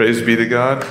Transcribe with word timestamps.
Praise 0.00 0.22
be 0.22 0.34
to 0.34 0.46
God. 0.46 0.82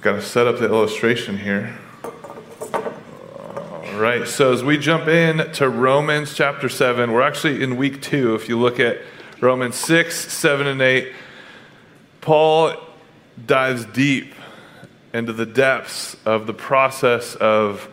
Got 0.00 0.14
to 0.14 0.22
set 0.22 0.48
up 0.48 0.58
the 0.58 0.64
illustration 0.64 1.38
here. 1.38 1.78
All 2.02 4.00
right, 4.00 4.26
so 4.26 4.52
as 4.52 4.64
we 4.64 4.76
jump 4.76 5.06
in 5.06 5.52
to 5.52 5.68
Romans 5.68 6.34
chapter 6.34 6.68
7, 6.68 7.12
we're 7.12 7.22
actually 7.22 7.62
in 7.62 7.76
week 7.76 8.02
two. 8.02 8.34
If 8.34 8.48
you 8.48 8.58
look 8.58 8.80
at 8.80 9.02
Romans 9.40 9.76
6, 9.76 10.32
7, 10.32 10.66
and 10.66 10.82
8, 10.82 11.12
Paul 12.20 12.74
dives 13.46 13.84
deep 13.84 14.34
into 15.14 15.32
the 15.32 15.46
depths 15.46 16.16
of 16.24 16.48
the 16.48 16.54
process 16.54 17.36
of 17.36 17.88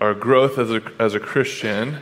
our 0.00 0.12
growth 0.12 0.58
as 0.58 0.72
a, 0.72 0.82
as 0.98 1.14
a 1.14 1.20
Christian. 1.20 1.98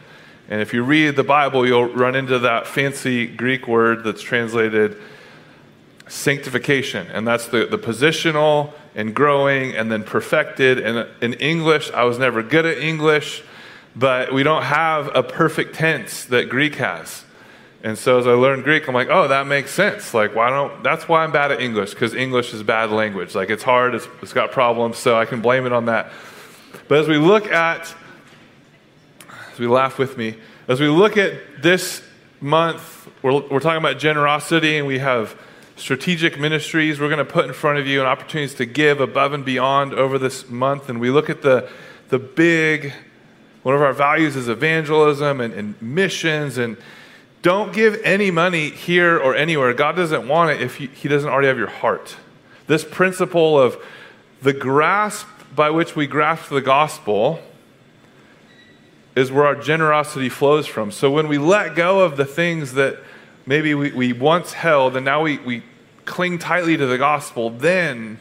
And 0.49 0.63
if 0.63 0.73
you 0.73 0.83
read 0.83 1.17
the 1.17 1.25
Bible, 1.25 1.67
you'll 1.67 1.93
run 1.93 2.15
into 2.15 2.39
that 2.39 2.67
fancy 2.67 3.27
Greek 3.27 3.69
word 3.69 4.03
that's 4.03 4.23
translated 4.23 4.97
sanctification. 6.11 7.07
And 7.07 7.27
that's 7.27 7.47
the, 7.47 7.67
the 7.67 7.79
positional 7.79 8.73
and 8.95 9.15
growing 9.15 9.75
and 9.77 9.91
then 9.91 10.03
perfected. 10.03 10.79
And 10.81 11.09
in 11.23 11.35
English, 11.35 11.91
I 11.93 12.03
was 12.05 12.19
never 12.19 12.43
good 12.43 12.67
at 12.67 12.79
English, 12.79 13.43
but 13.95 14.33
we 14.33 14.43
don't 14.43 14.65
have 14.65 15.15
a 15.15 15.23
perfect 15.23 15.77
tense 15.77 16.25
that 16.27 16.49
Greek 16.49 16.75
has. 16.77 17.25
And 17.83 17.97
so 17.97 18.19
as 18.19 18.27
I 18.27 18.33
learned 18.33 18.65
Greek, 18.65 18.89
I'm 18.89 18.95
like, 18.95 19.09
oh, 19.09 19.29
that 19.29 19.47
makes 19.47 19.71
sense. 19.71 20.13
Like, 20.13 20.35
why 20.35 20.51
don't, 20.51 20.83
that's 20.83 21.09
why 21.09 21.23
I'm 21.23 21.33
bad 21.33 21.53
at 21.53 21.61
English, 21.61 21.91
because 21.91 22.13
English 22.13 22.53
is 22.53 22.63
bad 22.63 22.91
language. 22.91 23.35
Like, 23.35 23.49
it's 23.49 23.63
hard, 23.63 23.95
it's, 23.95 24.07
it's 24.21 24.33
got 24.33 24.51
problems, 24.51 24.99
so 24.99 25.17
I 25.17 25.25
can 25.25 25.41
blame 25.41 25.65
it 25.65 25.73
on 25.73 25.87
that. 25.87 26.13
But 26.89 26.99
as 26.99 27.09
we 27.09 27.17
look 27.17 27.47
at, 27.47 27.95
as 29.53 29.59
we 29.59 29.67
laugh 29.67 29.97
with 29.97 30.19
me, 30.19 30.35
as 30.69 30.81
we 30.81 30.89
look 30.89 31.17
at 31.17 31.63
this 31.63 32.03
month, 32.41 33.09
we're, 33.23 33.41
we're 33.49 33.61
talking 33.61 33.79
about 33.79 33.99
generosity, 33.99 34.77
and 34.77 34.87
we 34.87 34.99
have 34.99 35.35
strategic 35.81 36.39
ministries 36.39 37.01
we're 37.01 37.09
going 37.09 37.19
to 37.19 37.25
put 37.25 37.47
in 37.47 37.55
front 37.55 37.79
of 37.79 37.87
you 37.87 38.01
and 38.01 38.09
opportunities 38.09 38.55
to 38.55 38.67
give 38.67 39.01
above 39.01 39.33
and 39.33 39.45
beyond 39.45 39.95
over 39.95 40.19
this 40.19 40.49
month. 40.51 40.91
And 40.91 41.01
we 41.01 41.11
look 41.11 41.31
at 41.31 41.41
the, 41.41 41.69
the 42.11 42.19
big, 42.19 42.93
one 43.63 43.75
of 43.75 43.81
our 43.81 43.95
values 43.95 44.37
is 44.37 44.47
evangelism 44.47 45.41
and, 45.41 45.55
and 45.55 45.81
missions. 45.81 46.59
And 46.59 46.77
don't 47.41 47.73
give 47.73 47.99
any 48.05 48.31
money 48.31 48.69
here 48.69 49.19
or 49.19 49.35
anywhere. 49.35 49.73
God 49.73 49.97
doesn't 49.97 50.29
want 50.29 50.51
it 50.51 50.61
if 50.61 50.77
he, 50.77 50.89
he 50.89 51.09
doesn't 51.09 51.29
already 51.29 51.49
have 51.49 51.59
your 51.59 51.71
heart. 51.71 52.15
This 52.67 52.85
principle 52.85 53.59
of 53.59 53.83
the 54.43 54.53
grasp 54.53 55.27
by 55.57 55.71
which 55.71 55.97
we 55.97 56.07
grasp 56.07 56.51
the 56.51 56.61
gospel 56.61 57.41
is 59.17 59.33
where 59.33 59.47
our 59.47 59.57
generosity 59.57 60.29
flows 60.29 60.67
from. 60.67 60.93
So 60.93 61.11
when 61.11 61.27
we 61.27 61.39
let 61.39 61.75
go 61.75 62.01
of 62.01 62.19
the 62.19 62.27
things 62.27 62.75
that 62.75 62.99
maybe 63.47 63.75
we, 63.75 63.93
we 63.93 64.13
once 64.13 64.53
held 64.53 64.95
and 64.95 65.05
now 65.05 65.23
we, 65.23 65.39
we 65.39 65.63
cling 66.05 66.39
tightly 66.39 66.77
to 66.77 66.87
the 66.87 66.99
gospel, 66.99 67.51
then 67.51 68.19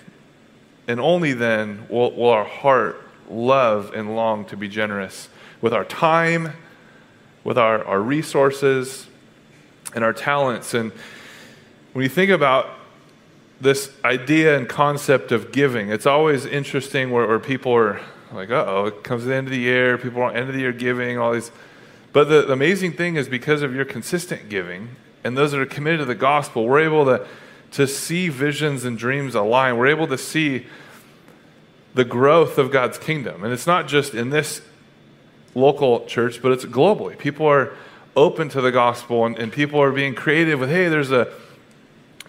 and 0.87 0.99
only 0.99 1.33
then 1.33 1.85
will, 1.89 2.11
will 2.11 2.29
our 2.29 2.45
heart 2.45 2.99
love 3.29 3.93
and 3.93 4.15
long 4.15 4.43
to 4.45 4.57
be 4.57 4.67
generous 4.67 5.29
with 5.61 5.73
our 5.73 5.85
time, 5.85 6.53
with 7.43 7.57
our, 7.57 7.83
our 7.83 8.01
resources, 8.01 9.07
and 9.93 10.03
our 10.03 10.13
talents. 10.13 10.73
And 10.73 10.91
when 11.93 12.03
you 12.03 12.09
think 12.09 12.31
about 12.31 12.69
this 13.61 13.91
idea 14.03 14.57
and 14.57 14.67
concept 14.67 15.31
of 15.31 15.51
giving, 15.51 15.89
it's 15.89 16.05
always 16.05 16.45
interesting 16.45 17.11
where, 17.11 17.27
where 17.27 17.39
people 17.39 17.73
are 17.73 18.01
like, 18.31 18.49
oh, 18.49 18.85
it 18.87 19.03
comes 19.03 19.23
to 19.23 19.29
the 19.29 19.35
end 19.35 19.47
of 19.47 19.51
the 19.51 19.59
year, 19.59 19.97
people 19.97 20.21
are 20.21 20.31
end 20.31 20.49
of 20.49 20.55
the 20.55 20.61
year 20.61 20.71
giving, 20.71 21.17
all 21.17 21.33
these. 21.33 21.51
But 22.13 22.29
the, 22.29 22.43
the 22.43 22.53
amazing 22.53 22.93
thing 22.93 23.15
is 23.15 23.27
because 23.27 23.61
of 23.61 23.75
your 23.75 23.85
consistent 23.85 24.49
giving 24.49 24.95
and 25.23 25.37
those 25.37 25.51
that 25.51 25.59
are 25.59 25.65
committed 25.65 25.99
to 25.99 26.05
the 26.05 26.15
gospel, 26.15 26.65
we're 26.65 26.79
able 26.79 27.05
to 27.05 27.27
to 27.71 27.87
see 27.87 28.29
visions 28.29 28.85
and 28.85 28.97
dreams 28.97 29.35
align. 29.35 29.77
We're 29.77 29.87
able 29.87 30.07
to 30.07 30.17
see 30.17 30.65
the 31.93 32.05
growth 32.05 32.57
of 32.57 32.71
God's 32.71 32.97
kingdom. 32.97 33.43
And 33.43 33.53
it's 33.53 33.67
not 33.67 33.87
just 33.87 34.13
in 34.13 34.29
this 34.29 34.61
local 35.55 36.05
church, 36.05 36.41
but 36.41 36.51
it's 36.51 36.65
globally. 36.65 37.17
People 37.17 37.45
are 37.47 37.73
open 38.15 38.49
to 38.49 38.61
the 38.61 38.71
gospel 38.71 39.25
and, 39.25 39.37
and 39.37 39.51
people 39.51 39.81
are 39.81 39.91
being 39.91 40.15
creative 40.15 40.59
with, 40.59 40.69
hey, 40.69 40.89
there's 40.89 41.11
a 41.11 41.31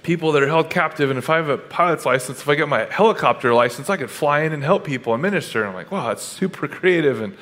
people 0.03 0.33
that 0.33 0.43
are 0.43 0.49
held 0.49 0.71
captive, 0.71 1.11
and 1.11 1.19
if 1.19 1.29
I 1.29 1.37
have 1.37 1.49
a 1.49 1.59
pilot's 1.59 2.07
license, 2.07 2.41
if 2.41 2.49
I 2.49 2.55
get 2.55 2.69
my 2.69 2.87
helicopter 2.87 3.53
license, 3.53 3.91
I 3.91 3.97
could 3.97 4.11
fly 4.11 4.41
in 4.41 4.53
and 4.53 4.63
help 4.63 4.85
people 4.85 5.13
and 5.13 5.23
minister. 5.23 5.61
And 5.61 5.69
I'm 5.69 5.75
like, 5.75 5.91
wow, 5.91 6.09
that's 6.09 6.23
super 6.23 6.67
creative, 6.69 7.21
and 7.21 7.37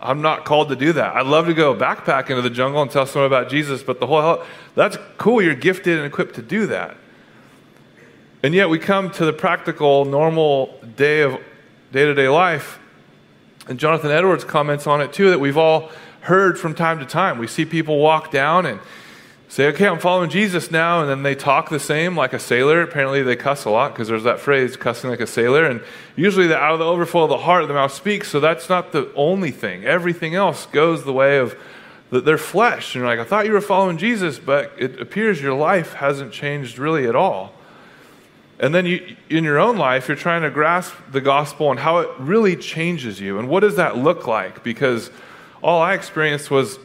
I'm 0.00 0.22
not 0.22 0.44
called 0.44 0.68
to 0.68 0.76
do 0.76 0.92
that. 0.92 1.16
I'd 1.16 1.26
love 1.26 1.46
to 1.46 1.54
go 1.54 1.74
backpack 1.74 2.30
into 2.30 2.42
the 2.42 2.50
jungle 2.50 2.82
and 2.82 2.90
tell 2.90 3.06
someone 3.06 3.26
about 3.26 3.48
Jesus, 3.48 3.82
but 3.82 3.98
the 3.98 4.06
whole 4.06 4.44
that's 4.74 4.98
cool. 5.18 5.42
You're 5.42 5.54
gifted 5.54 5.98
and 5.98 6.06
equipped 6.06 6.36
to 6.36 6.42
do 6.42 6.66
that. 6.66 6.96
And 8.46 8.54
yet 8.54 8.68
we 8.68 8.78
come 8.78 9.10
to 9.10 9.24
the 9.24 9.32
practical, 9.32 10.04
normal 10.04 10.78
day 10.94 11.22
of 11.22 11.32
day 11.90 12.04
to 12.04 12.14
day 12.14 12.28
life. 12.28 12.78
And 13.66 13.76
Jonathan 13.76 14.12
Edwards 14.12 14.44
comments 14.44 14.86
on 14.86 15.00
it 15.00 15.12
too 15.12 15.30
that 15.30 15.40
we've 15.40 15.56
all 15.56 15.90
heard 16.20 16.56
from 16.56 16.72
time 16.72 17.00
to 17.00 17.06
time. 17.06 17.38
We 17.38 17.48
see 17.48 17.64
people 17.64 17.98
walk 17.98 18.30
down 18.30 18.64
and 18.64 18.78
say, 19.48 19.66
okay, 19.70 19.88
I'm 19.88 19.98
following 19.98 20.30
Jesus 20.30 20.70
now. 20.70 21.00
And 21.00 21.10
then 21.10 21.24
they 21.24 21.34
talk 21.34 21.70
the 21.70 21.80
same 21.80 22.16
like 22.16 22.32
a 22.34 22.38
sailor. 22.38 22.82
Apparently 22.82 23.20
they 23.20 23.34
cuss 23.34 23.64
a 23.64 23.70
lot 23.70 23.92
because 23.92 24.06
there's 24.06 24.22
that 24.22 24.38
phrase, 24.38 24.76
cussing 24.76 25.10
like 25.10 25.18
a 25.18 25.26
sailor. 25.26 25.64
And 25.64 25.82
usually 26.14 26.46
the, 26.46 26.56
out 26.56 26.74
of 26.74 26.78
the 26.78 26.86
overflow 26.86 27.24
of 27.24 27.30
the 27.30 27.38
heart, 27.38 27.66
the 27.66 27.74
mouth 27.74 27.92
speaks. 27.92 28.28
So 28.28 28.38
that's 28.38 28.68
not 28.68 28.92
the 28.92 29.12
only 29.16 29.50
thing. 29.50 29.84
Everything 29.84 30.36
else 30.36 30.66
goes 30.66 31.02
the 31.02 31.12
way 31.12 31.38
of 31.38 31.58
the, 32.10 32.20
their 32.20 32.38
flesh. 32.38 32.94
And 32.94 33.00
you're 33.00 33.08
like, 33.08 33.18
I 33.18 33.28
thought 33.28 33.46
you 33.46 33.52
were 33.52 33.60
following 33.60 33.98
Jesus, 33.98 34.38
but 34.38 34.72
it 34.78 35.00
appears 35.00 35.42
your 35.42 35.54
life 35.54 35.94
hasn't 35.94 36.32
changed 36.32 36.78
really 36.78 37.08
at 37.08 37.16
all. 37.16 37.55
And 38.58 38.74
then 38.74 38.86
you, 38.86 39.16
in 39.28 39.44
your 39.44 39.58
own 39.58 39.76
life, 39.76 40.08
you're 40.08 40.16
trying 40.16 40.42
to 40.42 40.50
grasp 40.50 40.94
the 41.10 41.20
gospel 41.20 41.70
and 41.70 41.78
how 41.78 41.98
it 41.98 42.08
really 42.18 42.56
changes 42.56 43.20
you. 43.20 43.38
And 43.38 43.48
what 43.48 43.60
does 43.60 43.76
that 43.76 43.98
look 43.98 44.26
like? 44.26 44.64
Because 44.64 45.10
all 45.62 45.82
I 45.82 45.94
experienced 45.94 46.50
was 46.50 46.78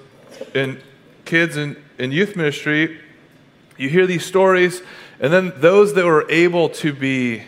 in 0.54 0.82
kids 1.24 1.56
and 1.56 1.78
in 1.98 2.12
youth 2.12 2.36
ministry, 2.36 3.00
you 3.78 3.90
hear 3.90 4.06
these 4.06 4.26
stories, 4.26 4.82
and 5.20 5.32
then 5.32 5.54
those 5.58 5.94
that 5.94 6.06
were 6.06 6.30
able 6.30 6.70
to 6.70 6.94
be 6.94 7.44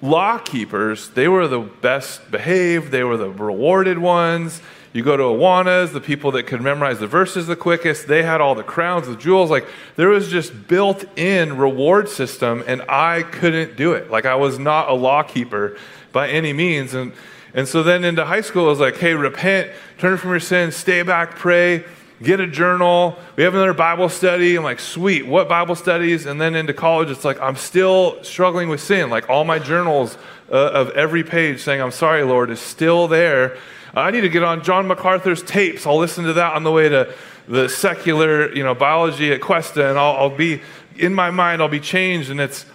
law 0.00 0.38
keepers, 0.38 1.10
they 1.10 1.28
were 1.28 1.46
the 1.48 1.60
best 1.60 2.30
behaved, 2.30 2.90
they 2.90 3.04
were 3.04 3.16
the 3.16 3.30
rewarded 3.30 3.98
ones. 3.98 4.62
You 4.92 5.04
go 5.04 5.16
to 5.16 5.22
Awanas, 5.22 5.92
the 5.92 6.00
people 6.00 6.32
that 6.32 6.48
could 6.48 6.60
memorize 6.60 6.98
the 6.98 7.06
verses 7.06 7.46
the 7.46 7.54
quickest, 7.54 8.08
they 8.08 8.24
had 8.24 8.40
all 8.40 8.56
the 8.56 8.64
crowns, 8.64 9.06
the 9.06 9.14
jewels. 9.14 9.48
Like 9.48 9.66
there 9.94 10.08
was 10.08 10.28
just 10.28 10.66
built 10.66 11.04
in 11.16 11.56
reward 11.56 12.08
system, 12.08 12.64
and 12.66 12.82
I 12.88 13.22
couldn't 13.22 13.76
do 13.76 13.92
it. 13.92 14.10
Like 14.10 14.26
I 14.26 14.34
was 14.34 14.58
not 14.58 14.88
a 14.88 14.94
law 14.94 15.22
keeper 15.22 15.76
by 16.12 16.28
any 16.28 16.52
means. 16.52 16.94
And, 16.94 17.12
and 17.54 17.68
so 17.68 17.84
then 17.84 18.04
into 18.04 18.24
high 18.24 18.40
school, 18.40 18.66
it 18.66 18.70
was 18.70 18.80
like, 18.80 18.96
hey, 18.96 19.14
repent, 19.14 19.70
turn 19.98 20.18
from 20.18 20.30
your 20.30 20.40
sins, 20.40 20.74
stay 20.74 21.02
back, 21.02 21.36
pray, 21.36 21.84
get 22.20 22.40
a 22.40 22.46
journal. 22.48 23.16
We 23.36 23.44
have 23.44 23.54
another 23.54 23.74
Bible 23.74 24.08
study. 24.08 24.56
I'm 24.56 24.64
like, 24.64 24.80
sweet, 24.80 25.24
what 25.24 25.48
Bible 25.48 25.76
studies? 25.76 26.26
And 26.26 26.40
then 26.40 26.56
into 26.56 26.74
college, 26.74 27.10
it's 27.10 27.24
like, 27.24 27.40
I'm 27.40 27.56
still 27.56 28.22
struggling 28.24 28.68
with 28.68 28.80
sin. 28.80 29.08
Like 29.08 29.30
all 29.30 29.44
my 29.44 29.60
journals 29.60 30.18
uh, 30.50 30.56
of 30.56 30.90
every 30.90 31.22
page 31.22 31.60
saying, 31.60 31.80
I'm 31.80 31.92
sorry, 31.92 32.24
Lord, 32.24 32.50
is 32.50 32.58
still 32.58 33.06
there. 33.06 33.56
I 33.94 34.10
need 34.10 34.20
to 34.22 34.28
get 34.28 34.42
on 34.42 34.62
John 34.62 34.86
MacArthur's 34.86 35.42
tapes. 35.42 35.86
I'll 35.86 35.98
listen 35.98 36.24
to 36.24 36.32
that 36.34 36.54
on 36.54 36.62
the 36.62 36.70
way 36.70 36.88
to 36.88 37.12
the 37.48 37.68
secular, 37.68 38.54
you 38.54 38.62
know, 38.62 38.74
biology 38.74 39.32
at 39.32 39.40
Cuesta, 39.40 39.88
and 39.88 39.98
I'll, 39.98 40.16
I'll 40.16 40.36
be 40.36 40.62
in 40.96 41.14
my 41.14 41.30
mind. 41.30 41.60
I'll 41.60 41.68
be 41.68 41.80
changed, 41.80 42.30
and 42.30 42.40
it's 42.40 42.66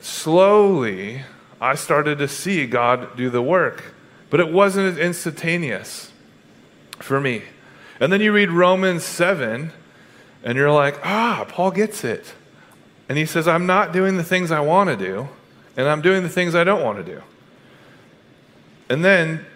slowly 0.00 1.22
I 1.60 1.74
started 1.76 2.18
to 2.18 2.28
see 2.28 2.66
God 2.66 3.16
do 3.16 3.30
the 3.30 3.40
work, 3.40 3.94
but 4.28 4.40
it 4.40 4.52
wasn't 4.52 4.88
as 4.88 4.98
instantaneous 4.98 6.12
for 6.98 7.20
me. 7.20 7.42
And 8.00 8.12
then 8.12 8.20
you 8.20 8.32
read 8.32 8.50
Romans 8.50 9.04
seven, 9.04 9.72
and 10.42 10.58
you're 10.58 10.72
like, 10.72 10.98
ah, 11.04 11.46
Paul 11.48 11.70
gets 11.70 12.04
it, 12.04 12.34
and 13.08 13.16
he 13.16 13.24
says, 13.24 13.48
I'm 13.48 13.64
not 13.64 13.92
doing 13.92 14.16
the 14.16 14.24
things 14.24 14.50
I 14.50 14.60
want 14.60 14.90
to 14.90 14.96
do, 14.96 15.28
and 15.76 15.88
I'm 15.88 16.02
doing 16.02 16.22
the 16.22 16.28
things 16.28 16.54
I 16.54 16.64
don't 16.64 16.82
want 16.82 16.98
to 16.98 17.04
do. 17.04 17.22
And 18.90 19.04
then 19.04 19.46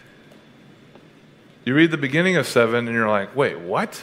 you 1.67 1.75
read 1.75 1.91
the 1.91 1.99
beginning 1.99 2.37
of 2.37 2.47
seven 2.47 2.87
and 2.87 2.95
you're 2.95 3.09
like, 3.09 3.35
wait, 3.35 3.59
what? 3.59 4.01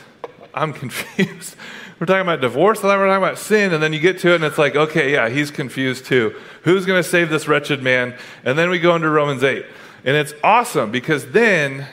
I'm 0.53 0.73
confused. 0.73 1.55
we're 1.97 2.05
talking 2.05 2.21
about 2.21 2.41
divorce, 2.41 2.81
and 2.81 2.89
then 2.89 2.99
we're 2.99 3.07
talking 3.07 3.23
about 3.23 3.39
sin, 3.39 3.73
and 3.73 3.81
then 3.81 3.93
you 3.93 3.99
get 3.99 4.19
to 4.19 4.33
it 4.33 4.35
and 4.35 4.43
it's 4.43 4.57
like, 4.57 4.75
okay, 4.75 5.13
yeah, 5.13 5.29
he's 5.29 5.49
confused 5.49 6.05
too. 6.05 6.35
Who's 6.63 6.85
going 6.85 7.01
to 7.01 7.09
save 7.09 7.29
this 7.29 7.47
wretched 7.47 7.81
man? 7.81 8.15
And 8.43 8.59
then 8.59 8.69
we 8.69 8.79
go 8.79 8.95
into 8.95 9.09
Romans 9.09 9.43
8. 9.43 9.65
And 10.05 10.17
it's 10.17 10.33
awesome 10.43 10.91
because 10.91 11.31
then, 11.31 11.87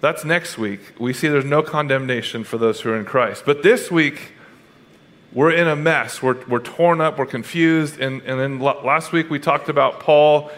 that's 0.00 0.24
next 0.24 0.56
week, 0.56 0.94
we 0.96 1.12
see 1.12 1.26
there's 1.26 1.44
no 1.44 1.64
condemnation 1.64 2.44
for 2.44 2.56
those 2.56 2.80
who 2.80 2.90
are 2.90 2.96
in 2.96 3.04
Christ. 3.04 3.42
But 3.44 3.64
this 3.64 3.90
week, 3.90 4.34
we're 5.32 5.50
in 5.50 5.66
a 5.66 5.74
mess. 5.74 6.22
We're, 6.22 6.38
we're 6.46 6.60
torn 6.60 7.00
up, 7.00 7.18
we're 7.18 7.26
confused. 7.26 7.98
And, 7.98 8.22
and 8.22 8.38
then 8.38 8.60
last 8.60 9.10
week 9.10 9.28
we 9.28 9.40
talked 9.40 9.68
about 9.68 9.98
Paul 9.98 10.52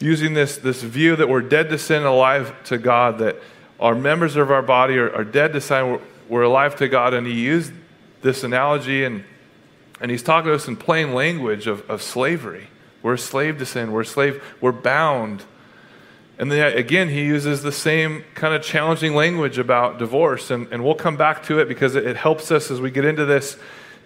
using 0.00 0.34
this, 0.34 0.56
this 0.58 0.82
view 0.82 1.16
that 1.16 1.28
we're 1.28 1.42
dead 1.42 1.68
to 1.70 1.78
sin 1.78 2.02
alive 2.04 2.54
to 2.64 2.78
God, 2.78 3.18
that 3.18 3.36
our 3.80 3.94
members 3.94 4.36
of 4.36 4.50
our 4.50 4.62
body 4.62 4.98
are, 4.98 5.14
are 5.14 5.24
dead 5.24 5.52
to 5.52 5.60
sin, 5.60 5.90
we're, 5.92 6.00
we're 6.28 6.42
alive 6.42 6.76
to 6.76 6.88
God. 6.88 7.14
And 7.14 7.26
he 7.26 7.34
used 7.34 7.72
this 8.22 8.44
analogy 8.44 9.04
and 9.04 9.24
And 9.98 10.10
he's 10.10 10.22
talking 10.22 10.50
to 10.50 10.54
us 10.54 10.68
in 10.68 10.76
plain 10.76 11.14
language 11.14 11.66
of, 11.66 11.88
of 11.88 12.02
slavery. 12.02 12.68
We're 13.02 13.14
a 13.14 13.18
slave 13.18 13.58
to 13.58 13.64
sin. 13.64 13.92
We're 13.92 14.02
a 14.02 14.04
slave. 14.06 14.42
We're 14.60 14.72
bound. 14.72 15.44
And 16.38 16.52
then 16.52 16.76
again, 16.76 17.08
he 17.08 17.24
uses 17.24 17.62
the 17.62 17.72
same 17.72 18.24
kind 18.34 18.54
of 18.54 18.62
challenging 18.62 19.14
language 19.14 19.56
about 19.56 19.98
divorce. 19.98 20.50
And, 20.50 20.68
and 20.70 20.84
we'll 20.84 20.96
come 20.96 21.16
back 21.16 21.42
to 21.44 21.60
it 21.60 21.68
because 21.68 21.96
it, 21.96 22.06
it 22.06 22.16
helps 22.16 22.50
us 22.50 22.70
as 22.70 22.78
we 22.78 22.90
get 22.90 23.06
into 23.06 23.24
this 23.24 23.56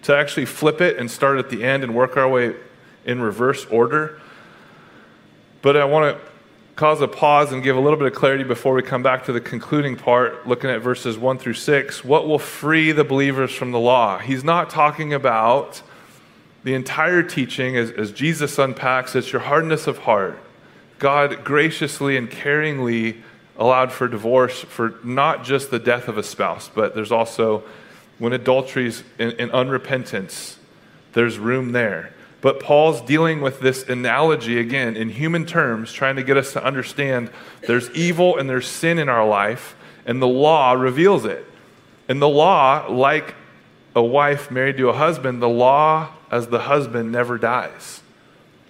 to 0.03 0.15
actually 0.15 0.45
flip 0.45 0.79
it 0.79 0.97
and 0.97 1.11
start 1.11 1.39
at 1.39 1.49
the 1.49 1.61
end 1.61 1.83
and 1.83 1.93
work 1.93 2.15
our 2.15 2.29
way 2.29 2.55
in 3.03 3.21
reverse 3.21 3.65
order. 3.65 4.21
But 5.61 5.77
I 5.77 5.85
want 5.85 6.17
to 6.17 6.23
cause 6.75 7.01
a 7.01 7.07
pause 7.07 7.51
and 7.51 7.61
give 7.61 7.75
a 7.75 7.79
little 7.79 7.97
bit 7.97 8.07
of 8.07 8.13
clarity 8.13 8.43
before 8.43 8.73
we 8.73 8.81
come 8.81 9.03
back 9.03 9.25
to 9.25 9.31
the 9.31 9.41
concluding 9.41 9.95
part, 9.95 10.47
looking 10.47 10.69
at 10.69 10.81
verses 10.81 11.17
1 11.17 11.37
through 11.37 11.53
6. 11.53 12.03
What 12.03 12.27
will 12.27 12.39
free 12.39 12.91
the 12.91 13.03
believers 13.03 13.51
from 13.53 13.71
the 13.71 13.79
law? 13.79 14.17
He's 14.17 14.43
not 14.43 14.69
talking 14.69 15.13
about 15.13 15.83
the 16.63 16.73
entire 16.73 17.21
teaching 17.23 17.77
as, 17.77 17.91
as 17.91 18.11
Jesus 18.11 18.57
unpacks 18.57 19.15
it's 19.15 19.31
your 19.31 19.41
hardness 19.41 19.87
of 19.87 19.99
heart. 19.99 20.39
God 20.99 21.43
graciously 21.43 22.17
and 22.17 22.29
caringly 22.29 23.21
allowed 23.57 23.91
for 23.91 24.07
divorce 24.07 24.61
for 24.61 24.95
not 25.03 25.43
just 25.43 25.71
the 25.71 25.79
death 25.79 26.07
of 26.07 26.17
a 26.17 26.23
spouse, 26.23 26.69
but 26.73 26.95
there's 26.95 27.11
also 27.11 27.63
when 28.17 28.33
adulteries 28.33 29.03
and, 29.19 29.33
and 29.33 29.51
unrepentance, 29.51 30.57
there's 31.13 31.37
room 31.39 31.71
there. 31.71 32.13
But 32.41 32.59
Paul's 32.59 33.01
dealing 33.01 33.41
with 33.41 33.59
this 33.59 33.87
analogy 33.87 34.59
again 34.59 34.97
in 34.97 35.09
human 35.09 35.45
terms, 35.45 35.93
trying 35.93 36.15
to 36.15 36.23
get 36.23 36.37
us 36.37 36.53
to 36.53 36.63
understand 36.63 37.29
there's 37.67 37.89
evil 37.91 38.37
and 38.37 38.49
there's 38.49 38.67
sin 38.67 38.97
in 38.97 39.09
our 39.09 39.27
life, 39.27 39.75
and 40.05 40.21
the 40.21 40.27
law 40.27 40.73
reveals 40.73 41.23
it. 41.25 41.45
And 42.09 42.19
the 42.21 42.27
law, 42.27 42.87
like 42.89 43.35
a 43.95 44.01
wife 44.01 44.49
married 44.49 44.77
to 44.77 44.89
a 44.89 44.93
husband, 44.93 45.41
the 45.41 45.49
law 45.49 46.09
as 46.31 46.47
the 46.47 46.61
husband 46.61 47.11
never 47.11 47.37
dies. 47.37 48.01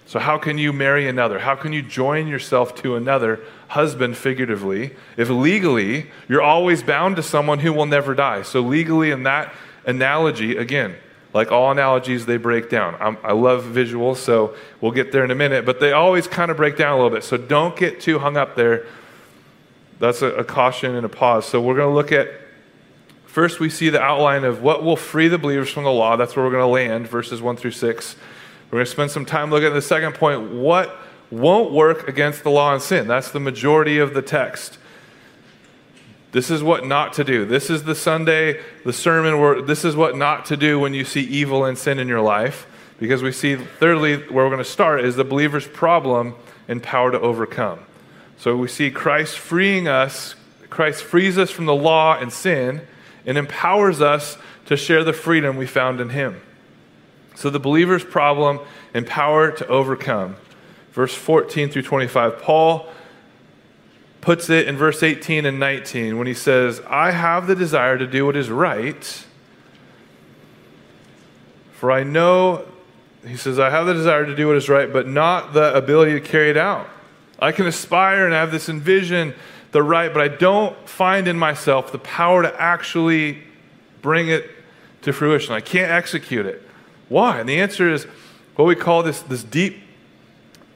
So, 0.04 0.18
how 0.18 0.36
can 0.36 0.58
you 0.58 0.74
marry 0.74 1.08
another? 1.08 1.38
How 1.38 1.54
can 1.54 1.72
you 1.72 1.80
join 1.80 2.26
yourself 2.26 2.74
to 2.82 2.96
another 2.96 3.40
husband, 3.68 4.18
figuratively, 4.18 4.94
if 5.16 5.30
legally 5.30 6.10
you're 6.28 6.42
always 6.42 6.82
bound 6.82 7.16
to 7.16 7.22
someone 7.22 7.60
who 7.60 7.72
will 7.72 7.86
never 7.86 8.14
die? 8.14 8.42
So, 8.42 8.60
legally, 8.60 9.10
in 9.10 9.22
that 9.22 9.54
analogy, 9.86 10.58
again, 10.58 10.96
like 11.34 11.50
all 11.50 11.70
analogies, 11.70 12.26
they 12.26 12.36
break 12.36 12.68
down. 12.68 12.96
I'm, 13.00 13.16
i 13.22 13.32
love 13.32 13.64
visuals, 13.64 14.16
so 14.16 14.54
we'll 14.80 14.92
get 14.92 15.12
there 15.12 15.24
in 15.24 15.30
a 15.30 15.34
minute, 15.34 15.64
but 15.64 15.80
they 15.80 15.92
always 15.92 16.26
kind 16.26 16.50
of 16.50 16.56
break 16.56 16.76
down 16.76 16.92
a 16.92 16.96
little 16.96 17.10
bit. 17.10 17.24
So 17.24 17.36
don't 17.36 17.74
get 17.76 18.00
too 18.00 18.18
hung 18.18 18.36
up 18.36 18.54
there. 18.54 18.86
That's 19.98 20.20
a, 20.20 20.26
a 20.26 20.44
caution 20.44 20.94
and 20.94 21.06
a 21.06 21.08
pause. 21.08 21.46
So 21.46 21.60
we're 21.60 21.76
going 21.76 21.88
to 21.88 21.94
look 21.94 22.12
at 22.12 22.28
first, 23.24 23.60
we 23.60 23.70
see 23.70 23.88
the 23.88 24.00
outline 24.00 24.44
of 24.44 24.62
what 24.62 24.84
will 24.84 24.96
free 24.96 25.28
the 25.28 25.38
believers 25.38 25.70
from 25.70 25.84
the 25.84 25.92
law. 25.92 26.16
That's 26.16 26.36
where 26.36 26.44
we're 26.44 26.52
going 26.52 26.64
to 26.64 26.66
land, 26.66 27.08
verses 27.08 27.40
1 27.40 27.56
through 27.56 27.70
6. 27.70 28.16
We're 28.70 28.76
going 28.76 28.84
to 28.84 28.90
spend 28.90 29.10
some 29.10 29.24
time 29.24 29.50
looking 29.50 29.68
at 29.68 29.74
the 29.74 29.82
second 29.82 30.14
point 30.14 30.52
what 30.52 30.98
won't 31.30 31.72
work 31.72 32.08
against 32.08 32.42
the 32.42 32.50
law 32.50 32.74
and 32.74 32.82
sin. 32.82 33.08
That's 33.08 33.30
the 33.30 33.40
majority 33.40 33.98
of 33.98 34.12
the 34.12 34.20
text. 34.20 34.76
This 36.32 36.50
is 36.50 36.62
what 36.62 36.86
not 36.86 37.12
to 37.14 37.24
do. 37.24 37.44
This 37.44 37.68
is 37.68 37.84
the 37.84 37.94
Sunday, 37.94 38.60
the 38.84 38.92
sermon 38.92 39.38
where 39.38 39.60
this 39.60 39.84
is 39.84 39.94
what 39.94 40.16
not 40.16 40.46
to 40.46 40.56
do 40.56 40.80
when 40.80 40.94
you 40.94 41.04
see 41.04 41.20
evil 41.20 41.64
and 41.64 41.76
sin 41.76 41.98
in 41.98 42.08
your 42.08 42.22
life. 42.22 42.66
Because 42.98 43.22
we 43.22 43.32
see, 43.32 43.56
thirdly, 43.56 44.16
where 44.16 44.44
we're 44.44 44.50
going 44.50 44.58
to 44.58 44.64
start 44.64 45.04
is 45.04 45.16
the 45.16 45.24
believer's 45.24 45.66
problem 45.66 46.34
and 46.68 46.82
power 46.82 47.10
to 47.10 47.20
overcome. 47.20 47.80
So 48.38 48.56
we 48.56 48.68
see 48.68 48.90
Christ 48.90 49.38
freeing 49.38 49.88
us, 49.88 50.34
Christ 50.70 51.04
frees 51.04 51.36
us 51.36 51.50
from 51.50 51.66
the 51.66 51.74
law 51.74 52.16
and 52.18 52.32
sin 52.32 52.80
and 53.26 53.36
empowers 53.36 54.00
us 54.00 54.38
to 54.66 54.76
share 54.76 55.04
the 55.04 55.12
freedom 55.12 55.56
we 55.56 55.66
found 55.66 56.00
in 56.00 56.10
Him. 56.10 56.40
So 57.34 57.50
the 57.50 57.60
believer's 57.60 58.04
problem 58.04 58.60
and 58.94 59.06
power 59.06 59.50
to 59.50 59.66
overcome. 59.66 60.36
Verse 60.92 61.14
14 61.14 61.70
through 61.70 61.82
25. 61.82 62.40
Paul 62.40 62.88
puts 64.22 64.48
it 64.48 64.68
in 64.68 64.76
verse 64.76 65.02
18 65.02 65.44
and 65.44 65.58
19 65.58 66.16
when 66.16 66.26
he 66.26 66.32
says, 66.32 66.80
I 66.88 67.10
have 67.10 67.46
the 67.46 67.54
desire 67.54 67.98
to 67.98 68.06
do 68.06 68.24
what 68.24 68.36
is 68.36 68.48
right, 68.48 69.26
for 71.72 71.90
I 71.90 72.04
know, 72.04 72.64
he 73.26 73.36
says, 73.36 73.58
I 73.58 73.68
have 73.68 73.86
the 73.86 73.92
desire 73.92 74.24
to 74.24 74.34
do 74.34 74.46
what 74.46 74.56
is 74.56 74.68
right, 74.68 74.90
but 74.90 75.08
not 75.08 75.52
the 75.52 75.74
ability 75.74 76.12
to 76.12 76.20
carry 76.20 76.48
it 76.48 76.56
out. 76.56 76.88
I 77.40 77.50
can 77.50 77.66
aspire 77.66 78.24
and 78.24 78.32
have 78.32 78.52
this 78.52 78.68
envision 78.68 79.34
the 79.72 79.82
right, 79.82 80.14
but 80.14 80.22
I 80.22 80.28
don't 80.28 80.76
find 80.88 81.26
in 81.26 81.36
myself 81.36 81.90
the 81.90 81.98
power 81.98 82.42
to 82.42 82.60
actually 82.60 83.42
bring 84.00 84.28
it 84.28 84.48
to 85.02 85.12
fruition. 85.12 85.52
I 85.52 85.60
can't 85.60 85.90
execute 85.90 86.46
it. 86.46 86.62
Why? 87.08 87.40
And 87.40 87.48
the 87.48 87.60
answer 87.60 87.92
is 87.92 88.04
what 88.54 88.66
we 88.66 88.76
call 88.76 89.02
this, 89.02 89.20
this 89.22 89.42
deep 89.42 89.82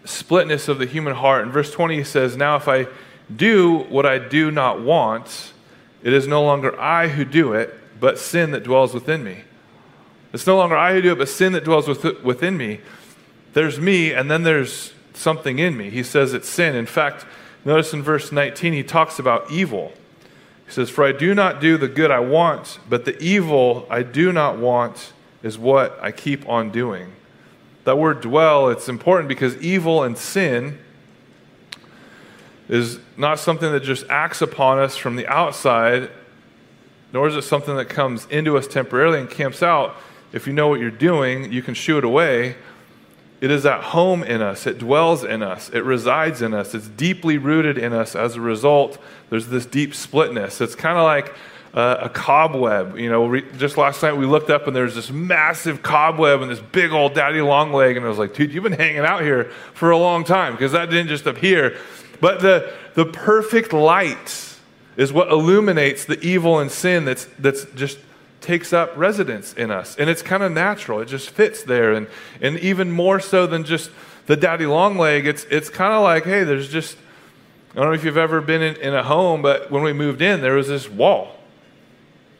splitness 0.04 0.66
of 0.66 0.78
the 0.78 0.86
human 0.86 1.14
heart. 1.14 1.44
In 1.44 1.52
verse 1.52 1.70
20, 1.70 1.96
he 1.96 2.04
says, 2.04 2.36
Now 2.36 2.56
if 2.56 2.66
I 2.66 2.88
do 3.34 3.78
what 3.88 4.06
I 4.06 4.18
do 4.18 4.50
not 4.50 4.80
want, 4.80 5.52
it 6.02 6.12
is 6.12 6.26
no 6.26 6.42
longer 6.44 6.78
I 6.78 7.08
who 7.08 7.24
do 7.24 7.52
it, 7.52 7.74
but 7.98 8.18
sin 8.18 8.52
that 8.52 8.62
dwells 8.62 8.94
within 8.94 9.24
me. 9.24 9.38
It's 10.32 10.46
no 10.46 10.56
longer 10.56 10.76
I 10.76 10.92
who 10.94 11.02
do 11.02 11.12
it, 11.12 11.18
but 11.18 11.28
sin 11.28 11.52
that 11.52 11.64
dwells 11.64 11.88
within 11.88 12.56
me. 12.56 12.80
There's 13.54 13.80
me, 13.80 14.12
and 14.12 14.30
then 14.30 14.42
there's 14.42 14.92
something 15.14 15.58
in 15.58 15.76
me. 15.76 15.90
He 15.90 16.02
says 16.02 16.34
it's 16.34 16.48
sin. 16.48 16.74
In 16.74 16.86
fact, 16.86 17.24
notice 17.64 17.92
in 17.92 18.02
verse 18.02 18.30
19, 18.30 18.72
he 18.72 18.82
talks 18.82 19.18
about 19.18 19.50
evil. 19.50 19.92
He 20.66 20.72
says, 20.72 20.90
For 20.90 21.04
I 21.04 21.12
do 21.12 21.34
not 21.34 21.60
do 21.60 21.78
the 21.78 21.88
good 21.88 22.10
I 22.10 22.20
want, 22.20 22.78
but 22.88 23.04
the 23.04 23.18
evil 23.22 23.86
I 23.88 24.02
do 24.02 24.32
not 24.32 24.58
want 24.58 25.12
is 25.42 25.58
what 25.58 25.98
I 26.02 26.12
keep 26.12 26.46
on 26.48 26.70
doing. 26.70 27.12
That 27.84 27.98
word 27.98 28.20
dwell, 28.20 28.68
it's 28.68 28.88
important 28.88 29.28
because 29.28 29.56
evil 29.58 30.02
and 30.02 30.18
sin 30.18 30.78
is 32.68 32.98
not 33.16 33.38
something 33.38 33.70
that 33.72 33.82
just 33.82 34.04
acts 34.08 34.42
upon 34.42 34.78
us 34.78 34.96
from 34.96 35.16
the 35.16 35.26
outside, 35.28 36.10
nor 37.12 37.28
is 37.28 37.36
it 37.36 37.42
something 37.42 37.76
that 37.76 37.88
comes 37.88 38.26
into 38.26 38.58
us 38.58 38.66
temporarily 38.66 39.20
and 39.20 39.30
camps 39.30 39.62
out. 39.62 39.96
If 40.32 40.46
you 40.46 40.52
know 40.52 40.68
what 40.68 40.80
you're 40.80 40.90
doing, 40.90 41.52
you 41.52 41.62
can 41.62 41.74
shoo 41.74 41.98
it 41.98 42.04
away. 42.04 42.56
It 43.40 43.50
is 43.50 43.66
at 43.66 43.82
home 43.82 44.24
in 44.24 44.42
us. 44.42 44.66
It 44.66 44.78
dwells 44.78 45.22
in 45.22 45.42
us. 45.42 45.70
It 45.70 45.84
resides 45.84 46.42
in 46.42 46.54
us. 46.54 46.74
It's 46.74 46.88
deeply 46.88 47.38
rooted 47.38 47.78
in 47.78 47.92
us. 47.92 48.16
As 48.16 48.34
a 48.34 48.40
result, 48.40 48.98
there's 49.30 49.48
this 49.48 49.66
deep 49.66 49.94
splitness. 49.94 50.60
It's 50.60 50.74
kind 50.74 50.98
of 50.98 51.04
like 51.04 51.34
uh, 51.74 51.98
a 52.00 52.08
cobweb. 52.08 52.98
You 52.98 53.10
know, 53.10 53.40
just 53.58 53.76
last 53.76 54.02
night 54.02 54.16
we 54.16 54.24
looked 54.24 54.48
up 54.48 54.66
and 54.66 54.74
there's 54.74 54.94
this 54.94 55.10
massive 55.10 55.82
cobweb 55.82 56.40
and 56.40 56.50
this 56.50 56.60
big 56.60 56.92
old 56.92 57.14
daddy 57.14 57.42
long 57.42 57.72
leg. 57.72 57.96
And 57.96 58.06
I 58.06 58.08
was 58.08 58.18
like, 58.18 58.34
dude, 58.34 58.52
you've 58.52 58.64
been 58.64 58.72
hanging 58.72 59.00
out 59.00 59.20
here 59.20 59.44
for 59.74 59.90
a 59.90 59.98
long 59.98 60.24
time 60.24 60.54
because 60.54 60.72
that 60.72 60.88
didn't 60.88 61.08
just 61.08 61.26
appear. 61.26 61.76
But 62.20 62.40
the, 62.40 62.72
the 62.94 63.06
perfect 63.06 63.72
light 63.72 64.56
is 64.96 65.12
what 65.12 65.28
illuminates 65.28 66.04
the 66.04 66.18
evil 66.20 66.58
and 66.58 66.70
sin 66.70 67.04
that's, 67.04 67.26
that's 67.38 67.64
just 67.74 67.98
takes 68.40 68.72
up 68.72 68.96
residence 68.96 69.52
in 69.54 69.70
us. 69.70 69.96
And 69.96 70.08
it's 70.08 70.22
kind 70.22 70.42
of 70.42 70.52
natural. 70.52 71.00
It 71.00 71.06
just 71.06 71.30
fits 71.30 71.62
there. 71.62 71.92
And, 71.92 72.06
and 72.40 72.58
even 72.60 72.90
more 72.90 73.20
so 73.20 73.46
than 73.46 73.64
just 73.64 73.90
the 74.26 74.36
daddy 74.36 74.66
long 74.66 74.96
leg, 74.96 75.26
it's, 75.26 75.44
it's 75.50 75.68
kind 75.68 75.92
of 75.92 76.02
like, 76.02 76.24
hey, 76.24 76.44
there's 76.44 76.68
just, 76.68 76.96
I 77.72 77.80
don't 77.80 77.86
know 77.86 77.92
if 77.92 78.04
you've 78.04 78.16
ever 78.16 78.40
been 78.40 78.62
in, 78.62 78.76
in 78.76 78.94
a 78.94 79.02
home, 79.02 79.42
but 79.42 79.70
when 79.70 79.82
we 79.82 79.92
moved 79.92 80.22
in, 80.22 80.40
there 80.40 80.54
was 80.54 80.68
this 80.68 80.88
wall. 80.88 81.36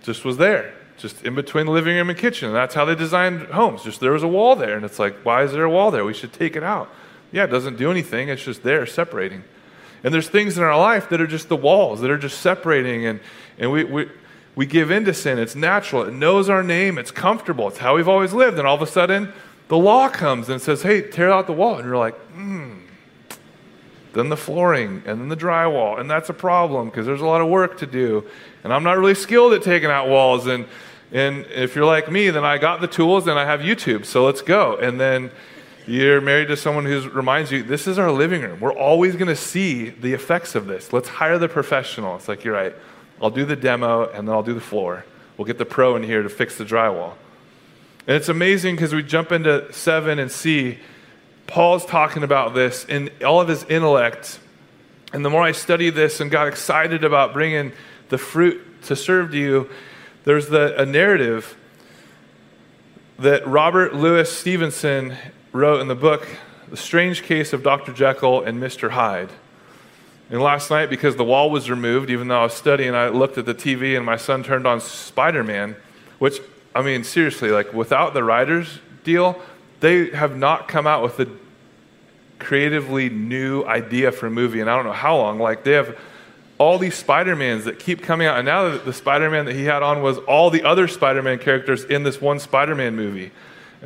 Just 0.02 0.24
was 0.24 0.36
there. 0.36 0.72
Just 0.96 1.24
in 1.24 1.34
between 1.34 1.66
the 1.66 1.72
living 1.72 1.96
room 1.96 2.08
and 2.08 2.18
kitchen. 2.18 2.48
And 2.48 2.56
that's 2.56 2.74
how 2.74 2.84
they 2.84 2.94
designed 2.94 3.42
homes. 3.48 3.82
Just 3.82 4.00
there 4.00 4.12
was 4.12 4.22
a 4.22 4.28
wall 4.28 4.56
there. 4.56 4.76
And 4.76 4.84
it's 4.84 4.98
like, 4.98 5.16
why 5.24 5.42
is 5.42 5.52
there 5.52 5.64
a 5.64 5.70
wall 5.70 5.90
there? 5.90 6.04
We 6.04 6.14
should 6.14 6.32
take 6.32 6.56
it 6.56 6.62
out. 6.62 6.88
Yeah, 7.32 7.44
it 7.44 7.48
doesn't 7.48 7.76
do 7.76 7.90
anything. 7.90 8.28
It's 8.28 8.44
just 8.44 8.62
there 8.62 8.86
separating. 8.86 9.44
And 10.04 10.12
there's 10.12 10.28
things 10.28 10.56
in 10.58 10.64
our 10.64 10.76
life 10.76 11.08
that 11.08 11.20
are 11.20 11.26
just 11.26 11.48
the 11.48 11.56
walls, 11.56 12.00
that 12.00 12.10
are 12.10 12.18
just 12.18 12.40
separating, 12.40 13.06
and, 13.06 13.20
and 13.58 13.72
we, 13.72 13.84
we, 13.84 14.08
we 14.54 14.66
give 14.66 14.90
in 14.90 15.04
to 15.04 15.14
sin. 15.14 15.38
It's 15.38 15.54
natural, 15.54 16.04
it 16.04 16.12
knows 16.12 16.48
our 16.48 16.62
name, 16.62 16.98
it's 16.98 17.10
comfortable, 17.10 17.68
it's 17.68 17.78
how 17.78 17.96
we've 17.96 18.08
always 18.08 18.32
lived. 18.32 18.58
And 18.58 18.66
all 18.66 18.74
of 18.74 18.82
a 18.82 18.86
sudden, 18.86 19.32
the 19.68 19.76
law 19.76 20.08
comes 20.08 20.48
and 20.48 20.60
says, 20.60 20.82
hey, 20.82 21.02
tear 21.02 21.30
out 21.30 21.46
the 21.46 21.52
wall. 21.52 21.76
And 21.76 21.84
you're 21.84 21.96
like, 21.98 22.14
hmm. 22.30 22.74
Then 24.12 24.30
the 24.30 24.36
flooring, 24.36 25.02
and 25.04 25.20
then 25.20 25.28
the 25.28 25.36
drywall. 25.36 26.00
And 26.00 26.10
that's 26.10 26.30
a 26.30 26.34
problem 26.34 26.88
because 26.88 27.04
there's 27.04 27.20
a 27.20 27.26
lot 27.26 27.42
of 27.42 27.48
work 27.48 27.76
to 27.78 27.86
do. 27.86 28.24
And 28.64 28.72
I'm 28.72 28.82
not 28.82 28.96
really 28.96 29.14
skilled 29.14 29.52
at 29.52 29.62
taking 29.62 29.90
out 29.90 30.08
walls. 30.08 30.46
And, 30.46 30.64
and 31.12 31.44
if 31.46 31.76
you're 31.76 31.84
like 31.84 32.10
me, 32.10 32.30
then 32.30 32.42
I 32.42 32.56
got 32.56 32.80
the 32.80 32.86
tools 32.86 33.26
and 33.26 33.38
I 33.38 33.44
have 33.44 33.60
YouTube. 33.60 34.06
So 34.06 34.24
let's 34.24 34.40
go. 34.40 34.76
And 34.76 34.98
then 34.98 35.30
you're 35.86 36.20
married 36.20 36.48
to 36.48 36.56
someone 36.56 36.84
who 36.84 37.08
reminds 37.10 37.52
you, 37.52 37.62
this 37.62 37.86
is 37.86 37.98
our 37.98 38.10
living 38.10 38.42
room. 38.42 38.58
We're 38.60 38.72
always 38.72 39.14
going 39.14 39.28
to 39.28 39.36
see 39.36 39.90
the 39.90 40.12
effects 40.12 40.54
of 40.54 40.66
this. 40.66 40.92
Let's 40.92 41.08
hire 41.08 41.38
the 41.38 41.48
professional. 41.48 42.16
It's 42.16 42.28
like, 42.28 42.44
you're 42.44 42.54
right. 42.54 42.74
I'll 43.22 43.30
do 43.30 43.44
the 43.44 43.56
demo 43.56 44.08
and 44.10 44.26
then 44.26 44.34
I'll 44.34 44.42
do 44.42 44.54
the 44.54 44.60
floor. 44.60 45.04
We'll 45.36 45.46
get 45.46 45.58
the 45.58 45.64
pro 45.64 45.96
in 45.96 46.02
here 46.02 46.22
to 46.22 46.28
fix 46.28 46.58
the 46.58 46.64
drywall. 46.64 47.14
And 48.06 48.16
it's 48.16 48.28
amazing 48.28 48.76
because 48.76 48.94
we 48.94 49.02
jump 49.02 49.32
into 49.32 49.72
7 49.72 50.18
and 50.18 50.30
see 50.30 50.78
Paul's 51.46 51.86
talking 51.86 52.22
about 52.22 52.54
this 52.54 52.84
in 52.84 53.10
all 53.24 53.40
of 53.40 53.48
his 53.48 53.64
intellect. 53.64 54.40
And 55.12 55.24
the 55.24 55.30
more 55.30 55.42
I 55.42 55.52
studied 55.52 55.94
this 55.94 56.20
and 56.20 56.30
got 56.30 56.48
excited 56.48 57.04
about 57.04 57.32
bringing 57.32 57.72
the 58.08 58.18
fruit 58.18 58.82
to 58.84 58.96
serve 58.96 59.30
to 59.32 59.38
you, 59.38 59.70
there's 60.24 60.48
the, 60.48 60.80
a 60.80 60.84
narrative 60.84 61.56
that 63.18 63.46
Robert 63.46 63.94
Louis 63.94 64.30
Stevenson 64.30 65.16
wrote 65.56 65.80
in 65.80 65.88
the 65.88 65.94
book, 65.94 66.28
The 66.70 66.76
Strange 66.76 67.22
Case 67.22 67.52
of 67.52 67.62
Dr. 67.62 67.92
Jekyll 67.92 68.42
and 68.42 68.62
Mr. 68.62 68.90
Hyde. 68.90 69.30
And 70.30 70.42
last 70.42 70.70
night, 70.70 70.90
because 70.90 71.16
the 71.16 71.24
wall 71.24 71.50
was 71.50 71.70
removed, 71.70 72.10
even 72.10 72.28
though 72.28 72.40
I 72.40 72.44
was 72.44 72.54
studying, 72.54 72.94
I 72.94 73.08
looked 73.08 73.38
at 73.38 73.46
the 73.46 73.54
TV 73.54 73.96
and 73.96 74.04
my 74.04 74.16
son 74.16 74.42
turned 74.42 74.66
on 74.66 74.80
Spider 74.80 75.44
Man, 75.44 75.76
which, 76.18 76.40
I 76.74 76.82
mean, 76.82 77.04
seriously, 77.04 77.50
like 77.50 77.72
without 77.72 78.12
the 78.12 78.24
writers 78.24 78.80
deal, 79.04 79.40
they 79.80 80.10
have 80.10 80.36
not 80.36 80.68
come 80.68 80.86
out 80.86 81.02
with 81.02 81.20
a 81.20 81.28
creatively 82.38 83.08
new 83.08 83.64
idea 83.64 84.12
for 84.12 84.26
a 84.26 84.30
movie 84.30 84.60
and 84.60 84.68
I 84.68 84.76
don't 84.76 84.84
know 84.84 84.92
how 84.92 85.16
long. 85.16 85.38
Like 85.38 85.64
they 85.64 85.72
have 85.72 85.96
all 86.58 86.78
these 86.78 86.94
Spider-Mans 86.94 87.64
that 87.66 87.78
keep 87.78 88.02
coming 88.02 88.26
out. 88.26 88.38
And 88.38 88.46
now 88.46 88.76
the 88.76 88.92
Spider-Man 88.92 89.44
that 89.44 89.54
he 89.54 89.64
had 89.64 89.82
on 89.82 90.02
was 90.02 90.18
all 90.18 90.50
the 90.50 90.64
other 90.64 90.88
Spider-Man 90.88 91.38
characters 91.38 91.84
in 91.84 92.02
this 92.02 92.20
one 92.20 92.40
Spider-Man 92.40 92.96
movie. 92.96 93.30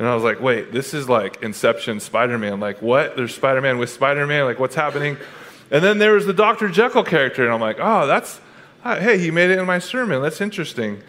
And 0.01 0.09
I 0.09 0.15
was 0.15 0.23
like, 0.23 0.41
wait, 0.41 0.71
this 0.71 0.95
is 0.95 1.07
like 1.07 1.43
Inception 1.43 1.99
Spider-Man. 1.99 2.59
Like 2.59 2.81
what? 2.81 3.15
There's 3.15 3.35
Spider-Man 3.35 3.77
with 3.77 3.91
Spider-Man. 3.91 4.45
Like 4.45 4.57
what's 4.57 4.73
happening? 4.73 5.15
And 5.69 5.83
then 5.83 5.99
there 5.99 6.13
was 6.13 6.25
the 6.25 6.33
Dr. 6.33 6.69
Jekyll 6.69 7.03
character. 7.03 7.43
And 7.43 7.53
I'm 7.53 7.61
like, 7.61 7.77
oh, 7.79 8.07
that's, 8.07 8.41
uh, 8.83 8.99
hey, 8.99 9.19
he 9.19 9.29
made 9.29 9.51
it 9.51 9.59
in 9.59 9.65
my 9.67 9.77
sermon. 9.77 10.23
That's 10.23 10.41
interesting. 10.41 11.03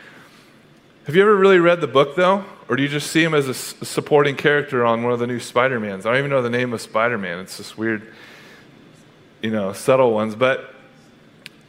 Have 1.06 1.16
you 1.16 1.22
ever 1.22 1.34
really 1.34 1.58
read 1.58 1.80
the 1.80 1.86
book 1.86 2.16
though? 2.16 2.44
Or 2.68 2.76
do 2.76 2.82
you 2.82 2.88
just 2.90 3.10
see 3.10 3.24
him 3.24 3.32
as 3.32 3.48
a 3.48 3.54
supporting 3.54 4.36
character 4.36 4.84
on 4.84 5.02
one 5.02 5.14
of 5.14 5.20
the 5.20 5.26
new 5.26 5.40
Spider-Mans? 5.40 6.04
I 6.04 6.10
don't 6.10 6.18
even 6.18 6.30
know 6.30 6.42
the 6.42 6.50
name 6.50 6.74
of 6.74 6.82
Spider-Man. 6.82 7.38
It's 7.38 7.56
this 7.56 7.78
weird, 7.78 8.12
you 9.40 9.52
know, 9.52 9.72
subtle 9.72 10.12
ones. 10.12 10.34
But 10.34 10.74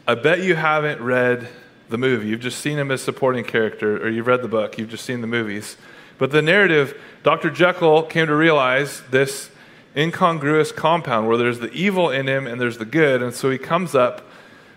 I 0.06 0.16
bet 0.16 0.42
you 0.42 0.56
haven't 0.56 1.00
read 1.02 1.48
the 1.88 1.98
movie. 1.98 2.28
You've 2.28 2.42
just 2.42 2.60
seen 2.60 2.78
him 2.78 2.92
as 2.92 3.02
supporting 3.02 3.46
character, 3.46 4.06
or 4.06 4.10
you've 4.10 4.28
read 4.28 4.42
the 4.42 4.50
book. 4.50 4.78
You've 4.78 4.90
just 4.90 5.06
seen 5.06 5.22
the 5.22 5.28
movies. 5.28 5.78
But 6.18 6.32
the 6.32 6.42
narrative, 6.42 7.00
Dr. 7.24 7.50
Jekyll 7.50 8.04
came 8.04 8.28
to 8.28 8.36
realize 8.36 9.02
this 9.10 9.50
incongruous 9.96 10.72
compound 10.72 11.28
where 11.28 11.38
there's 11.38 11.60
the 11.60 11.72
evil 11.72 12.10
in 12.10 12.28
him 12.28 12.48
and 12.48 12.60
there's 12.60 12.78
the 12.78 12.86
good. 12.86 13.22
And 13.22 13.34
so 13.34 13.50
he 13.50 13.58
comes 13.58 13.96
up 13.96 14.26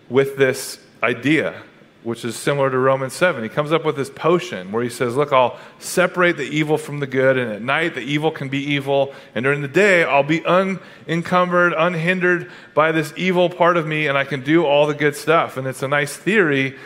with 0.09 0.37
this 0.37 0.78
idea 1.02 1.62
which 2.07 2.25
is 2.25 2.37
similar 2.37 2.71
to 2.71 2.78
Romans 2.78 3.12
7. 3.14 3.43
He 3.43 3.49
comes 3.49 3.73
up 3.73 3.85
with 3.85 3.97
this 3.97 4.11
potion 4.11 4.71
where 4.71 4.85
he 4.85 4.88
says, 4.88 5.16
Look, 5.16 5.33
I'll 5.33 5.59
separate 5.81 6.37
the 6.37 6.45
evil 6.45 6.78
from 6.78 7.00
the 7.00 7.07
good, 7.09 7.37
and 7.37 7.50
at 7.50 7.62
night 7.62 7.97
the 7.97 8.00
evil 8.00 8.31
can 8.31 8.49
be 8.49 8.62
evil, 8.62 9.12
and 9.35 9.43
during 9.43 9.61
the 9.61 9.66
day 9.66 10.05
I'll 10.05 10.23
be 10.23 10.45
unencumbered, 10.47 11.75
unhindered 11.76 12.49
by 12.75 12.93
this 12.93 13.12
evil 13.16 13.50
part 13.50 13.76
of 13.76 13.88
me, 13.88 14.07
and 14.07 14.16
I 14.16 14.23
can 14.23 14.45
do 14.45 14.64
all 14.64 14.87
the 14.87 14.95
good 14.95 15.16
stuff. 15.16 15.57
And 15.57 15.66
it's 15.66 15.83
a 15.83 15.88
nice 15.88 16.16
theory. 16.16 16.78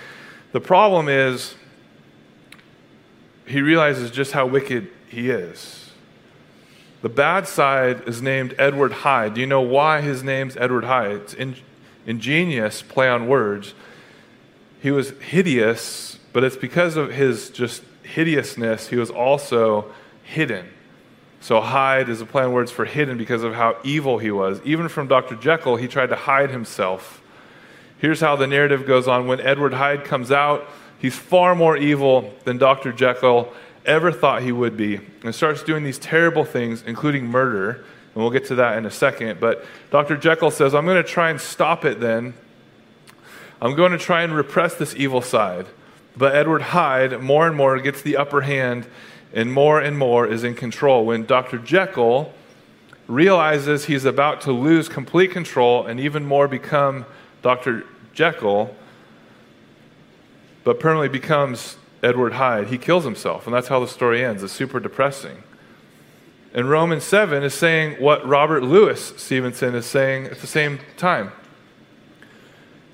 The 0.52 0.60
problem 0.60 1.10
is, 1.10 1.54
he 3.50 3.62
realizes 3.62 4.10
just 4.10 4.32
how 4.32 4.46
wicked 4.46 4.88
he 5.08 5.30
is. 5.30 5.90
The 7.02 7.08
bad 7.08 7.48
side 7.48 8.06
is 8.06 8.20
named 8.20 8.54
Edward 8.58 8.92
Hyde. 8.92 9.34
Do 9.34 9.40
you 9.40 9.46
know 9.46 9.62
why 9.62 10.00
his 10.00 10.22
name's 10.22 10.56
Edward 10.56 10.84
Hyde? 10.84 11.12
It's 11.12 11.34
in, 11.34 11.56
ingenious 12.06 12.82
play 12.82 13.08
on 13.08 13.26
words 13.26 13.74
he 14.80 14.90
was 14.90 15.10
hideous, 15.20 16.18
but 16.32 16.42
it's 16.42 16.56
because 16.56 16.96
of 16.96 17.12
his 17.12 17.50
just 17.50 17.82
hideousness, 18.02 18.88
he 18.88 18.96
was 18.96 19.10
also 19.10 19.92
hidden. 20.24 20.68
So, 21.42 21.60
hide 21.60 22.08
is 22.08 22.20
a 22.20 22.26
play 22.26 22.42
on 22.42 22.52
words 22.52 22.70
for 22.70 22.84
hidden 22.84 23.16
because 23.16 23.42
of 23.42 23.54
how 23.54 23.76
evil 23.84 24.18
he 24.18 24.30
was. 24.30 24.60
Even 24.64 24.88
from 24.88 25.06
Dr. 25.08 25.36
Jekyll, 25.36 25.76
he 25.76 25.88
tried 25.88 26.08
to 26.08 26.16
hide 26.16 26.50
himself. 26.50 27.22
Here's 27.98 28.20
how 28.20 28.36
the 28.36 28.46
narrative 28.46 28.86
goes 28.86 29.06
on. 29.08 29.26
When 29.26 29.40
Edward 29.40 29.74
Hyde 29.74 30.04
comes 30.04 30.30
out, 30.30 30.68
he's 31.00 31.16
far 31.16 31.54
more 31.54 31.76
evil 31.76 32.32
than 32.44 32.58
Dr. 32.58 32.92
Jekyll 32.92 33.52
ever 33.84 34.12
thought 34.12 34.42
he 34.42 34.52
would 34.52 34.76
be 34.76 35.00
and 35.24 35.34
starts 35.34 35.62
doing 35.62 35.82
these 35.82 35.98
terrible 35.98 36.44
things, 36.44 36.82
including 36.86 37.26
murder. 37.26 37.84
And 38.14 38.22
we'll 38.22 38.30
get 38.30 38.46
to 38.46 38.56
that 38.56 38.76
in 38.76 38.86
a 38.86 38.90
second. 38.90 39.40
But 39.40 39.64
Dr. 39.90 40.16
Jekyll 40.16 40.50
says, 40.50 40.74
I'm 40.74 40.84
going 40.84 41.02
to 41.02 41.08
try 41.08 41.30
and 41.30 41.40
stop 41.40 41.84
it 41.84 42.00
then 42.00 42.34
I'm 43.62 43.74
going 43.74 43.92
to 43.92 43.98
try 43.98 44.22
and 44.22 44.34
repress 44.34 44.74
this 44.76 44.94
evil 44.96 45.20
side. 45.20 45.66
But 46.16 46.34
Edward 46.34 46.62
Hyde, 46.62 47.20
more 47.20 47.46
and 47.46 47.54
more, 47.54 47.78
gets 47.78 48.00
the 48.00 48.16
upper 48.16 48.40
hand 48.40 48.86
and 49.34 49.52
more 49.52 49.80
and 49.80 49.98
more 49.98 50.26
is 50.26 50.44
in 50.44 50.54
control. 50.54 51.04
When 51.04 51.26
Dr. 51.26 51.58
Jekyll 51.58 52.32
realizes 53.06 53.84
he's 53.84 54.06
about 54.06 54.40
to 54.42 54.52
lose 54.52 54.88
complete 54.88 55.30
control 55.30 55.86
and 55.86 56.00
even 56.00 56.24
more 56.24 56.48
become 56.48 57.04
Dr. 57.42 57.84
Jekyll, 58.14 58.74
but 60.64 60.80
permanently 60.80 61.08
becomes 61.08 61.76
Edward 62.02 62.34
Hyde, 62.34 62.68
he 62.68 62.78
kills 62.78 63.04
himself. 63.04 63.46
And 63.46 63.54
that's 63.54 63.68
how 63.68 63.80
the 63.80 63.86
story 63.86 64.24
ends. 64.24 64.42
It's 64.42 64.52
super 64.52 64.80
depressing. 64.80 65.42
And 66.52 66.68
Romans 66.68 67.04
7 67.04 67.42
is 67.42 67.54
saying 67.54 68.00
what 68.00 68.26
Robert 68.26 68.62
Louis 68.62 69.12
Stevenson 69.16 69.74
is 69.74 69.86
saying 69.86 70.26
at 70.26 70.38
the 70.38 70.46
same 70.46 70.80
time 70.96 71.32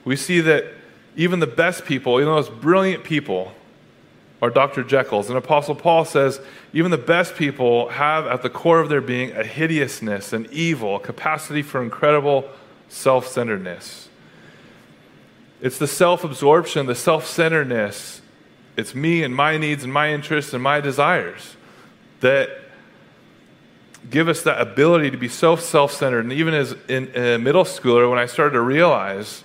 we 0.06 0.14
see 0.14 0.40
that 0.40 0.64
even 1.16 1.40
the 1.40 1.46
best 1.46 1.84
people, 1.84 2.20
even 2.20 2.26
the 2.26 2.36
most 2.36 2.60
brilliant 2.60 3.02
people, 3.02 3.52
are 4.40 4.50
Dr. 4.50 4.84
Jekylls. 4.84 5.28
And 5.28 5.36
Apostle 5.36 5.74
Paul 5.74 6.04
says 6.04 6.40
even 6.72 6.90
the 6.90 6.98
best 6.98 7.34
people 7.34 7.88
have 7.88 8.26
at 8.26 8.42
the 8.42 8.50
core 8.50 8.80
of 8.80 8.88
their 8.88 9.00
being 9.00 9.32
a 9.32 9.42
hideousness, 9.42 10.32
an 10.32 10.46
evil, 10.52 10.96
a 10.96 11.00
capacity 11.00 11.62
for 11.62 11.82
incredible 11.82 12.48
self 12.88 13.26
centeredness. 13.26 14.08
It's 15.60 15.78
the 15.78 15.86
self 15.86 16.24
absorption, 16.24 16.86
the 16.86 16.94
self 16.94 17.26
centeredness. 17.26 18.20
It's 18.76 18.94
me 18.94 19.22
and 19.22 19.34
my 19.34 19.56
needs 19.56 19.84
and 19.84 19.92
my 19.92 20.12
interests 20.12 20.52
and 20.52 20.62
my 20.62 20.80
desires 20.80 21.56
that 22.20 22.50
give 24.10 24.28
us 24.28 24.42
that 24.42 24.60
ability 24.60 25.10
to 25.10 25.16
be 25.16 25.28
so 25.28 25.56
self 25.56 25.92
centered. 25.92 26.24
And 26.24 26.32
even 26.32 26.54
as 26.54 26.74
in, 26.88 27.10
a 27.16 27.38
middle 27.38 27.64
schooler, 27.64 28.08
when 28.08 28.18
I 28.18 28.26
started 28.26 28.52
to 28.52 28.60
realize 28.60 29.44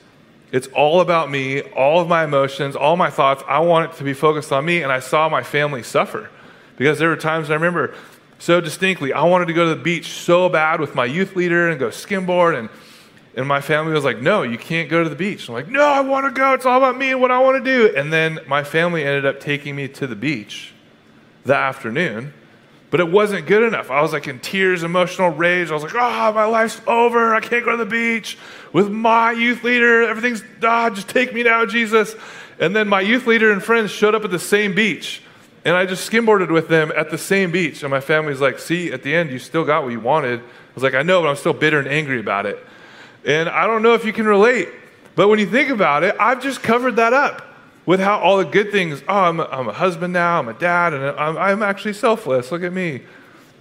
it's 0.52 0.68
all 0.68 1.00
about 1.00 1.32
me, 1.32 1.62
all 1.62 2.02
of 2.02 2.10
my 2.10 2.26
emotions, 2.26 2.76
all 2.76 2.98
my 2.98 3.10
thoughts. 3.10 3.42
I 3.48 3.60
want 3.60 3.92
it 3.92 3.98
to 3.98 4.04
be 4.04 4.14
focused 4.14 4.52
on 4.52 4.66
me. 4.66 4.84
And 4.84 4.92
I 4.92 5.00
saw 5.00 5.30
my 5.30 5.44
family 5.44 5.82
suffer 5.82 6.30
because 6.78 7.00
there 7.00 7.08
were 7.08 7.16
times 7.16 7.50
I 7.50 7.54
remember 7.54 7.96
so 8.38 8.60
distinctly, 8.60 9.14
I 9.14 9.24
wanted 9.24 9.46
to 9.46 9.54
go 9.54 9.70
to 9.70 9.76
the 9.76 9.82
beach 9.82 10.10
so 10.14 10.50
bad 10.50 10.80
with 10.80 10.96
my 10.96 11.06
youth 11.06 11.36
leader 11.36 11.70
and 11.70 11.80
go 11.80 11.90
skimboard. 11.90 12.58
And, 12.58 12.70
and 13.36 13.48
my 13.48 13.62
family 13.62 13.94
was 13.94 14.04
like, 14.04 14.22
no, 14.22 14.44
you 14.44 14.58
can't 14.58 14.90
go 14.90 15.04
to 15.04 15.10
the 15.10 15.16
beach. 15.16 15.48
I'm 15.48 15.54
like, 15.54 15.70
no, 15.70 15.84
I 15.84 16.02
want 16.02 16.26
to 16.26 16.32
go. 16.32 16.54
It's 16.54 16.66
all 16.66 16.78
about 16.78 16.98
me 16.98 17.12
and 17.12 17.22
what 17.22 17.32
I 17.32 17.40
want 17.40 17.64
to 17.64 17.72
do. 17.72 17.96
And 17.96 18.12
then 18.12 18.40
my 18.48 18.64
family 18.64 19.04
ended 19.04 19.26
up 19.26 19.40
taking 19.40 19.76
me 19.76 19.88
to 19.90 20.08
the 20.08 20.16
beach 20.16 20.74
that 21.46 21.60
afternoon. 21.60 22.34
But 22.90 23.00
it 23.00 23.10
wasn't 23.10 23.48
good 23.48 23.64
enough. 23.64 23.90
I 23.90 24.02
was 24.02 24.12
like 24.12 24.28
in 24.28 24.40
tears, 24.40 24.84
emotional 24.84 25.30
rage. 25.30 25.72
I 25.72 25.74
was 25.74 25.84
like, 25.84 25.96
oh, 25.96 26.34
my 26.34 26.44
life's 26.44 26.82
over. 26.86 27.34
I 27.34 27.40
can't 27.40 27.64
go 27.64 27.72
to 27.72 27.78
the 27.78 27.90
beach 27.90 28.38
with 28.74 28.90
my 28.90 29.32
youth 29.32 29.64
leader. 29.64 30.04
Everything's, 30.04 30.44
ah, 30.62 30.90
just 30.90 31.08
take 31.08 31.34
me 31.34 31.44
now, 31.44 31.66
Jesus. 31.66 32.16
And 32.60 32.76
then 32.76 32.90
my 32.90 33.00
youth 33.00 33.28
leader 33.28 33.54
and 33.54 33.64
friends 33.64 33.92
showed 33.92 34.14
up 34.14 34.26
at 34.26 34.32
the 34.32 34.40
same 34.40 34.76
beach. 34.76 35.22
And 35.64 35.74
I 35.74 35.86
just 35.86 36.10
skimboarded 36.10 36.52
with 36.52 36.68
them 36.68 36.92
at 36.98 37.10
the 37.10 37.18
same 37.18 37.50
beach. 37.50 37.82
And 37.82 37.92
my 37.92 38.02
family's 38.02 38.42
like, 38.42 38.60
see, 38.60 38.92
at 38.92 39.04
the 39.04 39.16
end, 39.16 39.32
you 39.32 39.40
still 39.40 39.64
got 39.64 39.84
what 39.84 39.94
you 39.94 40.02
wanted. 40.02 40.42
I 40.42 40.74
was 40.76 40.84
like, 40.84 40.94
I 40.94 41.02
know, 41.02 41.22
but 41.22 41.30
I'm 41.30 41.38
still 41.38 41.54
bitter 41.54 41.80
and 41.80 41.88
angry 41.88 42.20
about 42.20 42.46
it. 42.46 42.62
And 43.26 43.50
I 43.50 43.68
don't 43.68 43.82
know 43.82 43.94
if 43.94 44.06
you 44.06 44.14
can 44.14 44.26
relate. 44.26 44.70
But 45.16 45.28
when 45.28 45.40
you 45.40 45.46
think 45.46 45.70
about 45.70 46.04
it, 46.04 46.16
I've 46.20 46.42
just 46.42 46.64
covered 46.64 46.96
that 46.96 47.14
up 47.14 47.42
with 47.86 48.00
how 48.00 48.20
all 48.20 48.38
the 48.38 48.46
good 48.46 48.72
things, 48.72 49.02
oh, 49.08 49.24
I'm 49.24 49.40
a, 49.40 49.44
I'm 49.46 49.68
a 49.68 49.74
husband 49.74 50.14
now, 50.14 50.40
I'm 50.40 50.48
a 50.48 50.54
dad, 50.54 50.94
and 50.94 51.04
I'm, 51.04 51.38
I'm 51.38 51.64
actually 51.64 51.94
selfless. 51.94 52.52
Look 52.52 52.64
at 52.64 52.74
me. 52.74 53.02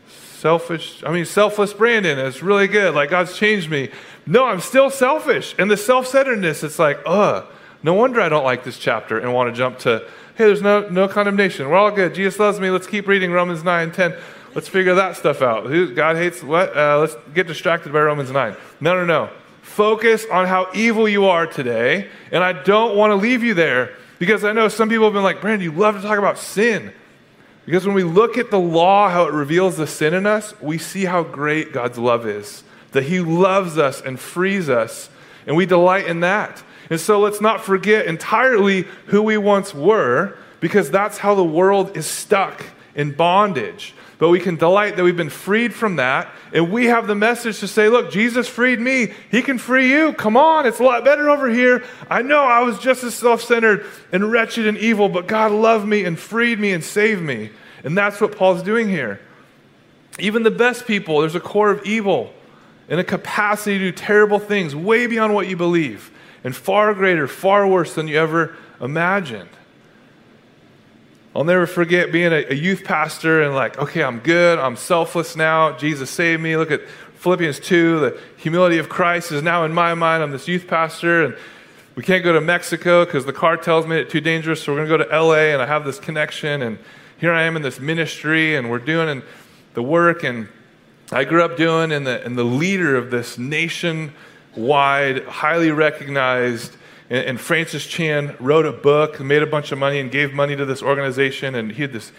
Selfish, 0.09 1.03
I 1.05 1.13
mean, 1.13 1.25
selfless 1.27 1.73
Brandon. 1.73 2.19
It's 2.19 2.43
really 2.43 2.67
good. 2.67 2.95
Like, 2.95 3.11
God's 3.11 3.37
changed 3.37 3.71
me. 3.71 3.91
No, 4.27 4.47
I'm 4.47 4.61
still 4.61 4.91
selfish. 4.91 5.55
And 5.59 5.71
the 5.71 5.77
self 5.77 6.07
centeredness, 6.07 6.63
it's 6.63 6.79
like, 6.79 7.01
ugh, 7.05 7.47
no 7.83 7.95
wonder 7.95 8.21
I 8.21 8.29
don't 8.29 8.45
like 8.45 8.65
this 8.65 8.79
chapter 8.79 9.19
and 9.19 9.33
want 9.35 9.53
to 9.53 9.59
jump 9.59 9.81
to, 9.81 10.07
hey, 10.37 10.45
there's 10.45 10.63
no, 10.63 10.89
no 10.89 11.09
condemnation. 11.09 11.69
We're 11.69 11.77
all 11.77 11.91
good. 11.91 12.15
Jesus 12.15 12.39
loves 12.39 12.61
me. 12.61 12.71
Let's 12.71 12.87
keep 12.87 13.07
reading 13.09 13.33
Romans 13.33 13.65
9 13.65 13.93
10. 13.93 14.15
Let's 14.55 14.69
figure 14.69 14.95
that 14.95 15.17
stuff 15.17 15.43
out. 15.43 15.67
Who, 15.67 15.95
God 15.95 16.17
hates 16.17 16.43
what? 16.43 16.77
Uh, 16.77 16.99
let's 16.99 17.17
get 17.35 17.47
distracted 17.47 17.93
by 17.93 18.01
Romans 18.01 18.31
9. 18.31 18.57
No, 18.81 18.95
no, 18.95 19.05
no. 19.05 19.31
Focus 19.63 20.27
on 20.31 20.47
how 20.47 20.69
evil 20.75 21.09
you 21.09 21.27
are 21.27 21.47
today. 21.47 22.09
And 22.33 22.43
I 22.43 22.53
don't 22.53 22.97
want 22.97 23.11
to 23.11 23.17
leave 23.17 23.43
you 23.43 23.55
there 23.55 23.95
because 24.19 24.45
I 24.45 24.53
know 24.53 24.69
some 24.69 24.89
people 24.89 25.05
have 25.05 25.15
been 25.15 25.23
like, 25.23 25.41
Brandon, 25.41 25.63
you 25.63 25.73
love 25.73 25.97
to 25.97 26.03
talk 26.03 26.19
about 26.19 26.39
sin. 26.39 26.93
Because 27.67 27.87
when 27.87 27.95
we 27.95 28.03
look 28.03 28.37
at 28.37 28.51
the 28.51 28.59
law, 28.59 29.09
how 29.09 29.25
it 29.25 29.33
reveals 29.33 29.77
the 29.77 29.87
sin 29.87 30.15
in 30.15 30.27
us, 30.27 30.59
we 30.61 30.79
see 30.79 31.05
how 31.05 31.23
great 31.23 31.73
God's 31.73 31.99
love 31.99 32.27
is. 32.27 32.65
That 32.93 33.05
He 33.05 33.21
loves 33.21 33.79
us 33.79 34.01
and 34.01 34.19
frees 34.19 34.69
us, 34.69 35.09
and 35.47 35.57
we 35.57 35.67
delight 35.67 36.07
in 36.07 36.21
that. 36.21 36.63
And 36.91 36.99
so 36.99 37.21
let's 37.21 37.41
not 37.41 37.63
forget 37.63 38.07
entirely 38.07 38.87
who 39.07 39.23
we 39.23 39.37
once 39.39 39.73
were, 39.73 40.37
because 40.59 40.91
that's 40.91 41.19
how 41.19 41.35
the 41.35 41.45
world 41.45 41.97
is 41.97 42.07
stuck 42.07 42.65
in 42.95 43.13
bondage 43.13 43.95
but 44.21 44.29
we 44.29 44.39
can 44.39 44.57
delight 44.57 44.97
that 44.97 45.03
we've 45.03 45.17
been 45.17 45.31
freed 45.31 45.75
from 45.75 45.97
that. 45.97 46.29
And 46.53 46.71
we 46.71 46.87
have 46.87 47.07
the 47.07 47.15
message 47.15 47.59
to 47.61 47.67
say, 47.67 47.89
look, 47.89 48.11
Jesus 48.11 48.47
freed 48.47 48.79
me. 48.79 49.15
He 49.31 49.41
can 49.41 49.57
free 49.57 49.91
you. 49.91 50.13
Come 50.13 50.37
on, 50.37 50.67
it's 50.67 50.79
a 50.79 50.83
lot 50.83 51.05
better 51.05 51.31
over 51.31 51.49
here. 51.49 51.83
I 52.11 52.21
know 52.21 52.43
I 52.43 52.61
was 52.61 52.79
just 52.79 53.03
as 53.03 53.15
self 53.15 53.41
centered 53.41 53.87
and 54.13 54.31
wretched 54.31 54.67
and 54.67 54.77
evil, 54.77 55.09
but 55.09 55.27
God 55.27 55.53
loved 55.53 55.89
me 55.89 56.05
and 56.05 56.19
freed 56.19 56.61
me 56.61 56.73
and 56.73 56.85
saved 56.85 57.23
me. 57.23 57.51
And 57.83 57.97
that's 57.97 58.21
what 58.21 58.37
Paul's 58.37 58.63
doing 58.63 58.91
here. 58.91 59.21
Even 60.19 60.43
the 60.43 60.51
best 60.51 60.87
people, 60.87 61.21
there's 61.21 61.35
a 61.35 61.41
core 61.41 61.71
of 61.71 61.83
evil 61.87 62.35
and 62.91 63.01
a 63.01 63.05
capacity 63.05 63.79
to 63.79 63.91
do 63.91 63.93
terrible 63.93 64.39
things 64.39 64.77
way 64.77 65.07
beyond 65.07 65.35
what 65.35 65.49
you 65.49 65.57
believe 65.57 66.11
and 66.45 66.55
far 66.55 66.93
greater, 66.93 67.27
far 67.27 67.67
worse 67.67 67.95
than 67.95 68.07
you 68.07 68.19
ever 68.19 68.55
imagined. 68.83 69.49
I'll 71.35 71.45
never 71.45 71.67
forget 71.67 72.11
being 72.11 72.33
a, 72.33 72.45
a, 72.51 72.55
youth 72.55 72.83
pastor 72.83 73.43
and 73.43 73.55
like, 73.55 73.79
okay, 73.79 74.03
I'm 74.03 74.19
good. 74.19 74.59
I'm 74.59 74.75
selfless 74.75 75.37
now. 75.37 75.77
Jesus 75.77 76.11
saved 76.11 76.43
me. 76.43 76.57
Look 76.57 76.73
at 76.73 76.81
Philippians 77.19 77.61
2. 77.61 78.01
The 78.01 78.21
humility 78.37 78.79
of 78.79 78.89
Christ 78.89 79.31
is 79.31 79.41
now 79.41 79.65
in 79.65 79.73
my 79.73 79.95
mind. 79.95 80.25
I'm 80.25 80.33
this 80.33 80.49
youth 80.49 80.67
pastor 80.67 81.25
and 81.25 81.37
we 81.95 82.03
can't 82.03 82.25
go 82.25 82.33
to 82.33 82.41
Mexico 82.41 83.05
because 83.05 83.27
the 83.27 83.33
cartels 83.33 83.87
me 83.87 83.99
it's 83.99 84.11
too 84.11 84.21
dangerous. 84.21 84.61
So 84.63 84.73
we're 84.73 84.85
going 84.85 84.99
to 84.99 85.05
go 85.05 85.11
to 85.11 85.23
LA 85.23 85.53
and 85.53 85.63
I 85.63 85.67
have 85.67 85.85
this 85.85 86.01
connection. 86.01 86.63
And 86.63 86.79
here 87.19 87.33
I 87.33 87.45
am 87.45 87.55
in 87.55 87.63
this 87.63 87.79
ministry 87.79 88.57
and 88.57 88.69
we're 88.69 88.81
doing 88.81 89.23
the 89.75 89.83
work. 89.85 90.25
And 90.25 90.49
I 91.13 91.23
grew 91.23 91.45
up 91.45 91.57
doing 91.57 91.93
and 91.93 92.05
the, 92.05 92.25
and 92.25 92.37
the 92.37 92.45
leader 92.45 92.97
of 92.97 93.13
this 93.13 93.39
nationwide, 93.39 95.25
highly 95.27 95.71
recognized 95.71 96.77
and, 97.11 97.27
and 97.27 97.41
Francis 97.41 97.87
Chan 97.87 98.37
wrote 98.41 98.65
a 98.65 98.73
book, 98.73 99.21
made 99.21 99.43
a 99.43 99.47
bunch 99.47 99.73
of 99.73 99.79
money, 99.79 100.01
and 100.01 100.11
gave 100.11 100.33
money 100.33 100.57
to 100.57 100.65
this 100.65 100.83
organization. 100.83 101.55
And 101.55 101.73
he 101.73 101.83
had 101.83 101.93
this 101.93 102.13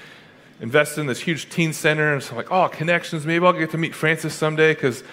invested 0.60 1.02
in 1.02 1.08
this 1.08 1.22
huge 1.22 1.50
teen 1.50 1.74
center. 1.74 2.14
And 2.14 2.22
so 2.22 2.32
I'm 2.32 2.38
like, 2.38 2.52
oh, 2.52 2.68
connections. 2.68 3.26
Maybe 3.26 3.44
I'll 3.44 3.54
get 3.54 3.72
to 3.72 3.78
meet 3.78 3.96
Francis 3.96 4.36
someday 4.36 4.74
because 4.74 5.04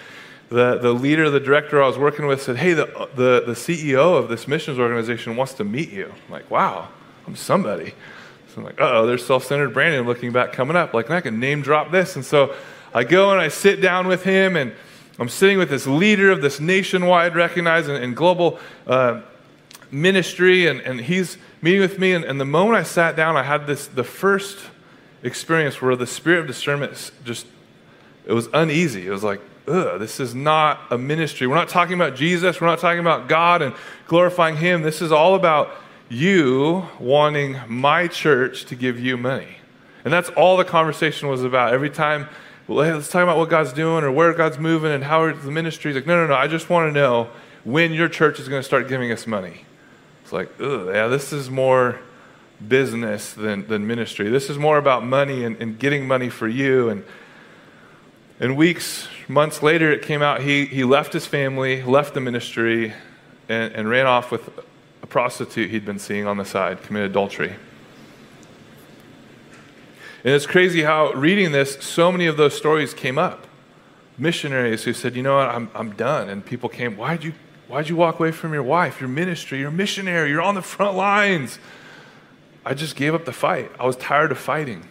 the, 0.49 0.77
the 0.77 0.93
leader, 0.93 1.29
the 1.29 1.39
director 1.39 1.81
I 1.81 1.87
was 1.87 1.97
working 1.97 2.27
with 2.27 2.41
said, 2.41 2.57
hey, 2.57 2.73
the, 2.73 2.85
the, 3.15 3.43
the 3.45 3.53
CEO 3.53 4.17
of 4.17 4.29
this 4.29 4.47
missions 4.47 4.77
organization 4.77 5.35
wants 5.35 5.53
to 5.55 5.63
meet 5.63 5.91
you. 5.91 6.13
I'm 6.27 6.31
like, 6.31 6.51
wow, 6.51 6.89
I'm 7.25 7.35
somebody. 7.35 7.93
So 8.49 8.57
I'm 8.57 8.63
like, 8.63 8.79
oh, 8.79 9.05
there's 9.05 9.25
self 9.25 9.45
centered 9.45 9.73
Brandon 9.73 10.05
looking 10.05 10.31
back 10.31 10.53
coming 10.53 10.75
up. 10.75 10.93
Like, 10.93 11.09
I 11.09 11.21
can 11.21 11.39
name 11.39 11.61
drop 11.61 11.91
this. 11.91 12.15
And 12.15 12.25
so 12.25 12.55
I 12.93 13.03
go 13.03 13.31
and 13.31 13.39
I 13.39 13.47
sit 13.47 13.81
down 13.81 14.07
with 14.07 14.23
him, 14.23 14.55
and 14.55 14.73
I'm 15.19 15.29
sitting 15.29 15.59
with 15.59 15.69
this 15.69 15.85
leader 15.85 16.31
of 16.31 16.41
this 16.41 16.59
nationwide 16.59 17.35
recognized 17.35 17.89
and, 17.89 18.03
and 18.03 18.15
global 18.15 18.59
uh, 18.87 19.21
ministry, 19.91 20.67
and, 20.67 20.79
and 20.81 21.01
he's 21.01 21.37
meeting 21.61 21.81
with 21.81 21.99
me. 21.99 22.13
And, 22.13 22.23
and 22.23 22.39
the 22.39 22.45
moment 22.45 22.77
I 22.77 22.83
sat 22.83 23.15
down, 23.15 23.37
I 23.37 23.43
had 23.43 23.67
this 23.67 23.87
the 23.87 24.03
first 24.03 24.57
experience 25.23 25.81
where 25.81 25.95
the 25.95 26.07
spirit 26.07 26.41
of 26.41 26.47
discernment 26.47 27.11
just 27.23 27.45
it 28.25 28.33
was 28.33 28.47
uneasy. 28.53 29.07
It 29.07 29.09
was 29.09 29.23
like, 29.23 29.41
ugh, 29.67 29.99
this 29.99 30.19
is 30.19 30.35
not 30.35 30.79
a 30.91 30.97
ministry. 30.97 31.47
We're 31.47 31.55
not 31.55 31.69
talking 31.69 31.95
about 31.95 32.15
Jesus. 32.15 32.61
We're 32.61 32.67
not 32.67 32.79
talking 32.79 32.99
about 32.99 33.27
God 33.27 33.61
and 33.61 33.73
glorifying 34.07 34.57
Him. 34.57 34.83
This 34.83 35.01
is 35.01 35.11
all 35.11 35.35
about 35.35 35.71
you 36.09 36.87
wanting 36.99 37.57
my 37.67 38.07
church 38.07 38.65
to 38.65 38.75
give 38.75 38.99
you 38.99 39.17
money. 39.17 39.57
And 40.03 40.13
that's 40.13 40.29
all 40.29 40.57
the 40.57 40.65
conversation 40.65 41.27
was 41.27 41.43
about. 41.43 41.73
Every 41.73 41.89
time, 41.89 42.27
well, 42.67 42.85
hey, 42.85 42.93
let's 42.93 43.09
talk 43.09 43.23
about 43.23 43.37
what 43.37 43.49
God's 43.49 43.73
doing 43.73 44.03
or 44.03 44.11
where 44.11 44.33
God's 44.33 44.57
moving 44.57 44.91
and 44.91 45.03
how 45.03 45.31
the 45.31 45.51
ministry 45.51 45.93
like, 45.93 46.07
no, 46.07 46.15
no, 46.15 46.27
no. 46.27 46.35
I 46.35 46.47
just 46.47 46.69
want 46.69 46.89
to 46.89 46.93
know 46.93 47.29
when 47.63 47.93
your 47.93 48.09
church 48.09 48.39
is 48.39 48.47
going 48.47 48.59
to 48.59 48.65
start 48.65 48.87
giving 48.87 49.11
us 49.11 49.27
money. 49.27 49.65
It's 50.29 50.33
like, 50.33 50.51
yeah, 50.59 51.07
this 51.07 51.33
is 51.33 51.49
more 51.49 51.99
business 52.67 53.33
than, 53.33 53.67
than 53.67 53.87
ministry. 53.87 54.29
This 54.29 54.47
is 54.51 54.59
more 54.59 54.77
about 54.77 55.03
money 55.03 55.43
and, 55.43 55.59
and 55.59 55.79
getting 55.79 56.07
money 56.07 56.29
for 56.29 56.47
you. 56.47 56.89
And, 56.89 57.03
and 58.39 58.55
weeks, 58.55 59.07
months 59.27 59.63
later, 59.63 59.91
it 59.91 60.03
came 60.03 60.21
out 60.21 60.41
he, 60.41 60.67
he 60.67 60.83
left 60.83 61.13
his 61.13 61.25
family, 61.25 61.81
left 61.81 62.13
the 62.13 62.19
ministry, 62.19 62.93
and, 63.47 63.73
and 63.73 63.89
ran 63.89 64.05
off 64.05 64.29
with 64.29 64.47
a 65.01 65.07
prostitute 65.07 65.71
he'd 65.71 65.83
been 65.83 65.97
seeing 65.97 66.27
on 66.27 66.37
the 66.37 66.45
side, 66.45 66.83
committed 66.83 67.09
adultery. 67.09 67.55
And 70.23 70.35
it's 70.35 70.45
crazy 70.45 70.83
how 70.83 71.11
reading 71.13 71.53
this, 71.53 71.83
so 71.83 72.11
many 72.11 72.27
of 72.27 72.37
those 72.37 72.55
stories 72.55 72.93
came 72.93 73.17
up. 73.17 73.47
Missionaries 74.19 74.83
who 74.83 74.93
said, 74.93 75.15
you 75.15 75.23
know 75.23 75.37
what, 75.37 75.47
I'm, 75.47 75.71
I'm 75.73 75.95
done. 75.95 76.29
And 76.29 76.45
people 76.45 76.69
came, 76.69 76.97
why'd 76.97 77.23
you 77.23 77.33
Why'd 77.69 77.87
you 77.87 77.95
walk 77.95 78.19
away 78.19 78.31
from 78.31 78.51
your 78.51 78.63
wife, 78.63 78.99
your 78.99 79.09
ministry, 79.09 79.59
your 79.59 79.69
missionary? 79.69 80.31
You're 80.31 80.41
on 80.41 80.55
the 80.55 80.61
front 80.63 80.97
lines. 80.97 81.59
I 82.65 82.73
just 82.73 82.95
gave 82.95 83.13
up 83.13 83.25
the 83.25 83.31
fight. 83.31 83.71
I 83.79 83.85
was 83.85 83.95
tired 83.95 84.31
of 84.31 84.39
fighting. 84.39 84.89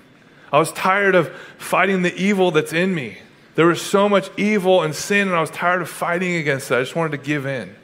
I 0.53 0.61
was 0.61 0.71
tired 0.71 1.17
of 1.17 1.29
fighting 1.59 2.03
the 2.03 2.15
evil 2.15 2.53
that's 2.53 2.73
in 2.73 2.95
me. 2.95 3.19
There 3.57 3.67
was 3.67 3.83
so 3.83 4.09
much 4.09 4.31
evil 4.37 4.83
and 4.83 4.95
sin, 4.95 5.27
and 5.27 5.37
I 5.37 5.41
was 5.41 5.51
tired 5.51 5.83
of 5.83 5.91
fighting 5.91 6.37
against 6.37 6.69
that. 6.69 6.79
I 6.79 6.83
just 6.83 6.95
wanted 6.95 7.11
to 7.19 7.25
give 7.25 7.47
in. 7.47 7.75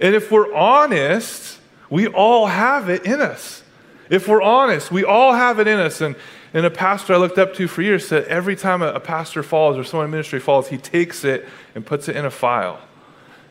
And 0.00 0.14
if 0.14 0.30
we're 0.30 0.54
honest, 0.54 1.58
we 1.90 2.06
all 2.06 2.46
have 2.46 2.88
it 2.88 3.04
in 3.04 3.20
us. 3.20 3.64
If 4.10 4.28
we're 4.28 4.42
honest, 4.42 4.92
we 4.92 5.02
all 5.02 5.32
have 5.32 5.58
it 5.58 5.66
in 5.66 5.80
us. 5.80 6.00
And, 6.00 6.14
and 6.54 6.64
a 6.64 6.70
pastor 6.70 7.14
I 7.14 7.16
looked 7.16 7.38
up 7.38 7.52
to 7.54 7.66
for 7.66 7.82
years 7.82 8.06
said 8.06 8.26
every 8.26 8.54
time 8.54 8.80
a, 8.80 8.92
a 8.92 9.00
pastor 9.00 9.42
falls 9.42 9.76
or 9.76 9.82
someone 9.82 10.04
in 10.04 10.12
ministry 10.12 10.38
falls, 10.38 10.68
he 10.68 10.78
takes 10.78 11.24
it 11.24 11.48
and 11.74 11.84
puts 11.84 12.08
it 12.08 12.14
in 12.14 12.24
a 12.24 12.30
file. 12.30 12.80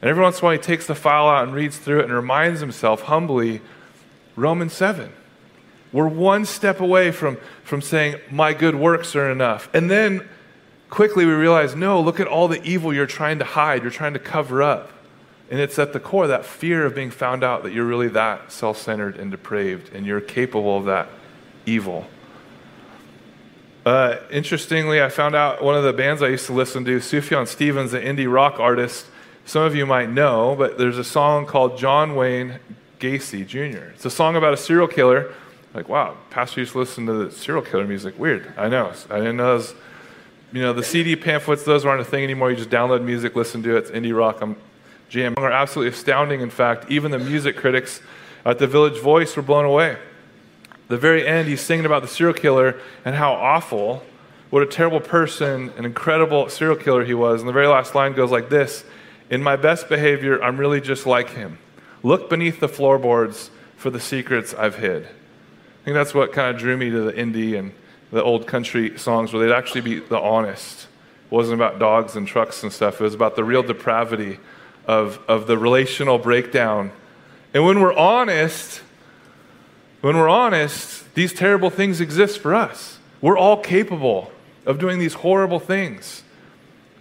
And 0.02 0.10
every 0.10 0.24
once 0.24 0.38
in 0.38 0.42
a 0.42 0.46
while, 0.46 0.54
he 0.54 0.60
takes 0.60 0.88
the 0.88 0.96
file 0.96 1.28
out 1.28 1.44
and 1.44 1.54
reads 1.54 1.78
through 1.78 2.00
it 2.00 2.06
and 2.06 2.14
reminds 2.14 2.60
himself 2.60 3.02
humbly 3.04 3.62
Romans 4.36 4.74
7. 4.74 5.12
We're 5.92 6.08
one 6.08 6.46
step 6.46 6.80
away 6.80 7.12
from, 7.12 7.38
from 7.64 7.82
saying, 7.82 8.20
My 8.32 8.54
good 8.54 8.76
works 8.76 9.16
are 9.16 9.30
enough. 9.30 9.70
And 9.74 9.90
then 9.90 10.28
quickly 10.90 11.26
we 11.26 11.34
realize, 11.34 11.76
no, 11.76 12.02
look 12.02 12.20
at 12.20 12.28
all 12.28 12.48
the 12.48 12.62
evil 12.64 12.94
you're 12.94 13.06
trying 13.06 13.40
to 13.40 13.46
hide, 13.46 13.82
you're 13.82 13.92
trying 13.92 14.14
to 14.14 14.20
cover 14.20 14.62
up. 14.62 14.92
And 15.50 15.60
it's 15.60 15.80
at 15.80 15.94
the 15.94 16.00
core 16.00 16.28
that 16.28 16.46
fear 16.46 16.86
of 16.86 16.94
being 16.94 17.10
found 17.10 17.44
out 17.44 17.64
that 17.64 17.74
you're 17.74 17.86
really 17.86 18.08
that 18.10 18.52
self 18.52 18.78
centered 18.78 19.18
and 19.18 19.32
depraved 19.32 19.94
and 19.94 20.06
you're 20.06 20.22
capable 20.22 20.78
of 20.78 20.86
that 20.86 21.10
evil. 21.66 22.06
Uh, 23.86 24.18
interestingly, 24.30 25.02
I 25.02 25.10
found 25.10 25.36
out 25.36 25.64
one 25.64 25.76
of 25.76 25.84
the 25.84 25.94
bands 25.94 26.22
I 26.22 26.28
used 26.28 26.46
to 26.48 26.54
listen 26.54 26.86
to, 26.86 26.98
Sufjan 26.98 27.48
Stevens, 27.48 27.94
an 27.94 28.04
indie 28.04 28.32
rock 28.32 28.60
artist, 28.60 29.08
some 29.50 29.64
of 29.64 29.76
you 29.76 29.84
might 29.84 30.12
know, 30.12 30.56
but 30.56 30.78
there's 30.78 31.00
a 31.00 31.04
song 31.04 31.48
called 31.48 31.76
John 31.76 32.16
Wayne 32.16 32.60
Gacy 33.00 33.48
Jr. 33.48 33.90
It's 33.96 34.06
a 34.06 34.10
song 34.12 34.36
about 34.36 34.54
a 34.54 34.58
serial 34.58 34.88
killer. 34.88 35.34
Like, 35.74 35.90
wow, 35.90 36.18
pastor 36.30 36.60
used 36.60 36.74
to 36.74 36.78
listen 36.78 37.08
to 37.08 37.14
the 37.14 37.32
serial 37.32 37.64
killer 37.64 37.88
music. 37.88 38.20
Weird. 38.20 38.54
I 38.58 38.70
know. 38.70 38.94
I 39.10 39.18
didn't 39.18 39.38
know. 39.38 39.56
Was, 39.56 39.74
you 40.54 40.62
know, 40.62 40.72
the 40.72 40.84
CD 40.84 41.16
pamphlets, 41.16 41.64
those 41.64 41.84
aren't 41.84 42.00
a 42.00 42.06
thing 42.06 42.24
anymore. 42.24 42.52
You 42.52 42.58
just 42.58 42.70
download 42.70 43.04
music, 43.04 43.36
listen 43.36 43.64
to 43.64 43.76
it. 43.76 43.80
It's 43.80 43.90
indie 43.90 44.16
rock. 44.16 44.38
I'm 44.40 44.56
jamming. 45.10 45.40
Are 45.40 45.52
absolutely 45.52 45.94
astounding. 45.94 46.42
In 46.42 46.52
fact, 46.52 46.86
even 46.92 47.10
the 47.10 47.18
music 47.18 47.58
critics 47.58 48.02
at 48.46 48.60
the 48.60 48.68
Village 48.68 49.02
Voice 49.02 49.36
were 49.36 49.42
blown 49.42 49.66
away. 49.66 49.98
The 50.90 50.98
very 50.98 51.26
end, 51.26 51.48
he's 51.48 51.62
singing 51.62 51.88
about 51.88 52.04
the 52.04 52.08
serial 52.08 52.36
killer 52.36 52.80
and 53.04 53.16
how 53.16 53.34
awful, 53.34 54.04
what 54.52 54.62
a 54.62 54.68
terrible 54.68 55.00
person, 55.00 55.72
an 55.76 55.86
incredible 55.86 56.50
serial 56.50 56.76
killer 56.76 57.04
he 57.04 57.16
was. 57.16 57.42
And 57.42 57.50
the 57.50 57.54
very 57.54 57.68
last 57.68 57.96
line 57.96 58.14
goes 58.14 58.30
like 58.30 58.50
this 58.50 58.84
in 59.30 59.44
my 59.44 59.56
best 59.56 59.90
behavior, 59.90 60.42
I'm 60.44 60.58
really 60.58 60.82
just 60.82 61.06
like 61.06 61.32
him. 61.32 61.60
Look 62.04 62.30
beneath 62.30 62.60
the 62.60 62.70
floorboards 62.70 63.52
for 63.78 63.90
the 63.90 64.00
secrets 64.00 64.54
I've 64.54 64.78
hid. 64.78 65.04
I 65.04 65.86
think 65.86 65.96
that's 65.96 66.14
what 66.14 66.34
kind 66.34 66.54
of 66.54 66.60
drew 66.60 66.78
me 66.78 66.90
to 66.90 67.02
the 67.02 67.14
indie 67.14 67.58
and 67.58 67.72
the 68.12 68.24
old 68.24 68.48
country 68.48 68.98
songs 68.98 69.32
where 69.32 69.46
they'd 69.46 69.54
actually 69.54 69.82
be 69.82 70.00
the 70.00 70.20
honest. 70.20 70.88
It 71.26 71.32
wasn't 71.32 71.62
about 71.62 71.80
dogs 71.80 72.16
and 72.16 72.28
trucks 72.28 72.64
and 72.64 72.74
stuff, 72.74 73.00
it 73.00 73.04
was 73.04 73.14
about 73.14 73.36
the 73.36 73.44
real 73.44 73.64
depravity 73.64 74.40
of, 74.88 75.20
of 75.28 75.48
the 75.48 75.58
relational 75.58 76.18
breakdown. 76.18 76.92
And 77.54 77.66
when 77.66 77.80
we're 77.80 77.94
honest, 77.94 78.82
when 80.02 80.18
we're 80.18 80.30
honest, 80.30 81.14
these 81.14 81.34
terrible 81.34 81.70
things 81.70 82.02
exist 82.02 82.40
for 82.40 82.56
us. 82.56 83.00
We're 83.22 83.38
all 83.38 83.58
capable 83.58 84.32
of 84.66 84.80
doing 84.80 85.00
these 85.00 85.16
horrible 85.16 85.60
things. 85.60 86.24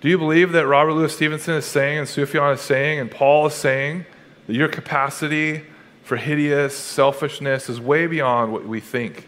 Do 0.01 0.09
you 0.09 0.17
believe 0.17 0.53
that 0.53 0.67
Robert 0.67 0.93
Louis 0.93 1.13
Stevenson 1.13 1.55
is 1.55 1.65
saying, 1.65 1.99
and 1.99 2.07
Sufjan 2.07 2.55
is 2.55 2.61
saying, 2.61 3.01
and 3.01 3.11
Paul 3.11 3.47
is 3.47 3.55
saying, 3.55 4.07
that 4.47 4.55
your 4.55 4.69
capacity 4.69 5.65
for 6.05 6.17
hideous 6.17 6.77
selfishness 6.77 7.69
is 7.69 7.81
way 7.81 8.07
beyond 8.07 8.53
what 8.53 8.65
we 8.65 8.81
think? 8.81 9.27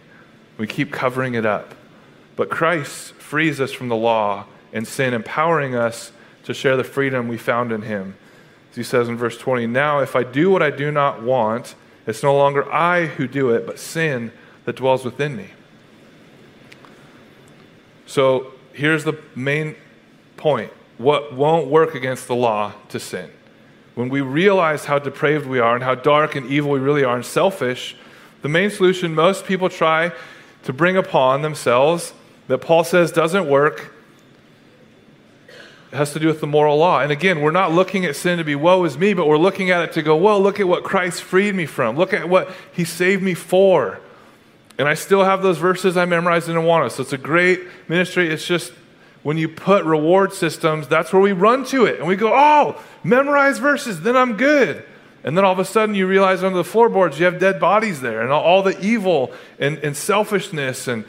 We 0.59 0.69
keep 0.69 0.93
covering 0.93 1.35
it 1.35 1.45
up. 1.45 1.75
But 2.37 2.51
Christ 2.51 3.15
frees 3.15 3.61
us 3.61 3.73
from 3.73 3.89
the 3.89 3.97
law 3.97 4.47
and 4.73 4.87
sin, 4.87 5.13
empowering 5.13 5.75
us 5.75 6.13
to 6.45 6.55
share 6.55 6.77
the 6.77 6.85
freedom 6.85 7.27
we 7.27 7.37
found 7.37 7.73
in 7.73 7.83
him. 7.83 8.17
As 8.71 8.77
he 8.77 8.83
says 8.85 9.09
in 9.09 9.17
verse 9.17 9.37
20, 9.37 9.67
Now 9.67 9.99
if 9.99 10.15
I 10.15 10.23
do 10.23 10.51
what 10.51 10.63
I 10.63 10.71
do 10.71 10.93
not 10.93 11.21
want, 11.23 11.75
it's 12.07 12.23
no 12.23 12.37
longer 12.37 12.71
I 12.73 13.07
who 13.07 13.27
do 13.27 13.51
it, 13.51 13.67
but 13.67 13.79
sin 13.81 14.31
that 14.65 14.77
dwells 14.77 15.05
within 15.05 15.37
me. 15.37 15.49
So 18.07 18.53
here's 18.73 19.03
the 19.05 19.19
main 19.35 19.75
point 20.41 20.73
what 20.99 21.33
won't 21.33 21.69
work 21.69 21.95
against 21.95 22.27
the 22.27 22.35
law 22.35 22.73
to 22.89 23.01
sin. 23.01 23.31
When 23.95 24.09
we 24.09 24.21
realize 24.21 24.85
how 24.85 24.99
depraved 24.99 25.47
we 25.47 25.59
are 25.59 25.75
and 25.75 25.85
how 25.85 25.95
dark 25.95 26.35
and 26.35 26.47
evil 26.47 26.71
we 26.71 26.81
really 26.81 27.05
are 27.05 27.17
and 27.17 27.25
selfish, 27.25 27.97
the 28.43 28.49
main 28.49 28.71
solution 28.71 29.15
most 29.15 29.45
people 29.45 29.69
try 29.69 30.13
to 30.65 30.73
bring 30.73 30.97
upon 30.97 31.43
themselves 31.43 32.13
that 32.49 32.59
Paul 32.59 32.85
says 32.85 33.13
doesn't 33.13 33.49
work 33.49 33.95
has 35.93 36.13
to 36.13 36.21
do 36.21 36.29
with 36.29 36.41
the 36.41 36.47
moral 36.47 36.77
law. 36.77 37.01
And 37.01 37.11
again, 37.11 37.41
we're 37.41 37.51
not 37.51 37.73
looking 37.73 38.05
at 38.05 38.15
sin 38.15 38.39
to 38.39 38.45
be 38.45 38.55
woe 38.55 38.85
is 38.85 38.97
me, 38.97 39.13
but 39.13 39.27
we're 39.27 39.39
looking 39.39 39.71
at 39.71 39.83
it 39.83 39.93
to 39.95 40.03
go, 40.03 40.17
well, 40.17 40.41
look 40.41 40.61
at 40.61 40.69
what 40.69 40.85
Christ 40.85 41.23
freed 41.23 41.55
me 41.55 41.67
from. 41.67 41.97
Look 41.97 42.13
at 42.13 42.29
what 42.29 42.51
he 42.73 42.85
saved 42.85 43.23
me 43.23 43.35
for. 43.35 44.01
And 44.79 44.89
I 44.89 44.95
still 44.95 45.25
have 45.25 45.43
those 45.43 45.59
verses 45.59 45.97
I 45.97 46.05
memorized 46.05 46.49
in 46.49 46.57
Awana. 46.57 46.91
So 46.91 47.03
it's 47.03 47.13
a 47.13 47.19
great 47.19 47.61
ministry. 47.89 48.29
It's 48.29 48.47
just 48.47 48.73
when 49.23 49.37
you 49.37 49.49
put 49.49 49.85
reward 49.85 50.33
systems, 50.33 50.89
that's 50.89 51.13
where 51.13 51.21
we 51.21 51.33
run 51.33 51.65
to 51.67 51.85
it. 51.85 51.99
And 51.99 52.09
we 52.09 52.17
go, 52.17 52.33
oh, 52.35 52.83
memorize 53.05 53.59
verses, 53.59 54.01
then 54.01 54.17
I'm 54.17 54.37
good. 54.37 54.85
And 55.23 55.37
then 55.37 55.45
all 55.45 55.53
of 55.53 55.59
a 55.59 55.65
sudden 55.65 55.95
you 55.95 56.07
realize 56.07 56.43
under 56.43 56.57
the 56.57 56.65
floorboards 56.65 57.19
you 57.19 57.27
have 57.27 57.39
dead 57.39 57.61
bodies 57.61 58.01
there 58.01 58.23
and 58.23 58.33
all 58.33 58.63
the 58.63 58.79
evil 58.81 59.33
and, 59.59 59.79
and 59.79 59.95
selfishness 59.95 60.89
and, 60.89 61.05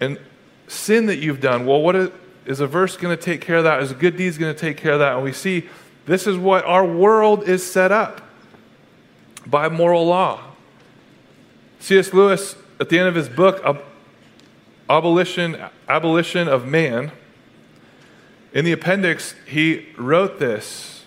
and 0.00 0.18
sin 0.68 1.06
that 1.06 1.16
you've 1.16 1.40
done. 1.40 1.66
Well, 1.66 1.82
what 1.82 1.96
is, 1.96 2.10
is 2.46 2.60
a 2.60 2.66
verse 2.66 2.96
going 2.96 3.16
to 3.16 3.22
take 3.22 3.40
care 3.40 3.56
of 3.56 3.64
that? 3.64 3.82
Is 3.82 3.90
a 3.90 3.94
good 3.94 4.16
deed 4.16 4.38
going 4.38 4.54
to 4.54 4.60
take 4.60 4.76
care 4.76 4.92
of 4.92 5.00
that? 5.00 5.14
And 5.14 5.24
we 5.24 5.32
see 5.32 5.68
this 6.06 6.26
is 6.26 6.36
what 6.36 6.64
our 6.64 6.84
world 6.84 7.48
is 7.48 7.68
set 7.68 7.90
up 7.90 8.20
by 9.46 9.68
moral 9.68 10.06
law. 10.06 10.40
C.S. 11.80 12.12
Lewis, 12.12 12.54
at 12.78 12.88
the 12.88 12.98
end 12.98 13.08
of 13.08 13.16
his 13.16 13.28
book, 13.28 13.60
Abolition, 14.88 15.56
Abolition 15.88 16.46
of 16.46 16.66
Man, 16.66 17.10
in 18.52 18.64
the 18.64 18.72
appendix, 18.72 19.34
he 19.46 19.88
wrote 19.96 20.38
this, 20.38 21.04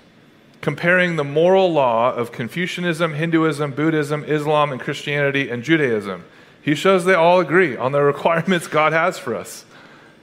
comparing 0.62 1.15
the 1.15 1.23
moral 1.23 1.71
law 1.71 2.12
of 2.13 2.31
Confucianism, 2.31 3.13
Hinduism, 3.13 3.71
Buddhism, 3.71 4.23
Islam, 4.23 4.71
and 4.71 4.81
Christianity 4.81 5.49
and 5.49 5.63
Judaism. 5.63 6.25
He 6.62 6.73
shows 6.73 7.05
they 7.05 7.13
all 7.13 7.39
agree 7.39 7.77
on 7.77 7.91
the 7.91 8.01
requirements 8.03 8.67
God 8.67 8.93
has 8.93 9.19
for 9.19 9.36
us. 9.36 9.65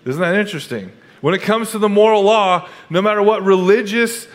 Isn't 0.04 0.20
that 0.20 0.34
interesting? 0.34 0.90
When 1.20 1.34
it 1.34 1.42
comes 1.42 1.70
to 1.70 1.78
the 1.78 1.88
moral 1.88 2.22
law, 2.22 2.68
no 2.90 3.00
matter 3.00 3.22
what 3.22 3.44
religious 3.44 4.26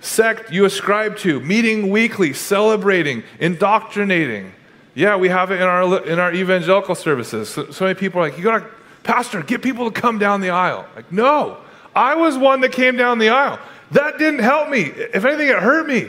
sect 0.00 0.52
you 0.52 0.64
ascribe 0.64 1.16
to, 1.18 1.40
meeting 1.40 1.90
weekly, 1.90 2.32
celebrating, 2.32 3.22
indoctrinating. 3.38 4.52
Yeah, 4.94 5.16
we 5.16 5.28
have 5.28 5.50
it 5.50 5.56
in 5.56 5.62
our, 5.62 6.04
in 6.04 6.18
our 6.18 6.32
evangelical 6.32 6.94
services. 6.94 7.48
So, 7.48 7.70
so 7.70 7.84
many 7.84 7.98
people 7.98 8.20
are 8.20 8.28
like, 8.28 8.38
you 8.38 8.44
got 8.44 8.60
to, 8.60 8.66
Pastor, 9.02 9.42
get 9.42 9.62
people 9.62 9.90
to 9.90 10.00
come 10.00 10.18
down 10.18 10.40
the 10.40 10.50
aisle. 10.50 10.86
Like, 10.94 11.10
no, 11.12 11.58
I 11.94 12.14
was 12.14 12.38
one 12.38 12.60
that 12.60 12.72
came 12.72 12.96
down 12.96 13.18
the 13.18 13.30
aisle. 13.30 13.58
That 13.92 14.18
didn't 14.18 14.40
help 14.40 14.68
me. 14.68 14.82
If 14.82 15.24
anything, 15.24 15.48
it 15.48 15.58
hurt 15.58 15.86
me. 15.86 16.08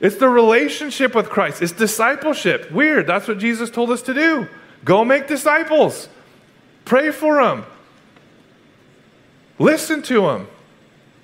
It's 0.00 0.16
the 0.16 0.28
relationship 0.28 1.14
with 1.14 1.28
Christ, 1.28 1.62
it's 1.62 1.72
discipleship. 1.72 2.70
Weird. 2.70 3.06
That's 3.06 3.28
what 3.28 3.38
Jesus 3.38 3.70
told 3.70 3.90
us 3.90 4.02
to 4.02 4.14
do. 4.14 4.48
Go 4.84 5.04
make 5.04 5.28
disciples, 5.28 6.08
pray 6.86 7.10
for 7.10 7.42
them, 7.42 7.66
listen 9.58 10.02
to 10.02 10.22
them. 10.22 10.48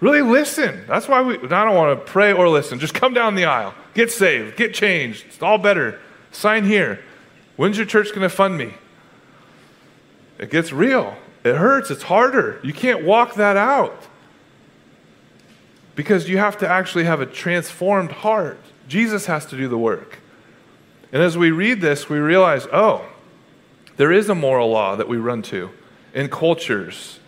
Really 0.01 0.21
listen. 0.21 0.85
That's 0.87 1.09
why 1.09 1.23
we, 1.23 1.37
I 1.37 1.65
don't 1.65 1.75
want 1.75 1.99
to 1.99 2.05
pray 2.05 2.33
or 2.33 2.49
listen. 2.49 2.79
Just 2.79 2.93
come 2.93 3.15
down 3.15 3.35
the 3.35 3.47
aisle. 3.47 3.75
Get 3.95 4.11
saved. 4.11 4.57
Get 4.57 4.75
changed. 4.75 5.25
It's 5.27 5.41
all 5.41 5.57
better. 5.57 5.99
Sign 6.33 6.65
here. 6.65 7.03
When's 7.57 7.79
your 7.79 7.87
church 7.87 8.09
going 8.09 8.21
to 8.21 8.29
fund 8.29 8.59
me? 8.59 8.75
It 10.39 10.51
gets 10.51 10.71
real. 10.71 11.17
It 11.47 11.55
hurts. 11.55 11.93
It's 11.93 12.03
harder. 12.03 12.59
You 12.65 12.73
can't 12.73 13.05
walk 13.05 13.35
that 13.35 13.57
out 13.57 14.09
because 15.95 16.29
you 16.29 16.39
have 16.39 16.59
to 16.59 16.69
actually 16.69 17.05
have 17.05 17.21
a 17.21 17.27
transformed 17.27 18.11
heart. 18.11 18.59
Jesus 18.89 19.27
has 19.27 19.47
to 19.47 19.57
do 19.57 19.69
the 19.69 19.79
work. 19.79 20.19
And 21.13 21.23
as 21.23 21.39
we 21.39 21.53
read 21.53 21.81
this, 21.81 22.09
we 22.09 22.19
realize 22.19 22.67
oh, 22.73 23.07
there 23.97 24.11
is 24.11 24.29
a 24.29 24.35
moral 24.35 24.71
law 24.71 24.97
that 24.97 25.09
we 25.09 25.19
run 25.19 25.43
to 25.43 25.71
in 26.13 26.29
cultures 26.29 27.21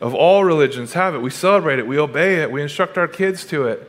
of 0.00 0.14
all 0.14 0.44
religions 0.44 0.94
have 0.94 1.14
it. 1.14 1.18
We 1.18 1.30
celebrate 1.30 1.78
it, 1.78 1.86
we 1.86 1.96
obey 1.96 2.42
it, 2.42 2.50
we 2.50 2.60
instruct 2.60 2.98
our 2.98 3.06
kids 3.06 3.46
to 3.46 3.68
it. 3.68 3.88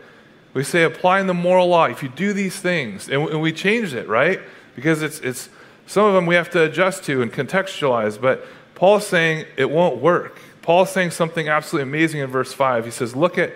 We 0.54 0.64
say, 0.64 0.84
applying 0.84 1.26
the 1.28 1.34
moral 1.34 1.68
law. 1.68 1.86
If 1.86 2.04
you 2.04 2.08
do 2.08 2.32
these 2.32 2.58
things, 2.58 3.10
and 3.10 3.42
we 3.42 3.52
change 3.52 3.94
it, 3.94 4.08
right? 4.08 4.40
Because 4.76 5.02
it's, 5.02 5.20
it's 5.20 5.50
some 5.88 6.06
of 6.06 6.14
them 6.14 6.26
we 6.26 6.36
have 6.36 6.50
to 6.52 6.64
adjust 6.64 7.04
to 7.06 7.22
and 7.22 7.34
contextualize, 7.34 8.22
but 8.22 8.46
Paul's 8.76 9.08
saying 9.08 9.46
it 9.58 9.70
won't 9.70 9.98
work. 9.98 10.40
Paul's 10.62 10.92
saying 10.92 11.12
something 11.12 11.48
absolutely 11.48 11.90
amazing 11.90 12.22
in 12.22 12.30
verse 12.30 12.54
5. 12.54 12.86
He 12.86 12.92
says, 12.92 13.16
Look 13.16 13.38
at, 13.38 13.54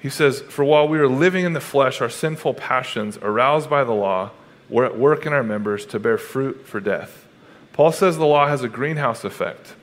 he 0.00 0.08
says, 0.08 0.40
For 0.40 0.64
while 0.64 0.88
we 0.88 0.98
are 0.98 1.08
living 1.08 1.44
in 1.44 1.52
the 1.52 1.60
flesh, 1.60 2.00
our 2.00 2.08
sinful 2.08 2.54
passions, 2.54 3.18
aroused 3.18 3.68
by 3.68 3.84
the 3.84 3.92
law, 3.92 4.30
were 4.68 4.84
at 4.84 4.98
work 4.98 5.26
in 5.26 5.32
our 5.32 5.42
members 5.42 5.84
to 5.86 5.98
bear 5.98 6.16
fruit 6.16 6.66
for 6.66 6.80
death. 6.80 7.26
Paul 7.72 7.92
says 7.92 8.16
the 8.16 8.26
law 8.26 8.46
has 8.46 8.62
a 8.62 8.68
greenhouse 8.68 9.24
effect. 9.24 9.74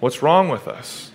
What's 0.00 0.22
wrong 0.22 0.48
with 0.48 0.68
us? 0.68 1.10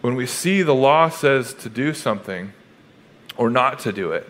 When 0.00 0.14
we 0.14 0.26
see 0.26 0.62
the 0.62 0.74
law 0.74 1.08
says 1.08 1.52
to 1.54 1.68
do 1.68 1.92
something 1.92 2.52
or 3.36 3.50
not 3.50 3.80
to 3.80 3.92
do 3.92 4.12
it, 4.12 4.28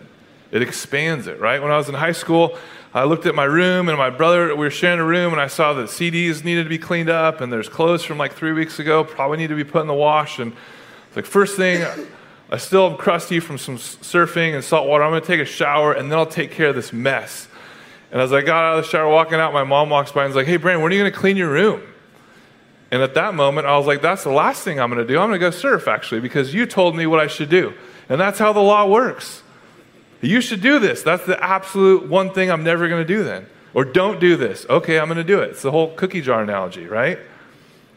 it 0.51 0.61
expands 0.61 1.27
it, 1.27 1.39
right? 1.39 1.61
When 1.61 1.71
I 1.71 1.77
was 1.77 1.89
in 1.89 1.95
high 1.95 2.13
school, 2.13 2.57
I 2.97 3.03
looked 3.03 3.27
at 3.27 3.35
my 3.35 3.43
room 3.43 3.89
and 3.89 3.97
my 3.97 4.09
brother, 4.09 4.47
we 4.55 4.65
were 4.65 4.71
sharing 4.71 4.99
a 4.99 5.05
room, 5.05 5.31
and 5.31 5.39
I 5.39 5.45
saw 5.45 5.71
that 5.73 5.85
CDs 5.85 6.43
needed 6.43 6.63
to 6.63 6.69
be 6.69 6.79
cleaned 6.79 7.11
up, 7.11 7.41
and 7.41 7.53
there's 7.53 7.69
clothes 7.69 8.03
from 8.03 8.17
like 8.17 8.33
three 8.33 8.53
weeks 8.53 8.79
ago, 8.79 9.03
probably 9.03 9.37
need 9.37 9.49
to 9.49 9.55
be 9.55 9.63
put 9.63 9.81
in 9.81 9.87
the 9.87 9.93
wash. 9.93 10.39
And 10.39 10.53
like, 11.15 11.25
first 11.25 11.55
thing, 11.55 11.85
I 12.49 12.57
still 12.57 12.89
am 12.89 12.97
crusty 12.97 13.39
from 13.39 13.59
some 13.59 13.77
surfing 13.77 14.55
and 14.55 14.63
salt 14.63 14.87
water. 14.87 15.03
I'm 15.03 15.11
going 15.11 15.21
to 15.21 15.27
take 15.27 15.39
a 15.39 15.45
shower, 15.45 15.93
and 15.93 16.11
then 16.11 16.17
I'll 16.17 16.25
take 16.25 16.49
care 16.49 16.69
of 16.69 16.75
this 16.75 16.91
mess. 16.91 17.47
And 18.11 18.19
as 18.19 18.33
I 18.33 18.41
got 18.41 18.63
out 18.63 18.79
of 18.79 18.85
the 18.85 18.89
shower, 18.89 19.07
walking 19.07 19.39
out, 19.39 19.53
my 19.53 19.63
mom 19.63 19.91
walks 19.91 20.11
by 20.11 20.23
and 20.23 20.31
is 20.31 20.35
like, 20.35 20.47
hey, 20.47 20.57
Brandon, 20.57 20.81
when 20.81 20.91
are 20.91 20.95
you 20.95 21.01
going 21.01 21.11
to 21.11 21.19
clean 21.19 21.37
your 21.37 21.51
room? 21.51 21.83
And 22.89 23.03
at 23.03 23.13
that 23.13 23.35
moment, 23.35 23.67
I 23.67 23.77
was 23.77 23.85
like, 23.85 24.01
that's 24.01 24.23
the 24.23 24.31
last 24.31 24.63
thing 24.63 24.79
I'm 24.79 24.89
going 24.89 25.05
to 25.05 25.13
do. 25.13 25.19
I'm 25.19 25.29
going 25.29 25.39
to 25.39 25.45
go 25.45 25.51
surf, 25.51 25.87
actually, 25.87 26.21
because 26.21 26.51
you 26.51 26.65
told 26.65 26.95
me 26.95 27.05
what 27.05 27.19
I 27.19 27.27
should 27.27 27.49
do. 27.49 27.75
And 28.09 28.19
that's 28.19 28.39
how 28.39 28.53
the 28.53 28.59
law 28.59 28.87
works. 28.87 29.43
You 30.21 30.41
should 30.41 30.61
do 30.61 30.79
this. 30.79 31.03
That's 31.03 31.25
the 31.25 31.41
absolute 31.43 32.07
one 32.07 32.33
thing 32.33 32.49
I'm 32.49 32.63
never 32.63 32.87
going 32.89 33.01
to 33.01 33.07
do 33.07 33.23
then. 33.23 33.45
Or 33.73 33.85
don't 33.85 34.19
do 34.19 34.35
this. 34.35 34.65
Okay, 34.69 34.99
I'm 34.99 35.05
going 35.05 35.17
to 35.17 35.23
do 35.23 35.41
it. 35.41 35.51
It's 35.51 35.61
the 35.61 35.71
whole 35.71 35.93
cookie 35.95 36.21
jar 36.21 36.41
analogy, 36.41 36.85
right? 36.85 37.19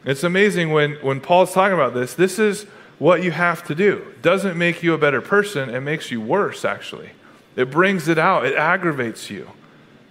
It's 0.05 0.25
amazing 0.25 0.73
when, 0.73 0.95
when 0.97 1.21
Paul's 1.21 1.53
talking 1.53 1.75
about 1.75 1.95
this, 1.95 2.15
this 2.15 2.39
is 2.39 2.65
what 2.99 3.23
you 3.23 3.31
have 3.31 3.65
to 3.67 3.75
do. 3.75 3.97
It 4.11 4.23
doesn't 4.23 4.57
make 4.57 4.83
you 4.83 4.95
a 4.95 4.99
better 4.99 5.21
person, 5.21 5.71
it 5.71 5.81
makes 5.81 6.11
you 6.11 6.21
worse, 6.21 6.65
actually. 6.65 7.11
It 7.57 7.71
brings 7.71 8.09
it 8.09 8.19
out, 8.19 8.45
it 8.45 8.55
aggravates 8.55 9.31
you. 9.31 9.51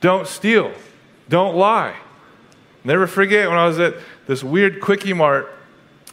Don't 0.02 0.28
steal, 0.28 0.74
don't 1.28 1.56
lie. 1.56 1.95
Never 2.84 3.08
forget 3.08 3.50
when 3.50 3.58
I 3.58 3.67
was 3.67 3.80
at 3.80 3.95
this 4.28 4.43
weird 4.43 4.82
Quickie 4.82 5.13
Mart 5.13 5.52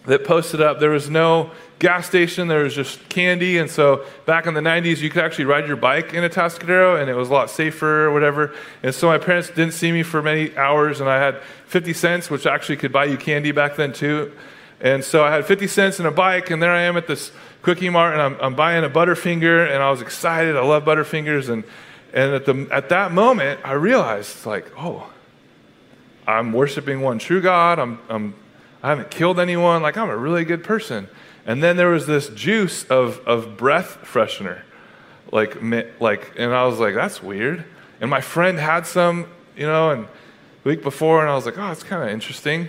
that 0.05 0.25
posted 0.25 0.61
up, 0.61 0.79
there 0.81 0.91
was 0.91 1.09
no 1.09 1.51
gas 1.79 2.07
station, 2.07 2.49
there 2.49 2.65
was 2.65 2.75
just 2.75 3.07
candy. 3.09 3.59
And 3.59 3.71
so 3.71 4.05
back 4.25 4.47
in 4.47 4.55
the 4.55 4.61
90s, 4.61 4.99
you 4.99 5.11
could 5.11 5.23
actually 5.23 5.45
ride 5.45 5.67
your 5.67 5.77
bike 5.77 6.15
in 6.15 6.25
Atascadero, 6.25 7.01
and 7.01 7.11
it 7.11 7.15
was 7.15 7.29
a 7.29 7.33
lot 7.33 7.51
safer 7.51 8.07
or 8.07 8.12
whatever. 8.12 8.55
And 8.83 8.95
so 8.95 9.09
my 9.09 9.19
parents 9.19 9.49
didn't 9.49 9.73
see 9.73 9.93
me 9.93 10.03
for 10.03 10.23
many 10.23 10.57
hours, 10.57 11.01
and 11.01 11.09
I 11.09 11.19
had 11.19 11.41
50 11.67 11.93
cents, 11.93 12.31
which 12.31 12.47
actually 12.47 12.77
could 12.77 12.93
buy 12.93 13.05
you 13.05 13.17
candy 13.17 13.53
back 13.53 13.77
then 13.77 13.93
too. 13.93 14.33
And 14.81 15.03
so 15.03 15.25
I 15.25 15.31
had 15.31 15.47
50 15.47 15.67
cents 15.67 15.99
and 15.99 16.09
a 16.09 16.11
bike, 16.11 16.51
and 16.51 16.62
there 16.62 16.73
I 16.73 16.83
am 16.83 16.97
at 16.97 17.07
this 17.07 17.33
Quickie 17.62 17.91
Mart, 17.91 18.12
and 18.12 18.23
I'm, 18.23 18.37
I'm 18.41 18.55
buying 18.55 18.85
a 18.85 18.91
Butterfinger, 18.91 19.73
and 19.73 19.83
I 19.83 19.91
was 19.91 20.01
excited. 20.01 20.57
I 20.57 20.62
love 20.62 20.85
Butterfingers. 20.85 21.49
And, 21.49 21.65
and 22.12 22.35
at, 22.35 22.47
the, 22.47 22.69
at 22.71 22.91
that 22.91 23.12
moment, 23.12 23.61
I 23.65 23.73
realized, 23.73 24.47
like, 24.47 24.71
oh, 24.79 25.11
I'm 26.27 26.53
worshiping 26.53 27.01
one 27.01 27.19
true 27.19 27.41
God. 27.41 27.79
I'm, 27.79 27.99
I'm, 28.09 28.35
I 28.83 28.91
haven't 28.91 29.11
killed 29.11 29.41
anyone. 29.41 29.83
Like, 29.83 29.97
I'm 29.97 30.11
a 30.11 30.17
really 30.17 30.45
good 30.45 30.62
person. 30.62 31.09
And 31.47 31.63
then 31.63 31.77
there 31.77 31.89
was 31.89 32.07
this 32.07 32.29
juice 32.29 32.85
of, 32.85 33.21
of 33.21 33.57
breath 33.57 33.99
freshener. 34.03 34.63
Like, 35.33 35.57
like, 36.01 36.33
and 36.37 36.53
I 36.53 36.65
was 36.65 36.79
like, 36.79 36.95
that's 36.95 37.23
weird. 37.23 37.65
And 38.01 38.11
my 38.11 38.21
friend 38.21 38.59
had 38.59 38.87
some, 38.87 39.27
you 39.57 39.67
know, 39.67 39.91
and 39.91 40.05
the 40.63 40.69
week 40.69 40.83
before, 40.83 41.21
and 41.21 41.31
I 41.31 41.35
was 41.35 41.47
like, 41.47 41.57
oh, 41.57 41.71
it's 41.71 41.85
kind 41.85 42.03
of 42.03 42.09
interesting. 42.09 42.69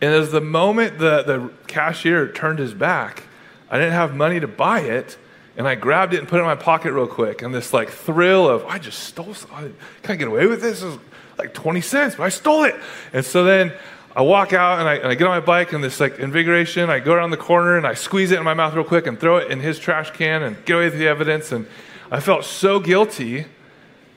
And 0.00 0.14
as 0.14 0.30
the 0.30 0.40
moment 0.40 0.98
the, 0.98 1.22
the 1.22 1.50
cashier 1.66 2.28
turned 2.28 2.60
his 2.60 2.72
back, 2.72 3.24
I 3.68 3.78
didn't 3.78 3.94
have 3.94 4.14
money 4.14 4.38
to 4.40 4.48
buy 4.48 4.80
it. 4.80 5.18
And 5.56 5.68
I 5.68 5.74
grabbed 5.74 6.14
it 6.14 6.18
and 6.18 6.28
put 6.28 6.36
it 6.36 6.40
in 6.40 6.46
my 6.46 6.54
pocket 6.54 6.92
real 6.92 7.06
quick. 7.06 7.42
And 7.42 7.54
this 7.54 7.72
like 7.72 7.90
thrill 7.90 8.48
of, 8.48 8.64
I 8.66 8.78
just 8.78 9.00
stole, 9.00 9.34
something. 9.34 9.74
can 10.02 10.12
I 10.12 10.16
get 10.16 10.28
away 10.28 10.46
with 10.46 10.62
this? 10.62 10.80
This 10.80 10.94
is 10.94 10.98
like 11.38 11.52
20 11.52 11.80
cents, 11.80 12.14
but 12.14 12.24
I 12.24 12.28
stole 12.30 12.64
it. 12.64 12.74
And 13.12 13.24
so 13.24 13.44
then 13.44 13.72
I 14.14 14.20
walk 14.22 14.52
out 14.52 14.78
and 14.78 14.88
I, 14.88 14.94
and 14.96 15.06
I, 15.06 15.14
get 15.14 15.26
on 15.26 15.30
my 15.30 15.44
bike 15.44 15.72
and 15.72 15.82
this 15.82 15.98
like 15.98 16.18
invigoration. 16.18 16.90
I 16.90 16.98
go 16.98 17.14
around 17.14 17.30
the 17.30 17.38
corner 17.38 17.78
and 17.78 17.86
I 17.86 17.94
squeeze 17.94 18.30
it 18.30 18.38
in 18.38 18.44
my 18.44 18.52
mouth 18.52 18.74
real 18.74 18.84
quick 18.84 19.06
and 19.06 19.18
throw 19.18 19.38
it 19.38 19.50
in 19.50 19.60
his 19.60 19.78
trash 19.78 20.10
can 20.10 20.42
and 20.42 20.62
get 20.66 20.74
away 20.74 20.84
with 20.86 20.98
the 20.98 21.08
evidence. 21.08 21.50
And 21.50 21.66
I 22.10 22.20
felt 22.20 22.44
so 22.44 22.78
guilty, 22.78 23.46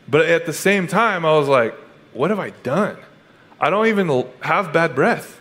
but 0.07 0.25
at 0.25 0.45
the 0.45 0.51
same 0.53 0.87
time, 0.87 1.25
I 1.25 1.31
was 1.31 1.47
like, 1.47 1.73
what 2.13 2.29
have 2.29 2.39
I 2.39 2.49
done? 2.49 2.97
I 3.59 3.69
don't 3.69 3.87
even 3.87 4.27
have 4.41 4.73
bad 4.73 4.95
breath. 4.95 5.39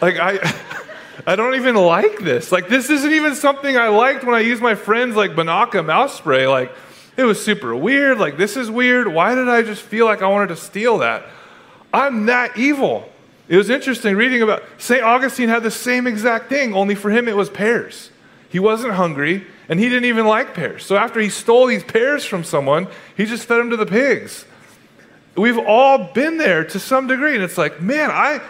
Like 0.00 0.18
I, 0.18 0.38
I 1.26 1.36
don't 1.36 1.54
even 1.56 1.74
like 1.76 2.20
this. 2.20 2.52
Like 2.52 2.68
this 2.68 2.88
isn't 2.88 3.12
even 3.12 3.34
something 3.34 3.76
I 3.76 3.88
liked 3.88 4.24
when 4.24 4.34
I 4.34 4.40
used 4.40 4.62
my 4.62 4.74
friend's 4.74 5.14
like 5.14 5.32
Binaca 5.32 5.84
mouth 5.84 6.10
spray. 6.10 6.46
Like 6.46 6.72
it 7.18 7.24
was 7.24 7.42
super 7.42 7.76
weird. 7.76 8.18
Like 8.18 8.38
this 8.38 8.56
is 8.56 8.70
weird. 8.70 9.08
Why 9.08 9.34
did 9.34 9.50
I 9.50 9.60
just 9.60 9.82
feel 9.82 10.06
like 10.06 10.22
I 10.22 10.28
wanted 10.28 10.48
to 10.48 10.56
steal 10.56 10.98
that? 10.98 11.26
I'm 11.92 12.24
that 12.26 12.56
evil. 12.56 13.11
It 13.52 13.58
was 13.58 13.68
interesting 13.68 14.16
reading 14.16 14.40
about 14.40 14.64
St. 14.78 15.02
Augustine 15.02 15.50
had 15.50 15.62
the 15.62 15.70
same 15.70 16.06
exact 16.06 16.48
thing, 16.48 16.72
only 16.72 16.94
for 16.94 17.10
him 17.10 17.28
it 17.28 17.36
was 17.36 17.50
pears. 17.50 18.08
He 18.48 18.58
wasn't 18.58 18.94
hungry, 18.94 19.46
and 19.68 19.78
he 19.78 19.90
didn't 19.90 20.06
even 20.06 20.26
like 20.26 20.54
pears. 20.54 20.86
So 20.86 20.96
after 20.96 21.20
he 21.20 21.28
stole 21.28 21.66
these 21.66 21.84
pears 21.84 22.24
from 22.24 22.44
someone, 22.44 22.88
he 23.14 23.26
just 23.26 23.44
fed 23.44 23.58
them 23.58 23.68
to 23.68 23.76
the 23.76 23.84
pigs. 23.84 24.46
We've 25.36 25.58
all 25.58 26.14
been 26.14 26.38
there 26.38 26.64
to 26.64 26.78
some 26.78 27.06
degree. 27.06 27.34
And 27.34 27.44
it's 27.44 27.58
like, 27.58 27.78
man, 27.82 28.10
I, 28.10 28.40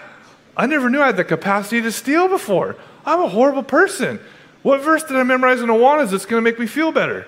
I 0.56 0.66
never 0.66 0.88
knew 0.88 1.02
I 1.02 1.06
had 1.06 1.16
the 1.16 1.24
capacity 1.24 1.82
to 1.82 1.90
steal 1.90 2.28
before. 2.28 2.76
I'm 3.04 3.22
a 3.22 3.28
horrible 3.28 3.64
person. 3.64 4.20
What 4.62 4.82
verse 4.82 5.02
did 5.02 5.16
I 5.16 5.24
memorize 5.24 5.62
in 5.62 5.68
Awanas 5.68 6.12
that's 6.12 6.26
going 6.26 6.40
to 6.40 6.48
make 6.48 6.60
me 6.60 6.68
feel 6.68 6.92
better? 6.92 7.26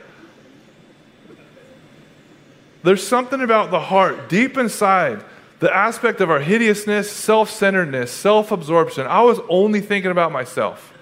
There's 2.84 3.04
something 3.04 3.40
about 3.40 3.72
the 3.72 3.80
heart, 3.80 4.28
deep 4.28 4.56
inside, 4.56 5.24
the 5.64 5.74
aspect 5.74 6.20
of 6.20 6.30
our 6.30 6.40
hideousness, 6.40 7.10
self 7.10 7.48
centeredness, 7.48 8.12
self 8.12 8.52
absorption. 8.52 9.06
I 9.06 9.22
was 9.22 9.40
only 9.48 9.80
thinking 9.80 10.10
about 10.10 10.30
myself. 10.30 10.92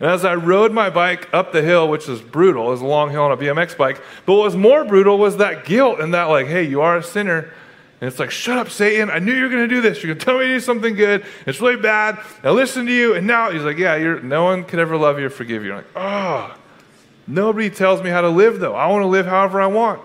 And 0.00 0.10
as 0.10 0.24
I 0.24 0.34
rode 0.34 0.72
my 0.72 0.90
bike 0.90 1.32
up 1.32 1.52
the 1.52 1.62
hill, 1.62 1.88
which 1.88 2.08
was 2.08 2.20
brutal, 2.20 2.66
it 2.66 2.70
was 2.70 2.80
a 2.80 2.86
long 2.86 3.10
hill 3.10 3.22
on 3.22 3.30
a 3.30 3.36
BMX 3.36 3.76
bike, 3.76 4.02
but 4.26 4.34
what 4.34 4.42
was 4.42 4.56
more 4.56 4.84
brutal 4.84 5.18
was 5.18 5.36
that 5.36 5.64
guilt 5.64 6.00
and 6.00 6.14
that, 6.14 6.24
like, 6.24 6.48
hey, 6.48 6.64
you 6.64 6.80
are 6.80 6.96
a 6.96 7.02
sinner. 7.02 7.52
And 8.00 8.08
it's 8.08 8.18
like, 8.18 8.32
shut 8.32 8.58
up, 8.58 8.70
Satan. 8.70 9.08
I 9.08 9.20
knew 9.20 9.32
you 9.32 9.44
were 9.44 9.50
going 9.50 9.68
to 9.68 9.72
do 9.72 9.80
this. 9.80 10.02
You're 10.02 10.14
going 10.14 10.18
to 10.18 10.24
tell 10.24 10.38
me 10.38 10.46
to 10.46 10.54
do 10.54 10.60
something 10.60 10.96
good. 10.96 11.24
It's 11.46 11.60
really 11.60 11.80
bad. 11.80 12.18
I 12.42 12.50
listened 12.50 12.88
to 12.88 12.92
you. 12.92 13.14
And 13.14 13.24
now 13.24 13.52
he's 13.52 13.62
like, 13.62 13.78
yeah, 13.78 13.94
you're, 13.94 14.20
no 14.20 14.42
one 14.42 14.64
could 14.64 14.80
ever 14.80 14.96
love 14.96 15.20
you 15.20 15.26
or 15.26 15.30
forgive 15.30 15.64
you. 15.64 15.70
I'm 15.74 15.76
like, 15.76 15.86
oh, 15.94 16.56
nobody 17.28 17.70
tells 17.70 18.02
me 18.02 18.10
how 18.10 18.22
to 18.22 18.30
live, 18.30 18.58
though. 18.58 18.74
I 18.74 18.88
want 18.88 19.02
to 19.02 19.06
live 19.06 19.26
however 19.26 19.60
I 19.60 19.68
want. 19.68 20.02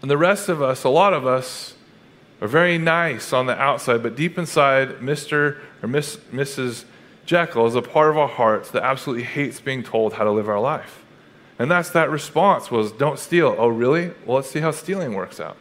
And 0.00 0.10
the 0.10 0.16
rest 0.16 0.48
of 0.48 0.62
us, 0.62 0.84
a 0.84 0.88
lot 0.88 1.12
of 1.12 1.26
us, 1.26 1.74
are 2.40 2.48
very 2.48 2.78
nice 2.78 3.32
on 3.32 3.46
the 3.46 3.58
outside, 3.58 4.02
but 4.02 4.16
deep 4.16 4.38
inside, 4.38 5.00
Mr. 5.00 5.58
or 5.82 5.88
Miss, 5.88 6.16
Mrs. 6.32 6.84
Jekyll 7.26 7.66
is 7.66 7.74
a 7.74 7.82
part 7.82 8.10
of 8.10 8.18
our 8.18 8.28
hearts 8.28 8.70
that 8.70 8.82
absolutely 8.82 9.24
hates 9.24 9.60
being 9.60 9.82
told 9.82 10.14
how 10.14 10.24
to 10.24 10.30
live 10.30 10.48
our 10.48 10.60
life. 10.60 11.04
And 11.58 11.70
that's 11.70 11.90
that 11.90 12.08
response 12.08 12.70
was, 12.70 12.90
don't 12.90 13.18
steal. 13.18 13.54
Oh, 13.58 13.68
really? 13.68 14.12
Well, 14.24 14.36
let's 14.36 14.50
see 14.50 14.60
how 14.60 14.70
stealing 14.70 15.12
works 15.12 15.38
out. 15.38 15.58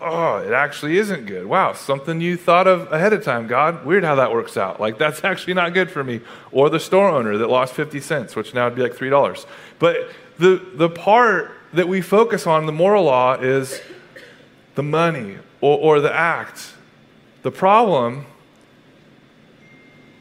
Oh, 0.00 0.38
it 0.38 0.52
actually 0.52 0.96
isn't 0.96 1.26
good. 1.26 1.44
Wow, 1.44 1.72
something 1.72 2.20
you 2.20 2.36
thought 2.36 2.66
of 2.66 2.90
ahead 2.92 3.12
of 3.12 3.24
time, 3.24 3.46
God. 3.46 3.84
Weird 3.84 4.04
how 4.04 4.14
that 4.14 4.32
works 4.32 4.56
out. 4.56 4.80
Like, 4.80 4.96
that's 4.96 5.24
actually 5.24 5.54
not 5.54 5.74
good 5.74 5.90
for 5.90 6.02
me. 6.02 6.20
Or 6.52 6.70
the 6.70 6.80
store 6.80 7.10
owner 7.10 7.36
that 7.36 7.48
lost 7.48 7.74
50 7.74 8.00
cents, 8.00 8.34
which 8.34 8.54
now 8.54 8.64
would 8.64 8.74
be 8.74 8.82
like 8.82 8.94
$3. 8.94 9.46
But 9.78 10.10
the, 10.38 10.64
the 10.74 10.88
part 10.88 11.50
that 11.74 11.88
we 11.88 12.00
focus 12.00 12.46
on, 12.46 12.64
the 12.64 12.72
moral 12.72 13.04
law, 13.04 13.34
is 13.34 13.80
the 14.78 14.82
money 14.84 15.36
or, 15.60 15.76
or 15.76 16.00
the 16.00 16.14
act. 16.14 16.72
The 17.42 17.50
problem 17.50 18.26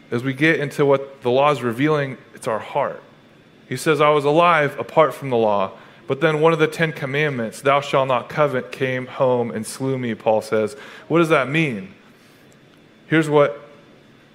as 0.10 0.24
we 0.24 0.34
get 0.34 0.60
into 0.60 0.84
what 0.84 1.22
the 1.22 1.30
law 1.30 1.52
is 1.52 1.62
revealing, 1.62 2.18
it's 2.34 2.48
our 2.48 2.58
heart. 2.58 3.04
He 3.70 3.78
says, 3.78 4.02
I 4.02 4.10
was 4.10 4.26
alive 4.26 4.80
apart 4.80 5.14
from 5.14 5.30
the 5.30 5.38
law. 5.38 5.74
But 6.08 6.22
then 6.22 6.42
one 6.42 6.54
of 6.54 6.60
the 6.60 6.66
Ten 6.66 6.92
Commandments, 6.92 7.62
thou 7.62 7.82
shalt 7.82 8.08
not 8.08 8.30
covet, 8.30 8.72
came 8.72 9.06
home 9.06 9.52
and 9.52 9.64
slew 9.64 9.96
me, 9.96 10.16
Paul 10.16 10.42
says. 10.42 10.74
What 11.08 11.20
does 11.20 11.30
that 11.30 11.48
mean? 11.48 11.94
Here's 13.06 13.30
what 13.30 13.62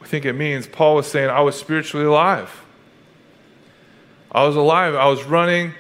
I 0.02 0.06
think 0.06 0.24
it 0.24 0.34
means. 0.34 0.68
Paul 0.68 0.94
was 0.94 1.08
saying, 1.08 1.30
I 1.30 1.40
was 1.40 1.58
spiritually 1.58 2.06
alive. 2.06 2.64
I 4.30 4.44
was 4.44 4.54
alive. 4.54 4.94
I 4.94 5.08
was 5.08 5.24
running. 5.24 5.74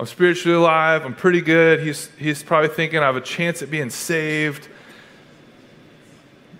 I'm 0.00 0.06
spiritually 0.06 0.56
alive. 0.56 1.04
I'm 1.04 1.14
pretty 1.14 1.42
good. 1.42 1.78
He's, 1.78 2.08
he's 2.18 2.42
probably 2.42 2.70
thinking 2.70 2.98
I 2.98 3.02
have 3.02 3.14
a 3.14 3.20
chance 3.20 3.62
at 3.62 3.70
being 3.70 3.90
saved 3.90 4.68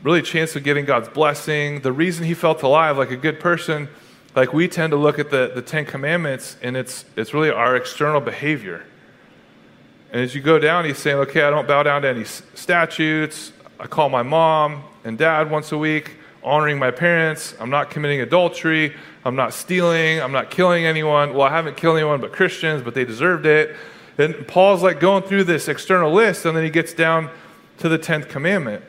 really 0.02 0.20
a 0.20 0.22
chance 0.22 0.56
of 0.56 0.64
getting 0.64 0.84
God's 0.84 1.08
blessing. 1.08 1.80
The 1.80 1.92
reason 1.92 2.24
he 2.24 2.34
felt 2.34 2.62
alive, 2.62 2.96
like 2.96 3.10
a 3.10 3.16
good 3.16 3.40
person, 3.40 3.88
like 4.34 4.52
we 4.52 4.68
tend 4.68 4.92
to 4.92 4.96
look 4.96 5.18
at 5.18 5.30
the, 5.30 5.52
the 5.54 5.62
Ten 5.62 5.84
Commandments 5.84 6.56
and 6.62 6.76
it's, 6.76 7.04
it's 7.16 7.34
really 7.34 7.50
our 7.50 7.76
external 7.76 8.20
behavior. 8.20 8.84
And 10.12 10.22
as 10.22 10.34
you 10.34 10.40
go 10.40 10.58
down, 10.58 10.84
he's 10.84 10.98
saying, 10.98 11.16
okay, 11.18 11.42
I 11.42 11.50
don't 11.50 11.68
bow 11.68 11.82
down 11.82 12.02
to 12.02 12.08
any 12.08 12.24
statutes. 12.24 13.52
I 13.78 13.86
call 13.86 14.08
my 14.08 14.22
mom 14.22 14.84
and 15.04 15.16
dad 15.16 15.50
once 15.50 15.72
a 15.72 15.78
week, 15.78 16.16
honoring 16.42 16.78
my 16.78 16.90
parents. 16.90 17.54
I'm 17.60 17.70
not 17.70 17.90
committing 17.90 18.20
adultery. 18.20 18.94
I'm 19.24 19.36
not 19.36 19.52
stealing. 19.52 20.20
I'm 20.20 20.32
not 20.32 20.50
killing 20.50 20.86
anyone. 20.86 21.34
Well, 21.34 21.46
I 21.46 21.50
haven't 21.50 21.76
killed 21.76 21.96
anyone 21.96 22.20
but 22.20 22.32
Christians, 22.32 22.82
but 22.82 22.94
they 22.94 23.04
deserved 23.04 23.46
it. 23.46 23.76
And 24.18 24.46
Paul's 24.46 24.82
like 24.82 25.00
going 25.00 25.22
through 25.22 25.44
this 25.44 25.68
external 25.68 26.12
list, 26.12 26.44
and 26.44 26.56
then 26.56 26.64
he 26.64 26.70
gets 26.70 26.92
down 26.92 27.30
to 27.78 27.88
the 27.88 27.98
10th 27.98 28.28
commandment. 28.28 28.84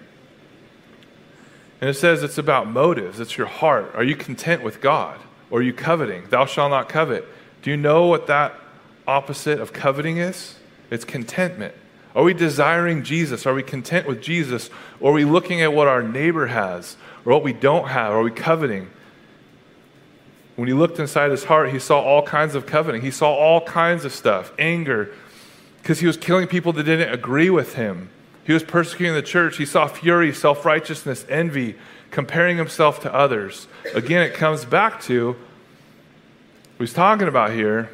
And 1.79 1.89
it 1.89 1.95
says 1.95 2.21
it's 2.21 2.37
about 2.37 2.67
motives, 2.67 3.19
it's 3.19 3.37
your 3.37 3.47
heart. 3.47 3.91
Are 3.95 4.03
you 4.03 4.15
content 4.15 4.61
with 4.61 4.81
God? 4.81 5.19
Or 5.49 5.59
are 5.59 5.63
you 5.63 5.73
coveting? 5.73 6.25
Thou 6.29 6.45
shalt 6.45 6.69
not 6.69 6.87
covet. 6.87 7.25
Do 7.61 7.71
you 7.71 7.77
know 7.77 8.07
what 8.07 8.27
that 8.27 8.53
opposite 9.07 9.59
of 9.59 9.73
coveting 9.73 10.17
is? 10.17 10.57
It's 10.89 11.03
contentment. 11.03 11.75
Are 12.15 12.23
we 12.23 12.33
desiring 12.33 13.03
Jesus? 13.03 13.45
Are 13.45 13.53
we 13.53 13.63
content 13.63 14.07
with 14.07 14.21
Jesus? 14.21 14.69
Or 14.99 15.11
are 15.11 15.13
we 15.13 15.25
looking 15.25 15.61
at 15.61 15.73
what 15.73 15.87
our 15.87 16.03
neighbor 16.03 16.47
has 16.47 16.97
or 17.25 17.33
what 17.33 17.43
we 17.43 17.53
don't 17.53 17.87
have? 17.87 18.11
Are 18.11 18.21
we 18.21 18.31
coveting? 18.31 18.89
When 20.55 20.67
he 20.67 20.73
looked 20.73 20.99
inside 20.99 21.31
his 21.31 21.45
heart, 21.45 21.71
he 21.71 21.79
saw 21.79 22.01
all 22.01 22.23
kinds 22.23 22.53
of 22.55 22.65
coveting. 22.65 23.01
He 23.01 23.11
saw 23.11 23.33
all 23.33 23.61
kinds 23.61 24.03
of 24.03 24.13
stuff 24.13 24.51
anger, 24.59 25.13
because 25.81 25.99
he 25.99 26.07
was 26.07 26.17
killing 26.17 26.47
people 26.47 26.73
that 26.73 26.83
didn't 26.83 27.11
agree 27.11 27.49
with 27.49 27.75
him. 27.75 28.09
He 28.43 28.53
was 28.53 28.63
persecuting 28.63 29.15
the 29.15 29.21
church. 29.21 29.57
He 29.57 29.65
saw 29.65 29.87
fury, 29.87 30.33
self 30.33 30.65
righteousness, 30.65 31.25
envy, 31.29 31.75
comparing 32.11 32.57
himself 32.57 33.01
to 33.01 33.13
others. 33.13 33.67
Again, 33.95 34.21
it 34.21 34.33
comes 34.33 34.65
back 34.65 35.01
to 35.03 35.29
what 35.31 36.79
he's 36.79 36.93
talking 36.93 37.27
about 37.27 37.51
here 37.51 37.89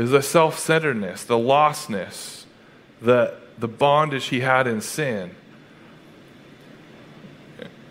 is 0.00 0.10
the 0.10 0.22
self 0.22 0.58
centeredness, 0.58 1.24
the 1.24 1.38
lostness, 1.38 2.44
the, 3.02 3.36
the 3.58 3.68
bondage 3.68 4.26
he 4.26 4.40
had 4.40 4.66
in 4.66 4.80
sin. 4.80 5.34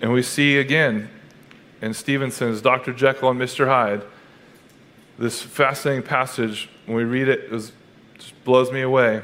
And 0.01 0.11
we 0.11 0.23
see 0.23 0.57
again 0.57 1.09
in 1.81 1.93
Stevenson's 1.93 2.61
Dr. 2.61 2.93
Jekyll 2.93 3.29
and 3.29 3.39
Mr. 3.39 3.67
Hyde 3.67 4.03
this 5.19 5.41
fascinating 5.41 6.01
passage. 6.01 6.69
When 6.85 6.95
we 6.95 7.03
read 7.03 7.27
it, 7.27 7.39
it 7.41 7.51
was, 7.51 7.73
just 8.17 8.41
blows 8.45 8.71
me 8.71 8.81
away. 8.81 9.21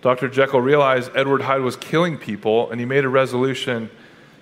Dr. 0.00 0.28
Jekyll 0.28 0.60
realized 0.60 1.10
Edward 1.14 1.42
Hyde 1.42 1.60
was 1.60 1.76
killing 1.76 2.16
people, 2.16 2.70
and 2.70 2.80
he 2.80 2.86
made 2.86 3.04
a 3.04 3.08
resolution 3.08 3.90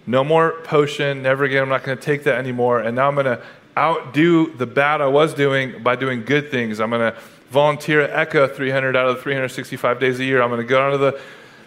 no 0.06 0.22
more 0.22 0.60
potion, 0.62 1.22
never 1.22 1.42
again, 1.42 1.64
I'm 1.64 1.68
not 1.68 1.82
going 1.82 1.98
to 1.98 2.02
take 2.02 2.22
that 2.24 2.38
anymore. 2.38 2.78
And 2.78 2.94
now 2.94 3.08
I'm 3.08 3.14
going 3.14 3.26
to 3.26 3.42
outdo 3.76 4.54
the 4.54 4.66
bad 4.66 5.00
I 5.00 5.08
was 5.08 5.34
doing 5.34 5.82
by 5.82 5.96
doing 5.96 6.24
good 6.24 6.52
things. 6.52 6.78
I'm 6.78 6.90
going 6.90 7.12
to 7.12 7.18
volunteer 7.50 8.00
at 8.02 8.10
Echo 8.10 8.46
300 8.46 8.96
out 8.96 9.08
of 9.08 9.16
the 9.16 9.22
365 9.22 10.00
days 10.00 10.20
a 10.20 10.24
year. 10.24 10.42
I'm 10.42 10.50
going 10.50 10.60
to 10.60 10.66
go 10.66 10.78
down 10.78 10.92
to 10.92 10.98
the 10.98 11.20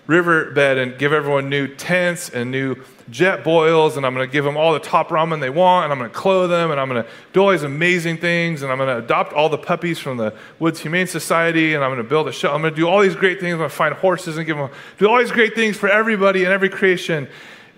riverbed 0.08 0.80
and 0.80 0.98
give 0.98 1.14
everyone 1.14 1.50
new 1.50 1.68
tents 1.68 2.30
and 2.30 2.50
new 2.50 2.76
Jetboils, 3.12 3.96
and 3.96 4.06
I'm 4.06 4.16
going 4.16 4.28
to 4.28 4.32
give 4.32 4.44
them 4.44 4.58
all 4.58 4.74
the 4.74 4.80
top 4.80 5.10
ramen 5.10 5.40
they 5.40 5.52
want, 5.52 5.84
and 5.86 5.94
I'm 5.94 6.00
going 6.00 6.10
to 6.10 6.16
clothe 6.16 6.50
them, 6.50 6.72
and 6.72 6.80
I'm 6.80 6.90
going 6.90 7.04
to 7.04 7.10
do 7.32 7.42
all 7.42 7.52
these 7.52 7.64
amazing 7.64 8.18
things, 8.18 8.64
and 8.64 8.72
I'm 8.72 8.80
going 8.80 8.90
to 8.90 9.04
adopt 9.04 9.34
all 9.34 9.50
the 9.50 9.58
puppies 9.58 10.00
from 10.00 10.18
the 10.18 10.34
Woods 10.58 10.80
Humane 10.80 11.06
Society, 11.06 11.76
and 11.76 11.84
I'm 11.84 11.92
going 11.92 12.04
to 12.04 12.10
build 12.10 12.28
a 12.28 12.32
show. 12.32 12.52
I'm 12.52 12.62
going 12.62 12.74
to 12.74 12.80
do 12.80 12.88
all 12.88 13.02
these 13.02 13.16
great 13.16 13.40
things. 13.40 13.54
I'm 13.54 13.60
going 13.60 13.70
to 13.70 13.76
find 13.76 13.94
horses 13.94 14.38
and 14.38 14.48
give 14.48 14.58
them, 14.58 14.72
do 14.98 15.08
all 15.08 15.20
these 15.20 15.32
great 15.32 15.54
things 15.54 15.78
for 15.78 15.90
everybody 15.90 16.44
and 16.44 16.52
every 16.52 16.70
creation. 16.70 17.28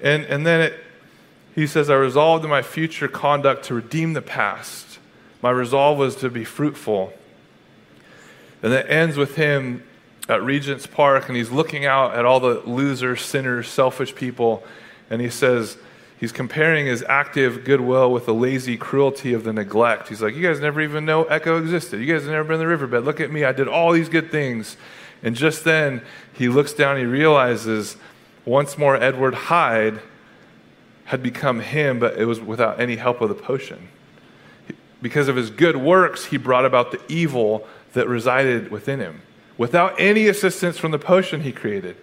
And, 0.01 0.23
and 0.25 0.45
then 0.45 0.61
it, 0.61 0.79
he 1.53 1.67
says, 1.67 1.89
I 1.89 1.95
resolved 1.95 2.45
in 2.45 2.49
my 2.49 2.61
future 2.61 3.09
conduct 3.09 3.65
to 3.65 3.73
redeem 3.73 4.13
the 4.13 4.21
past. 4.21 4.99
My 5.41 5.49
resolve 5.49 5.97
was 5.97 6.15
to 6.17 6.29
be 6.29 6.45
fruitful. 6.45 7.13
And 8.63 8.73
it 8.73 8.85
ends 8.89 9.17
with 9.17 9.35
him 9.35 9.83
at 10.29 10.43
Regent's 10.43 10.87
Park, 10.87 11.27
and 11.27 11.35
he's 11.35 11.51
looking 11.51 11.85
out 11.85 12.15
at 12.15 12.25
all 12.25 12.39
the 12.39 12.61
losers, 12.65 13.21
sinners, 13.21 13.67
selfish 13.67 14.13
people 14.15 14.63
and 15.11 15.21
he 15.21 15.29
says, 15.29 15.77
he's 16.17 16.31
comparing 16.31 16.85
his 16.85 17.03
active 17.07 17.65
goodwill 17.65 18.11
with 18.11 18.25
the 18.25 18.33
lazy 18.33 18.77
cruelty 18.77 19.33
of 19.33 19.43
the 19.43 19.51
neglect. 19.51 20.07
He's 20.07 20.21
like, 20.21 20.33
You 20.33 20.41
guys 20.41 20.59
never 20.61 20.81
even 20.81 21.05
know 21.05 21.25
Echo 21.25 21.59
existed. 21.59 21.99
You 21.99 22.11
guys 22.11 22.23
have 22.23 22.31
never 22.31 22.45
been 22.45 22.53
in 22.55 22.59
the 22.61 22.67
riverbed. 22.67 23.03
Look 23.03 23.19
at 23.19 23.29
me. 23.29 23.43
I 23.43 23.51
did 23.51 23.67
all 23.67 23.91
these 23.91 24.07
good 24.07 24.31
things. 24.31 24.77
And 25.21 25.35
just 25.35 25.65
then, 25.65 26.01
he 26.33 26.47
looks 26.47 26.73
down 26.73 26.97
he 26.97 27.03
realizes 27.03 27.97
once 28.45 28.77
more 28.77 28.95
Edward 28.95 29.35
Hyde 29.35 29.99
had 31.05 31.21
become 31.21 31.59
him, 31.59 31.99
but 31.99 32.17
it 32.17 32.25
was 32.25 32.39
without 32.39 32.79
any 32.79 32.95
help 32.95 33.19
of 33.19 33.27
the 33.27 33.35
potion. 33.35 33.89
Because 35.01 35.27
of 35.27 35.35
his 35.35 35.49
good 35.49 35.75
works, 35.75 36.25
he 36.25 36.37
brought 36.37 36.63
about 36.63 36.91
the 36.91 37.01
evil 37.09 37.67
that 37.93 38.07
resided 38.07 38.71
within 38.71 38.99
him 38.99 39.21
without 39.57 39.93
any 39.99 40.27
assistance 40.27 40.77
from 40.77 40.91
the 40.91 40.97
potion 40.97 41.41
he 41.41 41.51
created. 41.51 41.95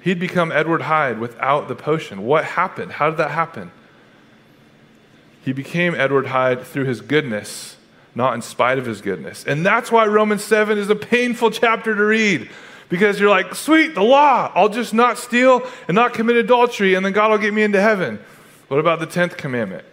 He'd 0.00 0.20
become 0.20 0.52
Edward 0.52 0.82
Hyde 0.82 1.18
without 1.18 1.66
the 1.66 1.74
potion. 1.74 2.22
What 2.22 2.44
happened? 2.44 2.92
How 2.92 3.10
did 3.10 3.16
that 3.16 3.30
happen? 3.32 3.72
He 5.40 5.52
became 5.52 5.94
Edward 5.94 6.26
Hyde 6.26 6.62
through 6.62 6.84
his 6.84 7.00
goodness, 7.00 7.76
not 8.14 8.34
in 8.34 8.42
spite 8.42 8.78
of 8.78 8.86
his 8.86 9.00
goodness. 9.00 9.44
And 9.44 9.66
that's 9.66 9.90
why 9.90 10.06
Romans 10.06 10.44
7 10.44 10.78
is 10.78 10.88
a 10.88 10.94
painful 10.94 11.50
chapter 11.50 11.96
to 11.96 12.04
read. 12.04 12.48
Because 12.88 13.18
you're 13.18 13.30
like, 13.30 13.54
sweet, 13.54 13.94
the 13.94 14.02
law. 14.02 14.52
I'll 14.54 14.68
just 14.68 14.94
not 14.94 15.18
steal 15.18 15.68
and 15.88 15.94
not 15.94 16.14
commit 16.14 16.36
adultery, 16.36 16.94
and 16.94 17.04
then 17.04 17.12
God 17.12 17.30
will 17.30 17.38
get 17.38 17.52
me 17.52 17.62
into 17.62 17.80
heaven. 17.80 18.20
What 18.68 18.78
about 18.78 19.00
the 19.00 19.06
10th 19.06 19.36
commandment? 19.36 19.84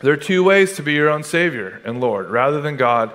There 0.00 0.12
are 0.12 0.18
two 0.18 0.44
ways 0.44 0.76
to 0.76 0.82
be 0.82 0.92
your 0.92 1.08
own 1.08 1.22
Savior 1.22 1.80
and 1.84 2.00
Lord. 2.00 2.28
Rather 2.30 2.60
than 2.60 2.76
God, 2.76 3.12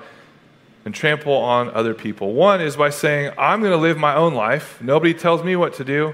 and 0.85 0.95
trample 0.95 1.33
on 1.33 1.69
other 1.71 1.93
people. 1.93 2.33
One 2.33 2.61
is 2.61 2.75
by 2.75 2.89
saying, 2.89 3.33
I'm 3.37 3.59
going 3.59 3.71
to 3.71 3.77
live 3.77 3.97
my 3.97 4.15
own 4.15 4.33
life. 4.33 4.81
Nobody 4.81 5.13
tells 5.13 5.43
me 5.43 5.55
what 5.55 5.75
to 5.75 5.83
do. 5.83 6.13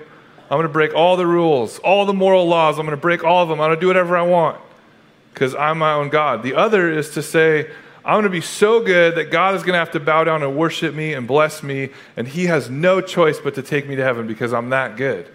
I'm 0.49 0.57
going 0.57 0.63
to 0.63 0.69
break 0.69 0.93
all 0.93 1.17
the 1.17 1.27
rules, 1.27 1.79
all 1.79 2.05
the 2.05 2.13
moral 2.13 2.45
laws. 2.47 2.79
I'm 2.79 2.85
going 2.85 2.97
to 2.97 3.01
break 3.01 3.23
all 3.23 3.43
of 3.43 3.49
them. 3.49 3.59
I'm 3.59 3.69
going 3.69 3.77
to 3.77 3.81
do 3.81 3.87
whatever 3.87 4.17
I 4.17 4.21
want 4.23 4.59
because 5.33 5.53
I'm 5.55 5.79
my 5.79 5.93
own 5.93 6.09
God. 6.09 6.41
The 6.43 6.55
other 6.55 6.91
is 6.91 7.11
to 7.11 7.21
say, 7.21 7.69
I'm 8.03 8.13
going 8.13 8.23
to 8.23 8.29
be 8.29 8.41
so 8.41 8.81
good 8.81 9.15
that 9.15 9.25
God 9.31 9.55
is 9.55 9.63
going 9.63 9.73
to 9.73 9.79
have 9.79 9.91
to 9.91 9.99
bow 9.99 10.23
down 10.23 10.41
and 10.41 10.55
worship 10.55 10.95
me 10.95 11.13
and 11.13 11.27
bless 11.27 11.61
me, 11.61 11.89
and 12.15 12.27
He 12.27 12.45
has 12.45 12.69
no 12.69 13.01
choice 13.01 13.39
but 13.39 13.55
to 13.55 13.61
take 13.61 13.87
me 13.87 13.97
to 13.97 14.03
heaven 14.03 14.25
because 14.25 14.53
I'm 14.53 14.69
that 14.69 14.95
good. 14.95 15.29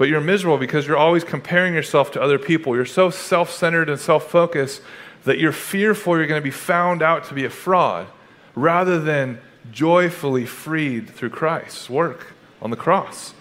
But 0.00 0.08
you're 0.08 0.22
miserable 0.22 0.56
because 0.56 0.86
you're 0.86 0.96
always 0.96 1.24
comparing 1.24 1.74
yourself 1.74 2.10
to 2.12 2.22
other 2.22 2.38
people. 2.38 2.74
You're 2.74 2.86
so 2.86 3.10
self 3.10 3.52
centered 3.52 3.90
and 3.90 4.00
self 4.00 4.30
focused 4.30 4.80
that 5.24 5.38
you're 5.38 5.52
fearful 5.52 6.16
you're 6.16 6.26
going 6.26 6.40
to 6.40 6.42
be 6.42 6.50
found 6.50 7.02
out 7.02 7.24
to 7.24 7.34
be 7.34 7.44
a 7.44 7.50
fraud 7.50 8.06
rather 8.54 8.98
than 8.98 9.38
joyfully 9.70 10.46
freed 10.46 11.10
through 11.10 11.28
Christ's 11.28 11.90
work 11.90 12.28
on 12.62 12.70
the 12.70 12.78
cross. 12.78 13.34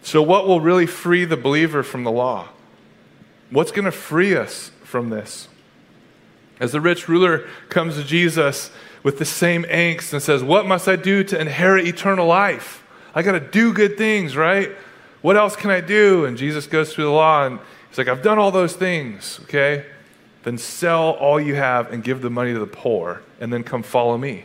So, 0.00 0.22
what 0.22 0.48
will 0.48 0.62
really 0.62 0.86
free 0.86 1.26
the 1.26 1.36
believer 1.36 1.82
from 1.82 2.04
the 2.04 2.10
law? 2.10 2.48
What's 3.50 3.72
going 3.72 3.84
to 3.84 3.92
free 3.92 4.34
us 4.34 4.70
from 4.84 5.10
this? 5.10 5.48
As 6.60 6.72
the 6.72 6.80
rich 6.80 7.10
ruler 7.10 7.46
comes 7.68 7.96
to 7.96 8.04
Jesus 8.04 8.70
with 9.02 9.18
the 9.18 9.26
same 9.26 9.64
angst 9.64 10.14
and 10.14 10.22
says, 10.22 10.42
What 10.42 10.64
must 10.64 10.88
I 10.88 10.96
do 10.96 11.22
to 11.24 11.38
inherit 11.38 11.86
eternal 11.86 12.26
life? 12.26 12.84
I 13.16 13.22
got 13.22 13.32
to 13.32 13.40
do 13.40 13.72
good 13.72 13.98
things, 13.98 14.36
right? 14.36 14.70
What 15.22 15.36
else 15.36 15.56
can 15.56 15.70
I 15.70 15.80
do? 15.80 16.24
And 16.26 16.38
Jesus 16.38 16.68
goes 16.68 16.94
through 16.94 17.06
the 17.06 17.10
law 17.10 17.46
and 17.46 17.58
He's 17.96 18.06
like, 18.06 18.08
I've 18.08 18.22
done 18.22 18.38
all 18.38 18.50
those 18.50 18.74
things, 18.74 19.40
okay? 19.44 19.86
Then 20.42 20.58
sell 20.58 21.12
all 21.12 21.40
you 21.40 21.54
have 21.54 21.90
and 21.90 22.04
give 22.04 22.20
the 22.20 22.28
money 22.28 22.52
to 22.52 22.58
the 22.58 22.66
poor, 22.66 23.22
and 23.40 23.50
then 23.50 23.64
come 23.64 23.82
follow 23.82 24.18
me. 24.18 24.44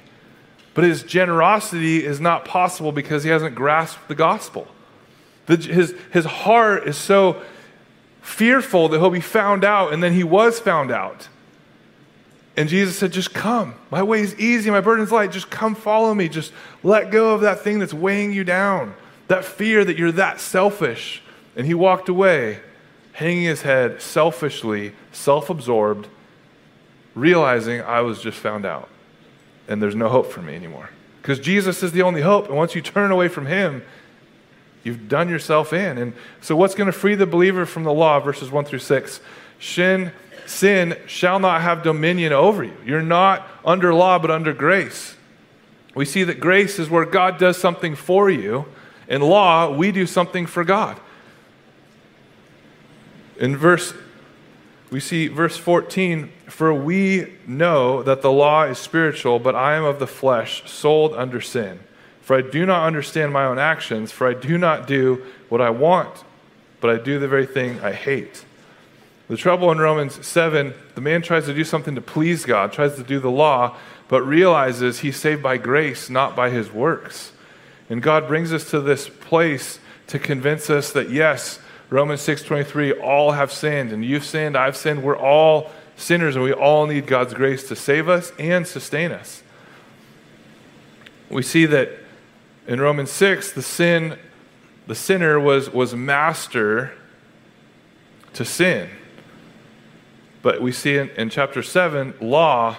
But 0.73 0.85
his 0.85 1.03
generosity 1.03 2.05
is 2.05 2.21
not 2.21 2.45
possible 2.45 2.93
because 2.93 3.25
he 3.25 3.29
hasn't 3.29 3.55
grasped 3.55 4.07
the 4.07 4.15
gospel. 4.15 4.69
The, 5.47 5.57
his, 5.57 5.93
his 6.13 6.23
heart 6.23 6.87
is 6.87 6.95
so 6.95 7.41
fearful 8.21 8.87
that 8.87 8.99
he'll 8.99 9.09
be 9.09 9.19
found 9.19 9.65
out, 9.65 9.91
and 9.91 10.01
then 10.01 10.13
he 10.13 10.23
was 10.23 10.57
found 10.57 10.89
out. 10.89 11.27
And 12.57 12.67
Jesus 12.67 12.97
said, 12.97 13.11
Just 13.11 13.33
come. 13.33 13.75
My 13.89 14.03
way 14.03 14.21
is 14.21 14.37
easy, 14.39 14.69
my 14.69 14.81
burden 14.81 15.03
is 15.03 15.11
light. 15.11 15.31
Just 15.31 15.49
come 15.49 15.75
follow 15.75 16.13
me. 16.13 16.29
Just 16.29 16.51
let 16.83 17.11
go 17.11 17.33
of 17.33 17.41
that 17.41 17.61
thing 17.61 17.79
that's 17.79 17.93
weighing 17.93 18.33
you 18.33 18.43
down, 18.43 18.93
that 19.27 19.45
fear 19.45 19.85
that 19.85 19.97
you're 19.97 20.11
that 20.13 20.39
selfish. 20.39 21.21
And 21.55 21.65
he 21.65 21.73
walked 21.73 22.09
away 22.09 22.59
hanging 23.13 23.43
his 23.43 23.61
head 23.61 24.01
selfishly, 24.01 24.93
self 25.11 25.49
absorbed, 25.49 26.07
realizing 27.15 27.81
I 27.81 28.01
was 28.01 28.21
just 28.21 28.37
found 28.37 28.65
out 28.65 28.89
and 29.71 29.81
there's 29.81 29.95
no 29.95 30.09
hope 30.09 30.31
for 30.31 30.41
me 30.41 30.53
anymore. 30.53 30.89
Because 31.21 31.39
Jesus 31.39 31.81
is 31.81 31.93
the 31.93 32.01
only 32.01 32.21
hope. 32.21 32.47
And 32.47 32.57
once 32.57 32.75
you 32.75 32.81
turn 32.81 33.09
away 33.09 33.29
from 33.29 33.45
him, 33.45 33.83
you've 34.83 35.07
done 35.07 35.29
yourself 35.29 35.71
in. 35.71 35.97
And 35.97 36.13
so, 36.41 36.55
what's 36.55 36.75
going 36.75 36.87
to 36.87 36.91
free 36.91 37.15
the 37.15 37.25
believer 37.25 37.65
from 37.65 37.83
the 37.83 37.93
law? 37.93 38.19
Verses 38.19 38.51
1 38.51 38.65
through 38.65 38.79
6. 38.79 39.21
Sin, 39.61 40.11
sin 40.47 40.97
shall 41.05 41.39
not 41.39 41.61
have 41.61 41.83
dominion 41.83 42.33
over 42.33 42.63
you. 42.63 42.75
You're 42.83 43.03
not 43.03 43.47
under 43.63 43.93
law, 43.93 44.19
but 44.19 44.31
under 44.31 44.53
grace. 44.53 45.15
We 45.93 46.03
see 46.03 46.23
that 46.23 46.39
grace 46.39 46.79
is 46.79 46.89
where 46.89 47.05
God 47.05 47.37
does 47.37 47.57
something 47.57 47.95
for 47.95 48.29
you. 48.29 48.65
In 49.07 49.21
law, 49.21 49.71
we 49.71 49.91
do 49.91 50.05
something 50.05 50.47
for 50.47 50.63
God. 50.63 50.99
In 53.37 53.55
verse, 53.55 53.93
we 54.89 54.99
see 54.99 55.27
verse 55.27 55.57
14, 55.57 56.31
for 56.47 56.73
we 56.73 57.33
know 57.45 58.01
that 58.03 58.21
the 58.21 58.31
law 58.31 58.63
is 58.63 58.77
spiritual, 58.77 59.37
but 59.37 59.55
I 59.55 59.75
am 59.75 59.83
of 59.83 59.99
the 59.99 60.07
flesh, 60.07 60.69
sold 60.69 61.13
under 61.13 61.39
sin. 61.39 61.79
For 62.21 62.35
I 62.35 62.41
do 62.41 62.65
not 62.65 62.85
understand 62.85 63.31
my 63.31 63.45
own 63.45 63.59
actions, 63.59 64.11
for 64.11 64.27
I 64.27 64.33
do 64.33 64.57
not 64.57 64.87
do 64.87 65.23
what 65.49 65.61
I 65.61 65.69
want, 65.69 66.23
but 66.79 66.89
I 66.89 67.03
do 67.03 67.19
the 67.19 67.27
very 67.27 67.45
thing 67.45 67.79
I 67.81 67.91
hate. 67.91 68.45
The 69.31 69.37
trouble 69.37 69.71
in 69.71 69.77
Romans 69.77 70.27
7, 70.27 70.73
the 70.93 70.99
man 70.99 71.21
tries 71.21 71.45
to 71.45 71.53
do 71.53 71.63
something 71.63 71.95
to 71.95 72.01
please 72.01 72.43
God, 72.43 72.73
tries 72.73 72.95
to 72.95 73.03
do 73.03 73.17
the 73.17 73.31
law, 73.31 73.77
but 74.09 74.23
realizes 74.23 74.99
he's 74.99 75.15
saved 75.15 75.41
by 75.41 75.55
grace, 75.55 76.09
not 76.09 76.35
by 76.35 76.49
his 76.49 76.69
works. 76.69 77.31
And 77.89 78.03
God 78.03 78.27
brings 78.27 78.51
us 78.51 78.69
to 78.71 78.81
this 78.81 79.07
place 79.07 79.79
to 80.07 80.19
convince 80.19 80.69
us 80.69 80.91
that 80.91 81.11
yes, 81.11 81.59
Romans 81.89 82.19
6:23 82.19 82.91
all 82.91 83.31
have 83.31 83.53
sinned 83.53 83.93
and 83.93 84.03
you've 84.03 84.25
sinned, 84.25 84.57
I've 84.57 84.75
sinned. 84.75 85.01
We're 85.01 85.15
all 85.15 85.71
sinners 85.95 86.35
and 86.35 86.43
we 86.43 86.51
all 86.51 86.85
need 86.85 87.07
God's 87.07 87.33
grace 87.33 87.65
to 87.69 87.75
save 87.77 88.09
us 88.09 88.33
and 88.37 88.67
sustain 88.67 89.13
us. 89.13 89.43
We 91.29 91.41
see 91.41 91.65
that 91.67 91.89
in 92.67 92.81
Romans 92.81 93.11
6 93.11 93.53
the 93.53 93.61
sin 93.61 94.19
the 94.87 94.95
sinner 94.95 95.39
was 95.39 95.69
was 95.69 95.95
master 95.95 96.91
to 98.33 98.43
sin. 98.43 98.89
But 100.41 100.61
we 100.61 100.71
see 100.71 100.97
in, 100.97 101.09
in 101.11 101.29
chapter 101.29 101.61
7 101.61 102.15
law 102.19 102.77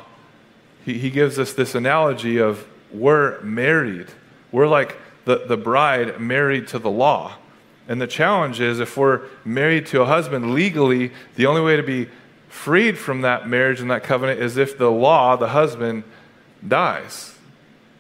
he, 0.85 0.99
he 0.99 1.11
gives 1.11 1.39
us 1.39 1.53
this 1.53 1.75
analogy 1.75 2.39
of 2.39 2.67
we're 2.93 3.41
married. 3.41 4.09
We're 4.51 4.69
like 4.69 4.99
the, 5.25 5.45
the 5.47 5.57
bride 5.57 6.21
married 6.21 6.69
to 6.69 6.79
the 6.79 6.91
law. 6.91 7.37
And 7.89 8.01
the 8.01 8.07
challenge 8.07 8.61
is 8.61 8.81
if 8.81 8.97
we're 8.97 9.23
married 9.45 9.87
to 9.87 10.03
a 10.03 10.07
husband 10.07 10.55
legally, 10.55 11.13
the 11.37 11.47
only 11.47 11.61
way 11.61 11.77
to 11.77 11.83
be 11.83 12.09
freed 12.49 12.99
from 12.99 13.23
that 13.23 13.49
marriage 13.49 13.81
and 13.81 13.91
that 13.91 14.05
covenant 14.05 14.41
is 14.41 14.57
if 14.57 14.79
the 14.79 14.91
law, 14.91 15.37
the 15.37 15.49
husband, 15.49 16.05
dies. 16.67 17.35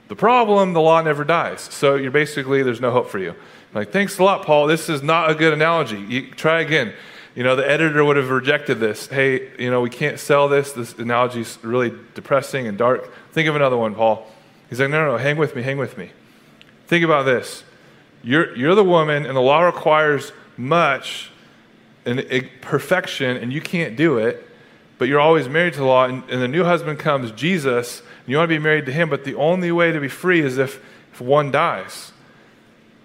The 0.08 0.16
problem, 0.16 0.72
the 0.72 0.80
law 0.80 1.00
never 1.02 1.24
dies. 1.24 1.62
So 1.62 1.94
you're 1.94 2.10
basically, 2.10 2.62
there's 2.62 2.80
no 2.80 2.90
hope 2.90 3.08
for 3.08 3.18
you. 3.18 3.34
Like, 3.74 3.90
thanks 3.90 4.18
a 4.18 4.22
lot, 4.22 4.44
Paul. 4.44 4.66
This 4.66 4.88
is 4.88 5.02
not 5.02 5.30
a 5.30 5.34
good 5.34 5.54
analogy. 5.54 5.98
You, 5.98 6.30
try 6.30 6.60
again. 6.60 6.92
You 7.34 7.42
know, 7.42 7.56
the 7.56 7.68
editor 7.68 8.04
would 8.04 8.16
have 8.16 8.28
rejected 8.28 8.78
this. 8.78 9.06
Hey, 9.06 9.50
you 9.58 9.70
know, 9.70 9.80
we 9.80 9.88
can't 9.88 10.18
sell 10.18 10.48
this. 10.48 10.72
This 10.72 10.92
analogy 10.98 11.40
is 11.40 11.58
really 11.62 11.92
depressing 12.14 12.66
and 12.66 12.76
dark. 12.76 13.10
Think 13.32 13.48
of 13.48 13.56
another 13.56 13.76
one, 13.76 13.94
Paul. 13.94 14.30
He's 14.68 14.80
like, 14.80 14.90
no, 14.90 15.04
no, 15.04 15.12
no, 15.12 15.16
hang 15.16 15.38
with 15.38 15.56
me, 15.56 15.62
hang 15.62 15.78
with 15.78 15.96
me. 15.96 16.10
Think 16.86 17.04
about 17.04 17.24
this. 17.24 17.64
You're, 18.22 18.54
you're 18.54 18.74
the 18.74 18.84
woman, 18.84 19.24
and 19.24 19.34
the 19.34 19.40
law 19.40 19.62
requires 19.62 20.32
much 20.56 21.30
and 22.04 22.50
perfection, 22.60 23.36
and 23.38 23.52
you 23.52 23.60
can't 23.60 23.96
do 23.96 24.18
it, 24.18 24.46
but 24.98 25.08
you're 25.08 25.20
always 25.20 25.48
married 25.48 25.72
to 25.74 25.80
the 25.80 25.86
law, 25.86 26.04
and, 26.04 26.22
and 26.28 26.42
the 26.42 26.48
new 26.48 26.64
husband 26.64 26.98
comes, 26.98 27.32
Jesus, 27.32 28.00
and 28.00 28.28
you 28.28 28.36
want 28.36 28.48
to 28.48 28.54
be 28.54 28.58
married 28.58 28.86
to 28.86 28.92
him, 28.92 29.08
but 29.08 29.24
the 29.24 29.34
only 29.36 29.72
way 29.72 29.90
to 29.92 30.00
be 30.00 30.08
free 30.08 30.40
is 30.40 30.58
if, 30.58 30.84
if 31.12 31.20
one 31.20 31.50
dies. 31.50 32.12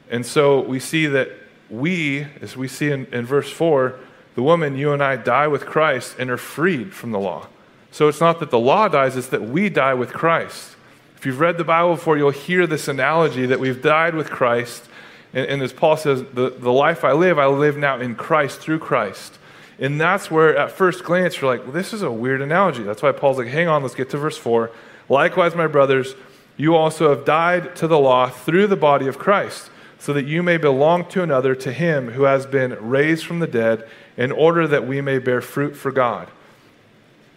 And 0.10 0.26
so 0.26 0.62
we 0.62 0.80
see 0.80 1.06
that 1.08 1.30
we, 1.70 2.28
as 2.42 2.58
we 2.58 2.68
see 2.68 2.92
in, 2.92 3.06
in 3.08 3.26
verse 3.26 3.52
4, 3.52 4.00
the 4.38 4.44
woman, 4.44 4.78
you 4.78 4.94
and 4.94 5.04
I, 5.04 5.18
die 5.18 5.48
with 5.48 5.66
Christ 5.66 6.16
and 6.18 6.30
are 6.30 6.38
freed 6.38 6.94
from 6.94 7.12
the 7.12 7.20
law. 7.20 7.48
So 7.92 8.08
it's 8.08 8.22
not 8.22 8.40
that 8.40 8.52
the 8.52 8.60
law 8.60 8.88
dies, 8.88 9.18
it's 9.18 9.28
that 9.28 9.42
we 9.42 9.68
die 9.68 9.96
with 9.96 10.14
Christ. 10.14 10.78
If 11.18 11.26
you've 11.26 11.42
read 11.42 11.58
the 11.58 11.66
Bible 11.66 11.96
before, 11.96 12.18
you'll 12.18 12.30
hear 12.30 12.66
this 12.66 12.88
analogy 12.88 13.46
that 13.48 13.60
we've 13.60 13.82
died 13.82 14.16
with 14.16 14.30
Christ 14.30 14.88
and, 15.34 15.46
and 15.48 15.62
as 15.62 15.74
Paul 15.74 15.98
says, 15.98 16.24
the, 16.34 16.50
the 16.50 16.72
life 16.72 17.04
I 17.04 17.12
live, 17.12 17.38
I 17.40 17.48
live 17.48 17.78
now 17.78 18.00
in 18.00 18.16
Christ, 18.16 18.60
through 18.60 18.80
Christ. 18.80 19.38
And 19.80 20.02
that's 20.02 20.32
where, 20.32 20.58
at 20.58 20.72
first 20.72 21.04
glance, 21.04 21.40
you're 21.40 21.52
like, 21.52 21.64
well, 21.64 21.74
this 21.74 21.94
is 21.94 22.02
a 22.02 22.12
weird 22.12 22.42
analogy. 22.42 22.84
That's 22.84 23.04
why 23.04 23.12
Paul's 23.12 23.38
like, 23.38 23.48
hang 23.48 23.68
on, 23.68 23.84
let's 23.84 23.96
get 23.96 24.10
to 24.12 24.18
verse 24.18 24.38
4. 24.38 24.72
Likewise, 25.10 25.56
my 25.56 25.68
brothers, 25.68 26.16
you 26.56 26.76
also 26.76 27.10
have 27.10 27.26
died 27.26 27.76
to 27.76 27.88
the 27.88 28.00
law 28.00 28.30
through 28.30 28.68
the 28.68 28.76
body 28.76 29.08
of 29.08 29.20
Christ, 29.20 29.70
so 30.00 30.14
that 30.14 30.26
you 30.26 30.42
may 30.42 30.58
belong 30.58 31.06
to 31.10 31.22
another, 31.22 31.54
to 31.56 31.72
him 31.72 32.12
who 32.12 32.24
has 32.24 32.46
been 32.46 32.74
raised 32.82 33.26
from 33.26 33.40
the 33.40 33.48
dead, 33.48 33.88
in 34.18 34.32
order 34.32 34.68
that 34.68 34.88
we 34.88 35.00
may 35.02 35.20
bear 35.20 35.42
fruit 35.42 35.76
for 35.76 35.92
God. 35.92 36.28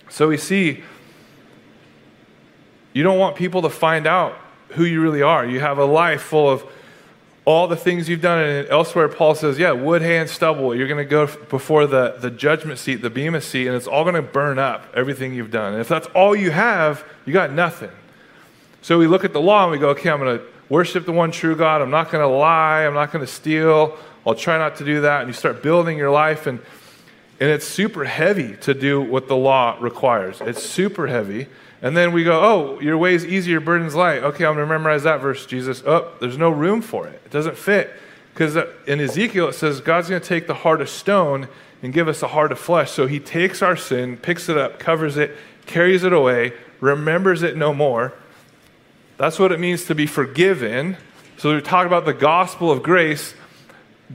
So 0.08 0.28
we 0.28 0.38
see, 0.38 0.82
you 2.92 3.02
don't 3.02 3.18
want 3.18 3.36
people 3.36 3.62
to 3.62 3.70
find 3.70 4.06
out 4.06 4.36
who 4.70 4.84
you 4.84 5.00
really 5.00 5.22
are. 5.22 5.46
You 5.46 5.60
have 5.60 5.78
a 5.78 5.84
life 5.84 6.22
full 6.22 6.48
of 6.48 6.64
all 7.44 7.68
the 7.68 7.76
things 7.76 8.08
you've 8.08 8.20
done. 8.20 8.38
And 8.42 8.68
elsewhere, 8.68 9.08
Paul 9.08 9.34
says, 9.34 9.58
yeah, 9.58 9.72
wood, 9.72 10.02
hay, 10.02 10.18
and 10.18 10.28
stubble. 10.28 10.74
You're 10.74 10.88
going 10.88 11.04
to 11.04 11.08
go 11.08 11.26
before 11.26 11.86
the, 11.86 12.16
the 12.18 12.30
judgment 12.30 12.78
seat, 12.78 12.96
the 12.96 13.10
bema 13.10 13.40
seat, 13.40 13.66
and 13.66 13.76
it's 13.76 13.86
all 13.86 14.04
going 14.04 14.14
to 14.14 14.22
burn 14.22 14.58
up 14.58 14.86
everything 14.94 15.34
you've 15.34 15.50
done. 15.50 15.72
And 15.72 15.80
if 15.80 15.88
that's 15.88 16.06
all 16.08 16.34
you 16.34 16.50
have, 16.50 17.04
you 17.26 17.32
got 17.32 17.52
nothing. 17.52 17.90
So 18.82 18.98
we 18.98 19.06
look 19.06 19.24
at 19.24 19.32
the 19.32 19.40
law 19.40 19.64
and 19.64 19.72
we 19.72 19.78
go, 19.78 19.90
okay, 19.90 20.10
I'm 20.10 20.20
going 20.20 20.38
to 20.38 20.44
worship 20.70 21.04
the 21.04 21.12
one 21.12 21.30
true 21.30 21.54
God. 21.54 21.82
I'm 21.82 21.90
not 21.90 22.10
going 22.10 22.22
to 22.22 22.34
lie. 22.34 22.86
I'm 22.86 22.94
not 22.94 23.12
going 23.12 23.24
to 23.24 23.30
steal. 23.30 23.98
I'll 24.26 24.34
try 24.34 24.56
not 24.56 24.76
to 24.76 24.84
do 24.84 25.02
that. 25.02 25.20
And 25.20 25.28
you 25.28 25.34
start 25.34 25.62
building 25.62 25.98
your 25.98 26.10
life. 26.10 26.46
And, 26.46 26.60
and 27.38 27.50
it's 27.50 27.66
super 27.66 28.04
heavy 28.04 28.56
to 28.62 28.72
do 28.72 29.02
what 29.02 29.28
the 29.28 29.36
law 29.36 29.76
requires. 29.80 30.40
It's 30.40 30.62
super 30.62 31.06
heavy. 31.08 31.48
And 31.82 31.96
then 31.96 32.12
we 32.12 32.24
go, 32.24 32.40
oh, 32.40 32.80
your 32.80 32.98
way 32.98 33.14
is 33.14 33.24
easy, 33.24 33.50
your 33.50 33.60
burden's 33.60 33.94
light. 33.94 34.22
Okay, 34.22 34.44
I'm 34.44 34.54
going 34.54 34.66
to 34.68 34.72
memorize 34.72 35.02
that 35.02 35.20
verse, 35.20 35.46
Jesus. 35.46 35.82
Oh, 35.86 36.12
there's 36.20 36.38
no 36.38 36.50
room 36.50 36.82
for 36.82 37.06
it. 37.06 37.20
It 37.24 37.30
doesn't 37.30 37.56
fit. 37.56 37.92
Because 38.32 38.56
uh, 38.56 38.70
in 38.86 39.00
Ezekiel, 39.00 39.48
it 39.48 39.54
says 39.54 39.80
God's 39.80 40.08
going 40.08 40.20
to 40.20 40.28
take 40.28 40.46
the 40.46 40.54
heart 40.54 40.80
of 40.80 40.88
stone 40.88 41.48
and 41.82 41.92
give 41.92 42.06
us 42.06 42.22
a 42.22 42.28
heart 42.28 42.52
of 42.52 42.58
flesh. 42.58 42.90
So 42.90 43.06
he 43.06 43.18
takes 43.18 43.62
our 43.62 43.76
sin, 43.76 44.18
picks 44.18 44.50
it 44.50 44.58
up, 44.58 44.78
covers 44.78 45.16
it, 45.16 45.36
carries 45.64 46.04
it 46.04 46.12
away, 46.12 46.52
remembers 46.80 47.42
it 47.42 47.56
no 47.56 47.72
more. 47.72 48.12
That's 49.20 49.38
what 49.38 49.52
it 49.52 49.60
means 49.60 49.84
to 49.84 49.94
be 49.94 50.06
forgiven. 50.06 50.96
So 51.36 51.54
we 51.54 51.60
talk 51.60 51.86
about 51.86 52.06
the 52.06 52.14
gospel 52.14 52.70
of 52.70 52.82
grace. 52.82 53.34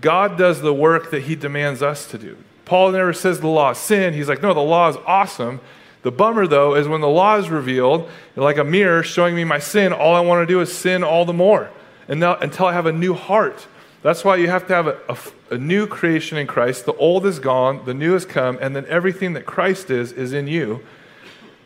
God 0.01 0.35
does 0.35 0.61
the 0.61 0.73
work 0.73 1.11
that 1.11 1.21
he 1.25 1.35
demands 1.35 1.83
us 1.83 2.07
to 2.07 2.17
do. 2.17 2.35
Paul 2.65 2.91
never 2.91 3.13
says 3.13 3.39
the 3.39 3.47
law 3.47 3.69
is 3.69 3.77
sin. 3.77 4.15
He's 4.15 4.27
like, 4.27 4.41
no, 4.41 4.55
the 4.55 4.61
law 4.61 4.89
is 4.89 4.97
awesome. 5.05 5.61
The 6.01 6.11
bummer, 6.11 6.47
though, 6.47 6.73
is 6.73 6.87
when 6.87 7.01
the 7.01 7.07
law 7.07 7.37
is 7.37 7.49
revealed, 7.49 8.09
like 8.35 8.57
a 8.57 8.63
mirror 8.63 9.03
showing 9.03 9.35
me 9.35 9.43
my 9.43 9.59
sin, 9.59 9.93
all 9.93 10.15
I 10.15 10.21
want 10.21 10.41
to 10.41 10.51
do 10.51 10.59
is 10.59 10.75
sin 10.75 11.03
all 11.03 11.23
the 11.23 11.33
more 11.33 11.69
and 12.07 12.19
now, 12.19 12.37
until 12.37 12.65
I 12.65 12.73
have 12.73 12.87
a 12.87 12.91
new 12.91 13.13
heart. 13.13 13.67
That's 14.01 14.25
why 14.25 14.37
you 14.37 14.47
have 14.47 14.65
to 14.69 14.73
have 14.73 14.87
a, 14.87 14.97
a, 15.07 15.17
a, 15.51 15.57
new 15.59 15.85
creation 15.85 16.39
in 16.39 16.47
Christ. 16.47 16.85
The 16.85 16.93
old 16.93 17.27
is 17.27 17.37
gone, 17.37 17.85
the 17.85 17.93
new 17.93 18.13
has 18.13 18.25
come, 18.25 18.57
and 18.59 18.75
then 18.75 18.87
everything 18.87 19.33
that 19.33 19.45
Christ 19.45 19.91
is, 19.91 20.11
is 20.11 20.33
in 20.33 20.47
you. 20.47 20.81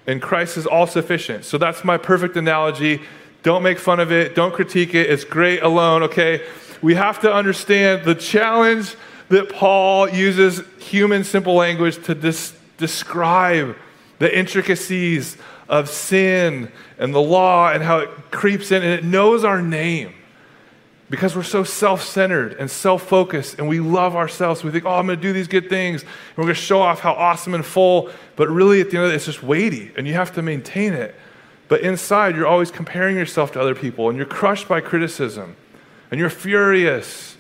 And 0.06 0.22
Christ 0.22 0.58
is 0.58 0.66
all 0.66 0.88
sufficient. 0.88 1.46
So 1.46 1.58
that's 1.58 1.86
my 1.86 1.98
perfect 1.98 2.36
analogy. 2.36 3.02
Don't 3.44 3.64
make 3.64 3.80
fun 3.80 4.00
of 4.00 4.12
it, 4.12 4.36
don't 4.36 4.54
critique 4.54 4.94
it. 4.94 5.10
It's 5.10 5.24
great 5.24 5.64
alone, 5.64 6.04
okay? 6.04 6.46
We 6.82 6.96
have 6.96 7.20
to 7.22 7.34
understand 7.34 8.06
the 8.06 8.16
challenge 8.16 8.96
that 9.30 9.50
Paul 9.50 10.10
uses 10.10 10.62
human 10.80 11.24
simple 11.24 11.56
language 11.56 12.04
to 12.06 12.16
dis- 12.16 12.54
describe 12.78 13.76
the 14.18 14.38
intricacies 14.38 15.38
of 15.70 15.88
sin 15.88 16.72
and 16.98 17.14
the 17.14 17.22
law 17.22 17.72
and 17.72 17.84
how 17.84 18.00
it 18.00 18.10
creeps 18.32 18.72
in 18.72 18.84
and 18.84 18.92
it 18.92 19.04
knows 19.04 19.44
our 19.44 19.62
name 19.62 20.14
because 21.10 21.36
we're 21.36 21.44
so 21.44 21.64
self 21.64 22.04
centered 22.04 22.54
and 22.54 22.70
self 22.70 23.04
focused 23.04 23.60
and 23.60 23.68
we 23.68 23.80
love 23.80 24.16
ourselves. 24.16 24.64
We 24.64 24.72
think, 24.72 24.86
oh, 24.86 24.92
I'm 24.92 25.06
going 25.06 25.18
to 25.18 25.22
do 25.22 25.34
these 25.34 25.48
good 25.48 25.70
things 25.70 26.02
and 26.02 26.12
we're 26.38 26.46
going 26.46 26.56
to 26.56 26.62
show 26.62 26.82
off 26.82 27.00
how 27.00 27.14
awesome 27.14 27.54
and 27.54 27.66
full. 27.66 28.10
But 28.36 28.50
really, 28.50 28.82
at 28.82 28.92
the 28.92 28.98
end 28.98 29.06
of 29.06 29.12
it, 29.12 29.16
it's 29.16 29.26
just 29.26 29.44
weighty 29.44 29.92
and 29.96 30.08
you 30.08 30.14
have 30.14 30.34
to 30.36 30.42
maintain 30.42 30.94
it. 30.94 31.16
But 31.70 31.82
inside, 31.82 32.36
you're 32.36 32.47
always 32.47 32.72
comparing 32.72 33.15
yourself 33.15 33.53
to 33.53 33.61
other 33.61 33.76
people 33.76 34.09
and 34.09 34.17
you're 34.17 34.28
crushed 34.28 34.67
by 34.67 34.82
criticism 34.82 35.55
and 36.11 36.20
you're 36.20 36.30
furious, 36.30 37.38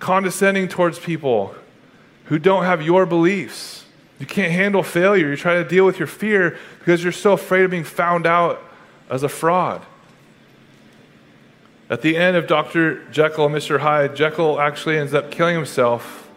condescending 0.00 0.68
towards 0.68 0.98
people 0.98 1.54
who 2.24 2.38
don't 2.38 2.64
have 2.64 2.82
your 2.82 3.06
beliefs. 3.06 3.84
You 4.18 4.26
can't 4.26 4.52
handle 4.52 4.82
failure. 4.82 5.30
You 5.30 5.36
try 5.36 5.54
to 5.54 5.64
deal 5.64 5.86
with 5.86 5.98
your 5.98 6.08
fear 6.08 6.58
because 6.80 7.02
you're 7.02 7.12
so 7.12 7.32
afraid 7.32 7.64
of 7.64 7.70
being 7.70 7.84
found 7.84 8.26
out 8.26 8.60
as 9.08 9.22
a 9.22 9.28
fraud. 9.28 9.80
At 11.88 12.02
the 12.02 12.16
end 12.16 12.36
of 12.36 12.46
Dr. 12.46 13.04
Jekyll 13.10 13.46
and 13.46 13.54
Mr. 13.54 13.78
Hyde, 13.78 14.16
Jekyll 14.16 14.60
actually 14.60 14.98
ends 14.98 15.14
up 15.14 15.30
killing 15.30 15.54
himself 15.54 16.28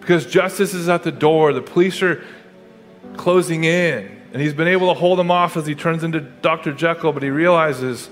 because 0.00 0.26
justice 0.26 0.74
is 0.74 0.88
at 0.88 1.02
the 1.02 1.12
door. 1.12 1.52
The 1.52 1.62
police 1.62 2.02
are 2.02 2.22
closing 3.16 3.64
in, 3.64 4.19
and 4.32 4.40
he's 4.40 4.54
been 4.54 4.68
able 4.68 4.92
to 4.92 4.98
hold 4.98 5.18
him 5.18 5.30
off 5.30 5.56
as 5.56 5.66
he 5.66 5.74
turns 5.74 6.04
into 6.04 6.20
Dr. 6.20 6.72
Jekyll, 6.72 7.12
but 7.12 7.22
he 7.22 7.30
realizes 7.30 8.08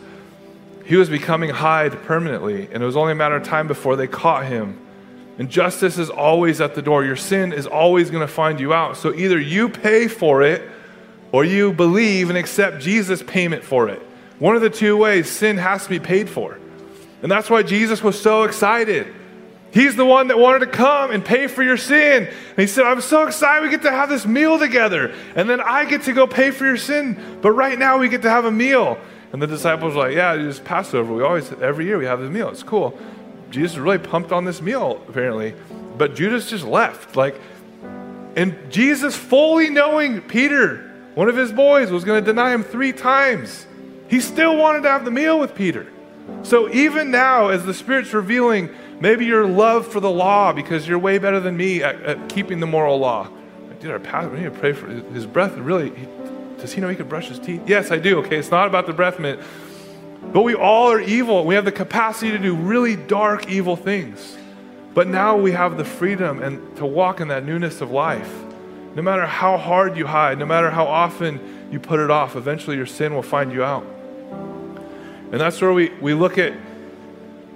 he 0.84 0.96
was 0.96 1.08
becoming 1.08 1.50
Hyde 1.50 2.02
permanently, 2.02 2.68
and 2.72 2.82
it 2.82 2.86
was 2.86 2.96
only 2.96 3.12
a 3.12 3.14
matter 3.14 3.36
of 3.36 3.44
time 3.44 3.68
before 3.68 3.94
they 3.94 4.06
caught 4.06 4.46
him. 4.46 4.80
And 5.38 5.48
justice 5.48 5.98
is 5.98 6.10
always 6.10 6.60
at 6.60 6.74
the 6.74 6.82
door. 6.82 7.04
Your 7.04 7.14
sin 7.14 7.52
is 7.52 7.66
always 7.66 8.10
going 8.10 8.26
to 8.26 8.32
find 8.32 8.58
you 8.58 8.72
out. 8.72 8.96
So 8.96 9.14
either 9.14 9.38
you 9.38 9.68
pay 9.68 10.08
for 10.08 10.42
it 10.42 10.68
or 11.30 11.44
you 11.44 11.72
believe 11.72 12.28
and 12.28 12.38
accept 12.38 12.80
Jesus' 12.80 13.22
payment 13.22 13.62
for 13.62 13.88
it. 13.88 14.02
One 14.40 14.56
of 14.56 14.62
the 14.62 14.70
two 14.70 14.96
ways 14.96 15.30
sin 15.30 15.56
has 15.58 15.84
to 15.84 15.90
be 15.90 16.00
paid 16.00 16.28
for. 16.28 16.58
And 17.22 17.30
that's 17.30 17.48
why 17.48 17.62
Jesus 17.62 18.02
was 18.02 18.20
so 18.20 18.44
excited. 18.44 19.14
He's 19.70 19.96
the 19.96 20.04
one 20.04 20.28
that 20.28 20.38
wanted 20.38 20.60
to 20.60 20.66
come 20.66 21.10
and 21.10 21.24
pay 21.24 21.46
for 21.46 21.62
your 21.62 21.76
sin. 21.76 22.26
And 22.26 22.58
he 22.58 22.66
said, 22.66 22.84
I'm 22.84 23.00
so 23.00 23.26
excited 23.26 23.62
we 23.62 23.70
get 23.70 23.82
to 23.82 23.90
have 23.90 24.08
this 24.08 24.24
meal 24.24 24.58
together. 24.58 25.14
And 25.36 25.48
then 25.48 25.60
I 25.60 25.84
get 25.84 26.02
to 26.04 26.12
go 26.12 26.26
pay 26.26 26.50
for 26.50 26.64
your 26.64 26.78
sin. 26.78 27.38
But 27.42 27.52
right 27.52 27.78
now 27.78 27.98
we 27.98 28.08
get 28.08 28.22
to 28.22 28.30
have 28.30 28.46
a 28.46 28.50
meal. 28.50 28.98
And 29.32 29.42
the 29.42 29.46
disciples 29.46 29.94
were 29.94 30.08
like, 30.08 30.16
Yeah, 30.16 30.34
it's 30.34 30.58
Passover. 30.58 31.12
We 31.12 31.22
always, 31.22 31.52
every 31.52 31.84
year 31.84 31.98
we 31.98 32.06
have 32.06 32.20
this 32.20 32.30
meal. 32.30 32.48
It's 32.48 32.62
cool. 32.62 32.98
Jesus 33.50 33.72
is 33.72 33.78
really 33.78 33.98
pumped 33.98 34.32
on 34.32 34.44
this 34.44 34.60
meal, 34.60 35.02
apparently. 35.08 35.54
But 35.96 36.14
Judas 36.14 36.48
just 36.48 36.64
left. 36.64 37.16
Like, 37.16 37.38
and 38.36 38.56
Jesus, 38.70 39.16
fully 39.16 39.68
knowing 39.68 40.20
Peter, 40.22 40.94
one 41.14 41.28
of 41.28 41.36
his 41.36 41.52
boys, 41.52 41.90
was 41.90 42.04
going 42.04 42.22
to 42.22 42.26
deny 42.26 42.52
him 42.52 42.62
three 42.62 42.92
times, 42.92 43.66
he 44.08 44.20
still 44.20 44.56
wanted 44.56 44.82
to 44.82 44.90
have 44.90 45.04
the 45.04 45.10
meal 45.10 45.38
with 45.38 45.54
Peter. 45.54 45.86
So 46.42 46.70
even 46.72 47.10
now, 47.10 47.48
as 47.48 47.64
the 47.64 47.74
Spirit's 47.74 48.12
revealing 48.12 48.70
maybe 49.01 49.24
your 49.24 49.46
love 49.46 49.86
for 49.86 50.01
the 50.01 50.11
law 50.11 50.53
because 50.53 50.86
you're 50.88 50.99
way 50.99 51.18
better 51.18 51.40
than 51.40 51.57
me 51.57 51.82
at, 51.82 52.03
at 52.03 52.28
keeping 52.28 52.61
the 52.61 52.66
moral 52.66 52.99
law. 52.99 53.28
Dude, 53.80 53.92
our 53.92 54.01
pastor, 54.01 54.30
we 54.30 54.38
need 54.38 54.44
to 54.44 54.51
pray 54.51 54.72
for 54.72 54.88
his 54.88 55.24
breath. 55.24 55.57
Really, 55.57 55.90
he, 55.90 56.07
does 56.59 56.72
he 56.72 56.80
know 56.80 56.88
he 56.88 56.96
could 56.96 57.09
brush 57.09 57.28
his 57.28 57.38
teeth? 57.38 57.62
Yes, 57.66 57.92
I 57.92 57.99
do. 57.99 58.18
Okay, 58.18 58.36
it's 58.36 58.51
not 58.51 58.66
about 58.66 58.86
the 58.86 58.92
breath 58.92 59.20
mint. 59.20 59.40
But 60.32 60.42
we 60.42 60.55
all 60.55 60.90
are 60.90 61.01
evil. 61.01 61.44
We 61.44 61.55
have 61.55 61.64
the 61.64 61.72
capacity 61.72 62.32
to 62.32 62.38
do 62.38 62.57
really 62.57 62.96
dark, 62.96 63.49
evil 63.49 63.76
things. 63.76 64.36
But 64.94 65.07
now 65.07 65.36
we 65.36 65.53
have 65.53 65.76
the 65.76 65.84
freedom 65.84 66.42
and 66.42 66.76
to 66.78 66.86
walk 66.86 67.20
in 67.20 67.28
that 67.28 67.44
newness 67.44 67.80
of 67.80 67.92
life. 67.92 68.34
No 68.96 69.03
matter 69.03 69.26
how 69.26 69.57
hard 69.57 69.96
you 69.96 70.09
hide, 70.09 70.38
no 70.38 70.46
matter 70.46 70.70
how 70.70 70.86
often 70.86 71.68
you 71.70 71.78
put 71.78 72.01
it 72.01 72.11
off, 72.11 72.34
eventually 72.34 72.76
your 72.76 72.86
sin 72.86 73.14
will 73.14 73.22
find 73.22 73.53
you 73.53 73.62
out. 73.62 73.86
And 75.30 75.40
that's 75.40 75.61
where 75.61 75.72
we, 75.72 75.90
we 76.01 76.14
look 76.14 76.36
at 76.36 76.53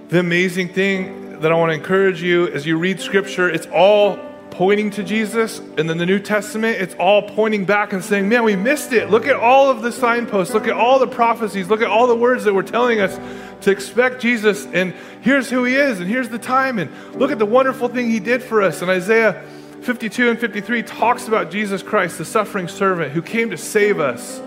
the 0.07 0.19
amazing 0.19 0.69
thing 0.69 1.22
that 1.43 1.51
I 1.51 1.55
want 1.55 1.71
to 1.71 1.75
encourage 1.75 2.23
you 2.23 2.47
as 2.47 2.65
you 2.65 2.77
read 2.77 3.01
scripture. 3.01 3.49
It's 3.49 3.67
all 3.67 4.17
pointing 4.49 4.91
to 4.91 5.03
Jesus. 5.03 5.59
And 5.59 5.89
then 5.89 5.97
the 5.97 6.05
New 6.05 6.19
Testament, 6.19 6.79
it's 6.79 6.95
all 6.95 7.23
pointing 7.23 7.65
back 7.65 7.91
and 7.91 8.01
saying, 8.01 8.29
man, 8.29 8.43
we 8.43 8.55
missed 8.55 8.93
it. 8.93 9.09
Look 9.09 9.27
at 9.27 9.35
all 9.35 9.69
of 9.69 9.81
the 9.81 9.91
signposts. 9.91 10.53
Look 10.53 10.67
at 10.67 10.73
all 10.73 10.99
the 10.99 11.07
prophecies. 11.07 11.69
Look 11.69 11.81
at 11.81 11.89
all 11.89 12.07
the 12.07 12.15
words 12.15 12.45
that 12.45 12.53
were 12.53 12.63
telling 12.63 13.01
us 13.01 13.19
to 13.65 13.71
expect 13.71 14.21
Jesus. 14.21 14.65
And 14.67 14.93
here's 15.19 15.49
who 15.49 15.65
he 15.65 15.75
is. 15.75 15.99
And 15.99 16.07
here's 16.07 16.29
the 16.29 16.39
time. 16.39 16.79
And 16.79 16.89
look 17.15 17.29
at 17.29 17.39
the 17.39 17.45
wonderful 17.45 17.89
thing 17.89 18.09
he 18.09 18.21
did 18.21 18.41
for 18.41 18.61
us. 18.61 18.81
And 18.81 18.89
Isaiah 18.89 19.43
52 19.81 20.29
and 20.29 20.39
53 20.39 20.83
talks 20.83 21.27
about 21.27 21.51
Jesus 21.51 21.83
Christ, 21.83 22.19
the 22.19 22.25
suffering 22.25 22.69
servant 22.69 23.11
who 23.11 23.21
came 23.21 23.49
to 23.49 23.57
save 23.57 23.99
us. 23.99 24.39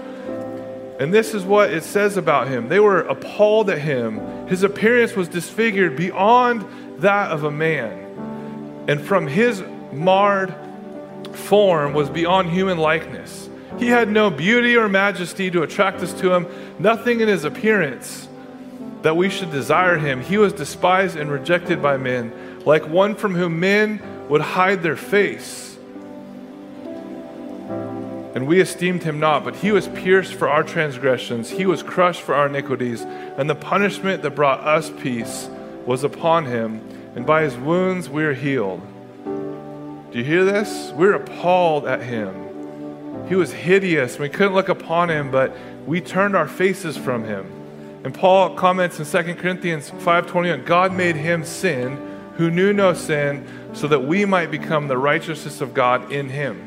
And 0.99 1.12
this 1.12 1.34
is 1.34 1.44
what 1.44 1.74
it 1.74 1.84
says 1.84 2.16
about 2.16 2.49
him. 2.49 2.68
They 2.68 2.80
were 2.80 3.01
appalled 3.01 3.68
at 3.68 3.80
him. 3.80 4.47
His 4.47 4.62
appearance 4.62 5.14
was 5.14 5.28
disfigured 5.28 5.94
beyond 5.94 6.64
that 7.01 7.30
of 7.30 7.44
a 7.44 7.51
man. 7.51 8.84
And 8.88 9.01
from 9.01 9.26
his 9.26 9.62
marred 9.92 10.55
form 11.32 11.92
was 11.92 12.09
beyond 12.09 12.51
human 12.51 12.78
likeness. 12.78 13.49
He 13.78 13.88
had 13.88 14.09
no 14.09 14.30
beauty 14.30 14.76
or 14.76 14.88
majesty 14.88 15.51
to 15.51 15.62
attract 15.62 16.01
us 16.01 16.12
to 16.20 16.32
him, 16.32 16.47
nothing 16.78 17.20
in 17.20 17.28
his 17.28 17.44
appearance 17.44 18.28
that 19.03 19.16
we 19.16 19.28
should 19.28 19.51
desire 19.51 19.99
him. 19.99 20.20
He 20.20 20.38
was 20.38 20.53
despised 20.53 21.16
and 21.16 21.30
rejected 21.30 21.82
by 21.82 21.97
men, 21.97 22.32
like 22.64 22.88
one 22.88 23.14
from 23.14 23.34
whom 23.34 23.61
men 23.61 24.01
would 24.28 24.40
hide 24.40 24.82
their 24.82 24.97
face. 24.97 25.76
And 28.34 28.47
we 28.47 28.61
esteemed 28.61 29.03
him 29.03 29.20
not, 29.20 29.44
but 29.44 29.57
he 29.57 29.72
was 29.72 29.88
pierced 29.88 30.34
for 30.34 30.49
our 30.49 30.62
transgressions, 30.62 31.51
he 31.51 31.66
was 31.66 31.82
crushed 31.82 32.22
for 32.22 32.34
our 32.34 32.47
iniquities, 32.47 33.03
and 33.03 33.49
the 33.49 33.55
punishment 33.55 34.22
that 34.22 34.30
brought 34.30 34.61
us 34.61 34.90
peace 34.90 35.49
was 35.87 36.05
upon 36.05 36.45
him, 36.45 36.80
and 37.14 37.24
by 37.24 37.43
his 37.43 37.57
wounds 37.57 38.11
we 38.11 38.24
are 38.24 38.34
healed. 38.34 38.82
Do 39.24 40.18
you 40.18 40.24
hear 40.24 40.45
this? 40.45 40.93
We're 40.93 41.14
appalled 41.14 41.87
at 41.87 42.03
him. 42.03 43.28
He 43.28 43.34
was 43.34 43.53
hideous. 43.53 44.18
We 44.18 44.28
couldn't 44.28 44.55
look 44.55 44.68
upon 44.68 45.09
him, 45.11 45.30
but 45.30 45.57
we 45.87 46.01
turned 46.01 46.37
our 46.37 46.49
faces 46.49 46.97
from 46.97 47.24
him. 47.24 47.47
And 48.05 48.14
Paul 48.14 48.55
comments 48.55 48.99
in 48.99 49.05
2 49.05 49.39
Corinthians 49.39 49.91
5:21, 49.91 50.64
God 50.64 50.93
made 50.93 51.16
him 51.16 51.45
sin 51.45 51.99
who 52.37 52.51
knew 52.51 52.72
no 52.72 52.93
sin, 52.93 53.47
so 53.72 53.89
that 53.89 54.05
we 54.05 54.24
might 54.24 54.51
become 54.51 54.89
the 54.89 54.99
righteousness 54.99 55.61
of 55.61 55.72
God 55.72 56.12
in 56.12 56.28
him. 56.28 56.66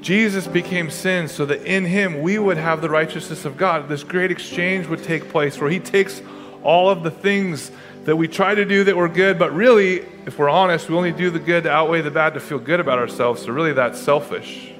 Jesus 0.00 0.46
became 0.46 0.90
sin 0.90 1.28
so 1.28 1.44
that 1.46 1.62
in 1.62 1.84
him 1.84 2.22
we 2.22 2.38
would 2.38 2.56
have 2.56 2.80
the 2.80 2.88
righteousness 2.88 3.44
of 3.44 3.56
God. 3.56 3.88
This 3.88 4.04
great 4.04 4.30
exchange 4.30 4.86
would 4.86 5.02
take 5.02 5.28
place 5.28 5.60
where 5.60 5.70
he 5.70 5.80
takes 5.80 6.22
all 6.62 6.90
of 6.90 7.02
the 7.02 7.10
things 7.10 7.70
that 8.04 8.16
we 8.16 8.28
try 8.28 8.54
to 8.54 8.64
do 8.64 8.84
that 8.84 8.96
were 8.96 9.08
good, 9.08 9.38
but 9.38 9.52
really, 9.52 10.00
if 10.26 10.38
we're 10.38 10.48
honest, 10.48 10.88
we 10.88 10.96
only 10.96 11.12
do 11.12 11.30
the 11.30 11.38
good 11.38 11.64
to 11.64 11.70
outweigh 11.70 12.00
the 12.00 12.10
bad 12.10 12.34
to 12.34 12.40
feel 12.40 12.58
good 12.58 12.80
about 12.80 12.98
ourselves. 12.98 13.42
So, 13.42 13.52
really, 13.52 13.72
that's 13.72 14.00
selfish 14.00 14.72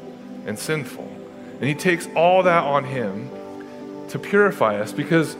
and 0.47 0.59
sinful. 0.59 1.05
And 1.61 1.65
he 1.65 1.75
takes 1.75 2.09
all 2.15 2.43
that 2.45 2.65
on 2.65 2.85
him 2.85 3.31
to 4.09 4.19
purify 4.19 4.81
us 4.81 4.93
because 4.93 5.37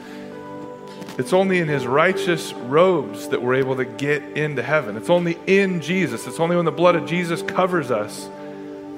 it's 1.19 1.33
only 1.33 1.59
in 1.59 1.69
his 1.69 1.87
righteous 1.87 2.53
robes 2.53 3.29
that 3.29 3.43
we're 3.43 3.55
able 3.55 3.77
to 3.77 3.85
get 3.85 4.23
into 4.37 4.63
heaven. 4.63 4.97
It's 4.97 5.11
only 5.11 5.39
in 5.47 5.81
Jesus. 5.81 6.27
It's 6.27 6.39
only 6.39 6.57
when 6.57 6.65
the 6.65 6.73
blood 6.73 6.95
of 6.95 7.07
Jesus 7.07 7.43
covers 7.43 7.91
us 7.91 8.29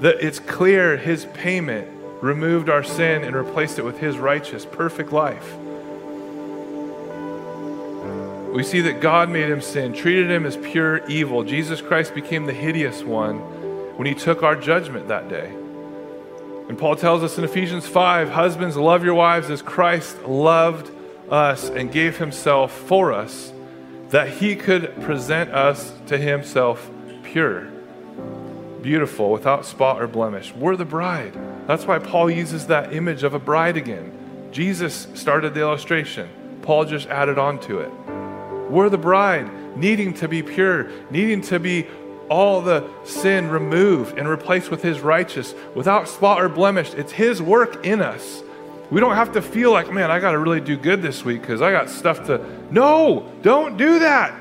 that 0.01 0.17
it's 0.21 0.39
clear 0.39 0.97
his 0.97 1.27
payment 1.27 1.89
removed 2.23 2.69
our 2.69 2.83
sin 2.83 3.25
and 3.25 3.35
replaced 3.35 3.79
it 3.79 3.85
with 3.85 3.99
his 3.99 4.19
righteous, 4.19 4.67
perfect 4.67 5.13
life. 5.13 5.57
We 8.53 8.65
see 8.65 8.81
that 8.81 9.01
God 9.01 9.31
made 9.31 9.49
him 9.49 9.61
sin, 9.61 9.93
treated 9.93 10.31
him 10.31 10.45
as 10.45 10.57
pure 10.57 11.07
evil. 11.07 11.45
Jesus 11.45 11.81
Christ 11.81 12.15
became 12.15 12.47
the 12.47 12.53
hideous 12.53 13.03
one 13.05 13.39
when 13.97 14.07
he 14.07 14.15
took 14.15 14.43
our 14.43 14.57
judgment 14.57 15.09
that 15.09 15.29
day. 15.29 15.55
And 16.69 16.79
Paul 16.79 16.97
tells 16.97 17.23
us 17.23 17.39
in 17.39 17.45
Ephesians 17.45 17.87
5 17.87 18.31
Husbands, 18.31 18.77
love 18.77 19.05
your 19.05 19.15
wives 19.15 19.51
as 19.51 19.63
Christ 19.63 20.23
loved 20.25 20.91
us 21.31 21.69
and 21.69 21.93
gave 21.93 22.19
himself 22.19 22.73
for 22.73 23.13
us, 23.13 23.53
that 24.09 24.29
he 24.29 24.57
could 24.57 25.01
present 25.03 25.51
us 25.51 25.93
to 26.07 26.19
himself 26.19 26.91
pure, 27.23 27.69
beautiful, 28.83 29.31
without 29.31 29.65
spot 29.65 30.03
or 30.03 30.09
blemish. 30.09 30.53
We're 30.55 30.77
the 30.77 30.85
bride. 30.85 31.37
That's 31.69 31.87
why 31.87 32.01
Paul 32.01 32.31
uses 32.31 32.67
that 32.67 32.93
image 32.93 33.23
of 33.23 33.35
a 33.35 33.39
bride 33.39 33.77
again. 33.77 34.49
Jesus 34.51 35.07
started 35.15 35.55
the 35.55 35.61
illustration, 35.61 36.29
Paul 36.63 36.85
just 36.85 37.07
added 37.09 37.39
on 37.39 37.61
to 37.61 37.81
it. 37.81 38.20
We're 38.71 38.89
the 38.89 38.99
bride, 38.99 39.77
needing 39.77 40.15
to 40.15 40.29
be 40.29 40.43
pure, 40.43 40.91
needing 41.11 41.43
to 41.43 41.59
be 41.59 41.87
all 42.29 42.61
the 42.61 42.89
sin 43.05 43.51
removed 43.51 44.17
and 44.17 44.29
replaced 44.29 44.71
with 44.71 44.83
his 44.83 45.01
righteous, 45.01 45.55
without 45.75 46.09
spot 46.09 46.41
or 46.41 46.49
blemish. 46.49 46.95
It's 46.95 47.13
his 47.13 47.43
work 47.43 47.85
in 47.85 48.01
us. 48.01 48.43
We 48.91 49.01
don't 49.01 49.15
have 49.15 49.33
to 49.33 49.43
feel 49.43 49.73
like, 49.73 49.93
man, 49.93 50.11
I 50.11 50.21
got 50.21 50.33
to 50.33 50.39
really 50.39 50.61
do 50.61 50.77
good 50.77 51.03
this 51.03 51.25
week 51.25 51.41
because 51.41 51.61
I 51.61 51.73
got 51.73 51.91
stuff 51.91 52.27
to. 52.27 52.45
No, 52.71 53.31
don't 53.43 53.77
do 53.77 53.99
that. 54.01 54.37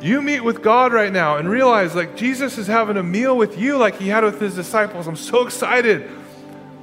You 0.00 0.20
meet 0.20 0.40
with 0.40 0.62
God 0.62 0.92
right 0.92 1.12
now 1.12 1.36
and 1.36 1.48
realize 1.48 1.94
like 1.94 2.16
Jesus 2.16 2.58
is 2.58 2.66
having 2.66 2.96
a 2.96 3.02
meal 3.02 3.36
with 3.36 3.58
you 3.58 3.78
like 3.78 3.96
he 3.96 4.08
had 4.08 4.24
with 4.24 4.40
his 4.40 4.54
disciples. 4.54 5.06
I'm 5.06 5.16
so 5.16 5.46
excited. 5.46 6.10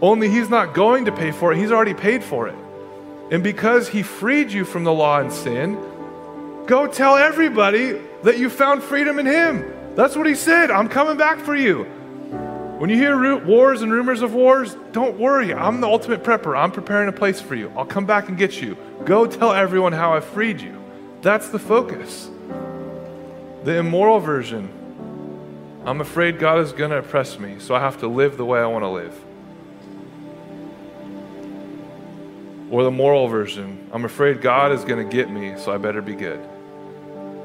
Only 0.02 0.30
he's 0.30 0.50
not 0.50 0.74
going 0.74 1.06
to 1.06 1.12
pay 1.12 1.32
for 1.32 1.54
it, 1.54 1.58
he's 1.58 1.72
already 1.72 1.94
paid 1.94 2.24
for 2.24 2.48
it. 2.48 2.56
And 3.32 3.44
because 3.44 3.90
he 3.90 4.04
freed 4.04 4.52
you 4.52 4.66
from 4.66 4.84
the 4.84 4.94
law 4.94 5.20
and 5.20 5.32
sin, 5.32 5.76
go 6.66 6.88
tell 6.88 7.16
everybody 7.16 8.00
that 8.24 8.38
you 8.38 8.50
found 8.50 8.84
freedom 8.84 9.20
in 9.20 9.26
him. 9.26 9.74
That's 9.96 10.16
what 10.16 10.28
he 10.28 10.36
said. 10.36 10.72
I'm 10.72 10.90
coming 10.90 11.18
back 11.18 11.40
for 11.40 11.56
you. 11.56 11.84
When 12.80 12.90
you 12.90 12.96
hear 12.98 13.38
wars 13.46 13.82
and 13.82 13.92
rumors 13.92 14.22
of 14.22 14.34
wars, 14.34 14.76
don't 14.92 15.18
worry. 15.18 15.54
I'm 15.54 15.80
the 15.80 15.88
ultimate 15.88 16.24
prepper. 16.24 16.58
I'm 16.58 16.72
preparing 16.72 17.08
a 17.08 17.14
place 17.14 17.40
for 17.40 17.56
you. 17.56 17.72
I'll 17.78 17.86
come 17.86 18.06
back 18.06 18.28
and 18.28 18.38
get 18.38 18.62
you. 18.62 18.78
Go 19.06 19.26
tell 19.26 19.54
everyone 19.54 19.94
how 19.94 20.14
I 20.14 20.20
freed 20.20 20.60
you. 20.60 20.84
That's 21.22 21.50
the 21.50 21.60
focus. 21.60 22.30
The 23.64 23.78
immoral 23.78 24.20
version, 24.20 24.70
I'm 25.86 26.02
afraid 26.02 26.40
God 26.40 26.60
is 26.60 26.74
going 26.74 26.92
to 26.92 26.98
oppress 26.98 27.40
me, 27.40 27.60
so 27.60 27.74
I 27.76 27.80
have 27.80 28.00
to 28.00 28.08
live 28.08 28.36
the 28.36 28.46
way 28.46 28.60
I 28.60 28.66
want 28.66 28.84
to 28.84 28.90
live. 28.90 29.18
Or 32.70 32.84
the 32.84 32.92
moral 32.92 33.28
version, 33.28 33.90
I'm 33.92 34.06
afraid 34.06 34.42
God 34.42 34.72
is 34.72 34.84
going 34.84 35.08
to 35.08 35.16
get 35.16 35.30
me, 35.30 35.58
so 35.58 35.72
I 35.72 35.78
better 35.78 36.02
be 36.02 36.16
good. 36.16 36.40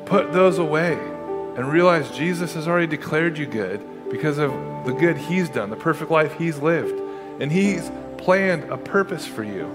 Put 0.06 0.32
those 0.32 0.58
away 0.58 0.94
and 0.94 1.70
realize 1.70 2.10
Jesus 2.16 2.54
has 2.54 2.66
already 2.66 2.86
declared 2.86 3.36
you 3.36 3.46
good 3.46 3.84
because 4.10 4.38
of 4.38 4.52
the 4.86 4.92
good 4.92 5.16
He's 5.16 5.48
done, 5.48 5.70
the 5.70 5.76
perfect 5.76 6.10
life 6.10 6.32
He's 6.38 6.58
lived. 6.58 6.98
And 7.40 7.52
He's 7.52 7.90
planned 8.16 8.64
a 8.70 8.76
purpose 8.76 9.26
for 9.26 9.44
you. 9.44 9.66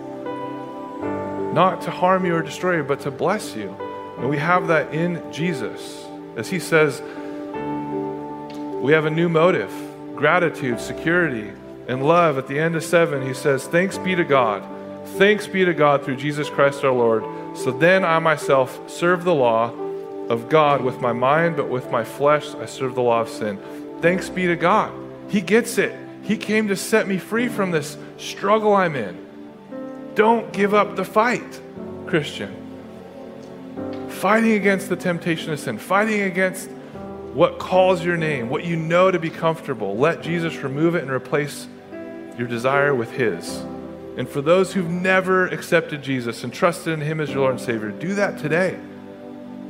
Not 1.54 1.82
to 1.84 1.92
harm 1.92 2.26
you 2.26 2.36
or 2.36 2.42
destroy 2.42 2.78
you, 2.78 2.84
but 2.84 3.02
to 3.02 3.12
bless 3.12 3.56
you. 3.56 3.76
And 4.18 4.30
we 4.30 4.38
have 4.38 4.68
that 4.68 4.94
in 4.94 5.32
Jesus. 5.32 6.06
As 6.36 6.50
He 6.50 6.60
says, 6.60 7.02
we 8.82 8.92
have 8.94 9.06
a 9.06 9.12
new 9.12 9.30
motive 9.30 9.72
gratitude, 10.16 10.80
security, 10.80 11.52
and 11.88 12.06
love. 12.06 12.38
At 12.38 12.48
the 12.48 12.60
end 12.60 12.76
of 12.76 12.84
seven, 12.84 13.26
He 13.26 13.34
says, 13.34 13.68
Thanks 13.68 13.98
be 13.98 14.16
to 14.16 14.24
God. 14.24 14.64
Thanks 15.18 15.46
be 15.46 15.64
to 15.64 15.74
God 15.74 16.04
through 16.04 16.16
Jesus 16.16 16.50
Christ 16.50 16.84
our 16.84 16.92
Lord. 16.92 17.24
So 17.56 17.70
then 17.72 18.04
I 18.04 18.18
myself 18.18 18.90
serve 18.90 19.24
the 19.24 19.34
law 19.34 19.72
of 20.28 20.50
God 20.50 20.82
with 20.82 21.00
my 21.02 21.14
mind, 21.14 21.56
but 21.56 21.70
with 21.70 21.92
my 21.92 22.04
flesh 22.04 22.56
I 22.56 22.66
serve 22.66 22.96
the 22.96 23.02
law 23.02 23.22
of 23.22 23.30
sin. 23.30 23.60
Thanks 24.02 24.30
be 24.30 24.48
to 24.48 24.56
God. 24.56 24.92
He 25.30 25.40
gets 25.40 25.78
it. 25.78 25.96
He 26.24 26.36
came 26.36 26.68
to 26.70 26.76
set 26.76 27.08
me 27.08 27.20
free 27.20 27.48
from 27.48 27.70
this 27.70 27.96
struggle 28.18 28.74
I'm 28.74 28.96
in. 28.96 29.24
Don't 30.16 30.52
give 30.52 30.74
up 30.74 30.96
the 30.96 31.06
fight, 31.06 31.62
Christian. 32.08 32.60
Fighting 34.10 34.54
against 34.54 34.90
the 34.90 34.96
temptation 34.96 35.54
of 35.54 35.60
sin, 35.60 35.78
fighting 35.78 36.22
against 36.22 36.70
what 37.34 37.60
calls 37.60 38.04
your 38.04 38.18
name, 38.18 38.50
what 38.50 38.64
you 38.64 38.76
know 38.76 39.12
to 39.12 39.20
be 39.20 39.30
comfortable. 39.30 39.96
Let 39.96 40.22
Jesus 40.22 40.56
remove 40.58 40.96
it 40.96 41.04
and 41.04 41.12
replace 41.12 41.68
your 42.38 42.48
desire 42.48 42.96
with 42.96 43.12
His. 43.12 43.64
And 44.18 44.30
for 44.30 44.42
those 44.42 44.74
who've 44.74 44.90
never 44.90 45.48
accepted 45.48 46.04
Jesus 46.04 46.44
and 46.44 46.54
trusted 46.54 46.94
in 46.94 47.02
Him 47.02 47.20
as 47.20 47.30
your 47.30 47.40
Lord 47.40 47.54
and 47.54 47.62
Savior, 47.62 47.90
do 47.90 48.16
that 48.16 48.38
today. 48.38 48.80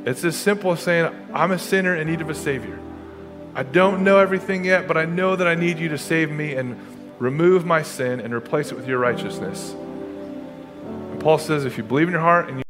It's 0.04 0.22
as 0.24 0.36
simple 0.36 0.72
as 0.72 0.80
saying, 0.80 1.14
I'm 1.32 1.50
a 1.50 1.58
sinner 1.58 1.94
in 1.94 2.08
need 2.08 2.20
of 2.20 2.28
a 2.28 2.34
Savior. 2.34 2.78
I 3.54 3.62
don't 3.62 4.04
know 4.04 4.18
everything 4.18 4.64
yet, 4.64 4.86
but 4.86 4.96
I 4.96 5.06
know 5.06 5.36
that 5.36 5.46
I 5.46 5.54
need 5.54 5.78
you 5.78 5.88
to 5.90 5.98
save 5.98 6.30
me 6.30 6.54
and 6.54 6.78
remove 7.18 7.64
my 7.64 7.82
sin 7.82 8.20
and 8.20 8.34
replace 8.34 8.70
it 8.70 8.74
with 8.74 8.86
your 8.86 8.98
righteousness. 8.98 9.72
And 9.72 11.20
Paul 11.20 11.38
says, 11.38 11.64
if 11.64 11.78
you 11.78 11.84
believe 11.84 12.08
in 12.08 12.12
your 12.12 12.20
heart 12.20 12.48
and 12.48 12.58
you 12.58 12.63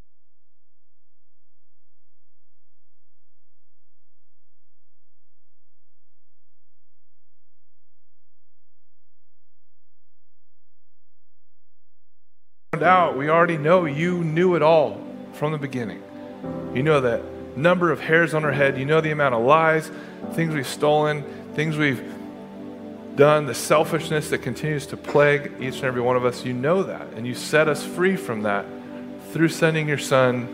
out, 12.82 13.16
we 13.16 13.28
already 13.28 13.56
know 13.56 13.84
you 13.84 14.24
knew 14.24 14.54
it 14.54 14.62
all 14.62 15.00
from 15.32 15.52
the 15.52 15.58
beginning. 15.58 16.02
You 16.74 16.82
know 16.82 17.00
that 17.00 17.22
number 17.56 17.92
of 17.92 18.00
hairs 18.00 18.34
on 18.34 18.44
our 18.44 18.52
head. 18.52 18.78
You 18.78 18.84
know 18.84 19.00
the 19.00 19.10
amount 19.10 19.34
of 19.34 19.42
lies, 19.44 19.90
things 20.32 20.54
we've 20.54 20.66
stolen, 20.66 21.22
things 21.54 21.76
we've 21.76 22.02
done, 23.16 23.46
the 23.46 23.54
selfishness 23.54 24.30
that 24.30 24.38
continues 24.38 24.86
to 24.86 24.96
plague 24.96 25.52
each 25.60 25.76
and 25.76 25.84
every 25.84 26.00
one 26.00 26.16
of 26.16 26.24
us. 26.24 26.44
You 26.44 26.52
know 26.52 26.82
that. 26.82 27.06
And 27.14 27.26
you 27.26 27.34
set 27.34 27.68
us 27.68 27.84
free 27.84 28.16
from 28.16 28.42
that 28.42 28.66
through 29.32 29.48
sending 29.48 29.88
your 29.88 29.98
son 29.98 30.48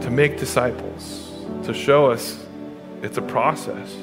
to 0.00 0.10
make 0.10 0.38
disciples, 0.38 1.32
to 1.64 1.74
show 1.74 2.10
us 2.10 2.44
it's 3.02 3.18
a 3.18 3.22
process. 3.22 3.94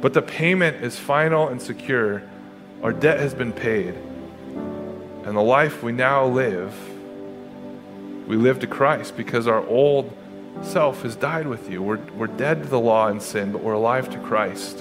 But 0.00 0.12
the 0.12 0.22
payment 0.22 0.84
is 0.84 0.98
final 0.98 1.48
and 1.48 1.60
secure. 1.60 2.22
Our 2.82 2.92
debt 2.92 3.18
has 3.18 3.34
been 3.34 3.52
paid. 3.52 3.94
And 5.24 5.36
the 5.36 5.42
life 5.42 5.82
we 5.82 5.92
now 5.92 6.26
live 6.26 6.74
we 8.26 8.36
live 8.36 8.58
to 8.60 8.66
Christ 8.66 9.16
because 9.16 9.46
our 9.46 9.64
old 9.66 10.10
self 10.62 11.02
has 11.02 11.14
died 11.16 11.46
with 11.46 11.70
you. 11.70 11.82
We're, 11.82 11.98
we're 12.16 12.26
dead 12.26 12.62
to 12.62 12.68
the 12.68 12.80
law 12.80 13.08
and 13.08 13.20
sin, 13.20 13.52
but 13.52 13.62
we're 13.62 13.74
alive 13.74 14.08
to 14.10 14.18
Christ, 14.20 14.78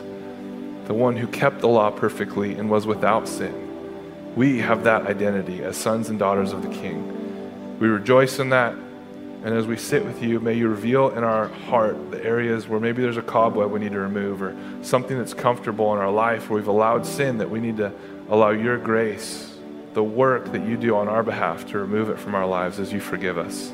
the 0.86 0.94
one 0.94 1.18
who 1.18 1.28
kept 1.28 1.60
the 1.60 1.68
law 1.68 1.92
perfectly 1.92 2.54
and 2.54 2.70
was 2.70 2.88
without 2.88 3.28
sin. 3.28 4.34
We 4.36 4.60
have 4.60 4.86
that 4.86 5.08
identity 5.08 5.64
as 5.64 5.78
sons 5.78 6.10
and 6.10 6.18
daughters 6.18 6.54
of 6.54 6.64
the 6.64 6.70
King. 6.70 7.80
We 7.80 7.88
rejoice 7.88 8.40
in 8.40 8.50
that. 8.50 8.74
And 8.74 9.54
as 9.54 9.68
we 9.68 9.76
sit 9.76 10.06
with 10.06 10.24
you, 10.24 10.40
may 10.40 10.54
you 10.54 10.70
reveal 10.70 11.10
in 11.10 11.26
our 11.26 11.50
heart 11.50 12.12
the 12.12 12.24
areas 12.24 12.70
where 12.70 12.80
maybe 12.80 13.02
there's 13.02 13.18
a 13.18 13.22
cobweb 13.22 13.72
we 13.72 13.82
need 13.82 13.92
to 13.92 14.00
remove 14.00 14.42
or 14.42 14.56
something 14.82 15.18
that's 15.18 15.34
comfortable 15.34 15.94
in 15.94 16.00
our 16.00 16.10
life 16.10 16.50
where 16.50 16.60
we've 16.60 16.68
allowed 16.70 17.06
sin 17.06 17.40
that 17.40 17.50
we 17.50 17.60
need 17.60 17.76
to 17.76 17.92
allow 18.30 18.52
your 18.52 18.78
grace 18.78 19.53
the 19.94 20.04
work 20.04 20.52
that 20.52 20.66
you 20.66 20.78
do 20.78 20.96
on 20.96 21.08
our 21.08 21.24
behalf 21.24 21.68
to 21.68 21.78
remove 21.78 22.10
it 22.10 22.20
from 22.20 22.36
our 22.36 22.46
lives 22.46 22.80
as 22.80 22.92
you 22.92 23.00
forgive 23.00 23.38
us 23.38 23.72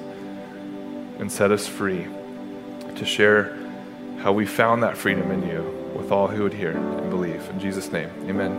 and 1.19 1.31
set 1.31 1.51
us 1.51 1.67
free 1.67 2.07
to 2.95 3.05
share 3.05 3.57
how 4.19 4.33
we 4.33 4.45
found 4.45 4.83
that 4.83 4.97
freedom 4.97 5.31
in 5.31 5.47
you 5.47 5.61
with 5.95 6.11
all 6.11 6.27
who 6.27 6.43
would 6.43 6.53
hear 6.53 6.71
and 6.71 7.09
believe. 7.09 7.47
In 7.49 7.59
Jesus' 7.59 7.91
name, 7.91 8.09
amen. 8.27 8.57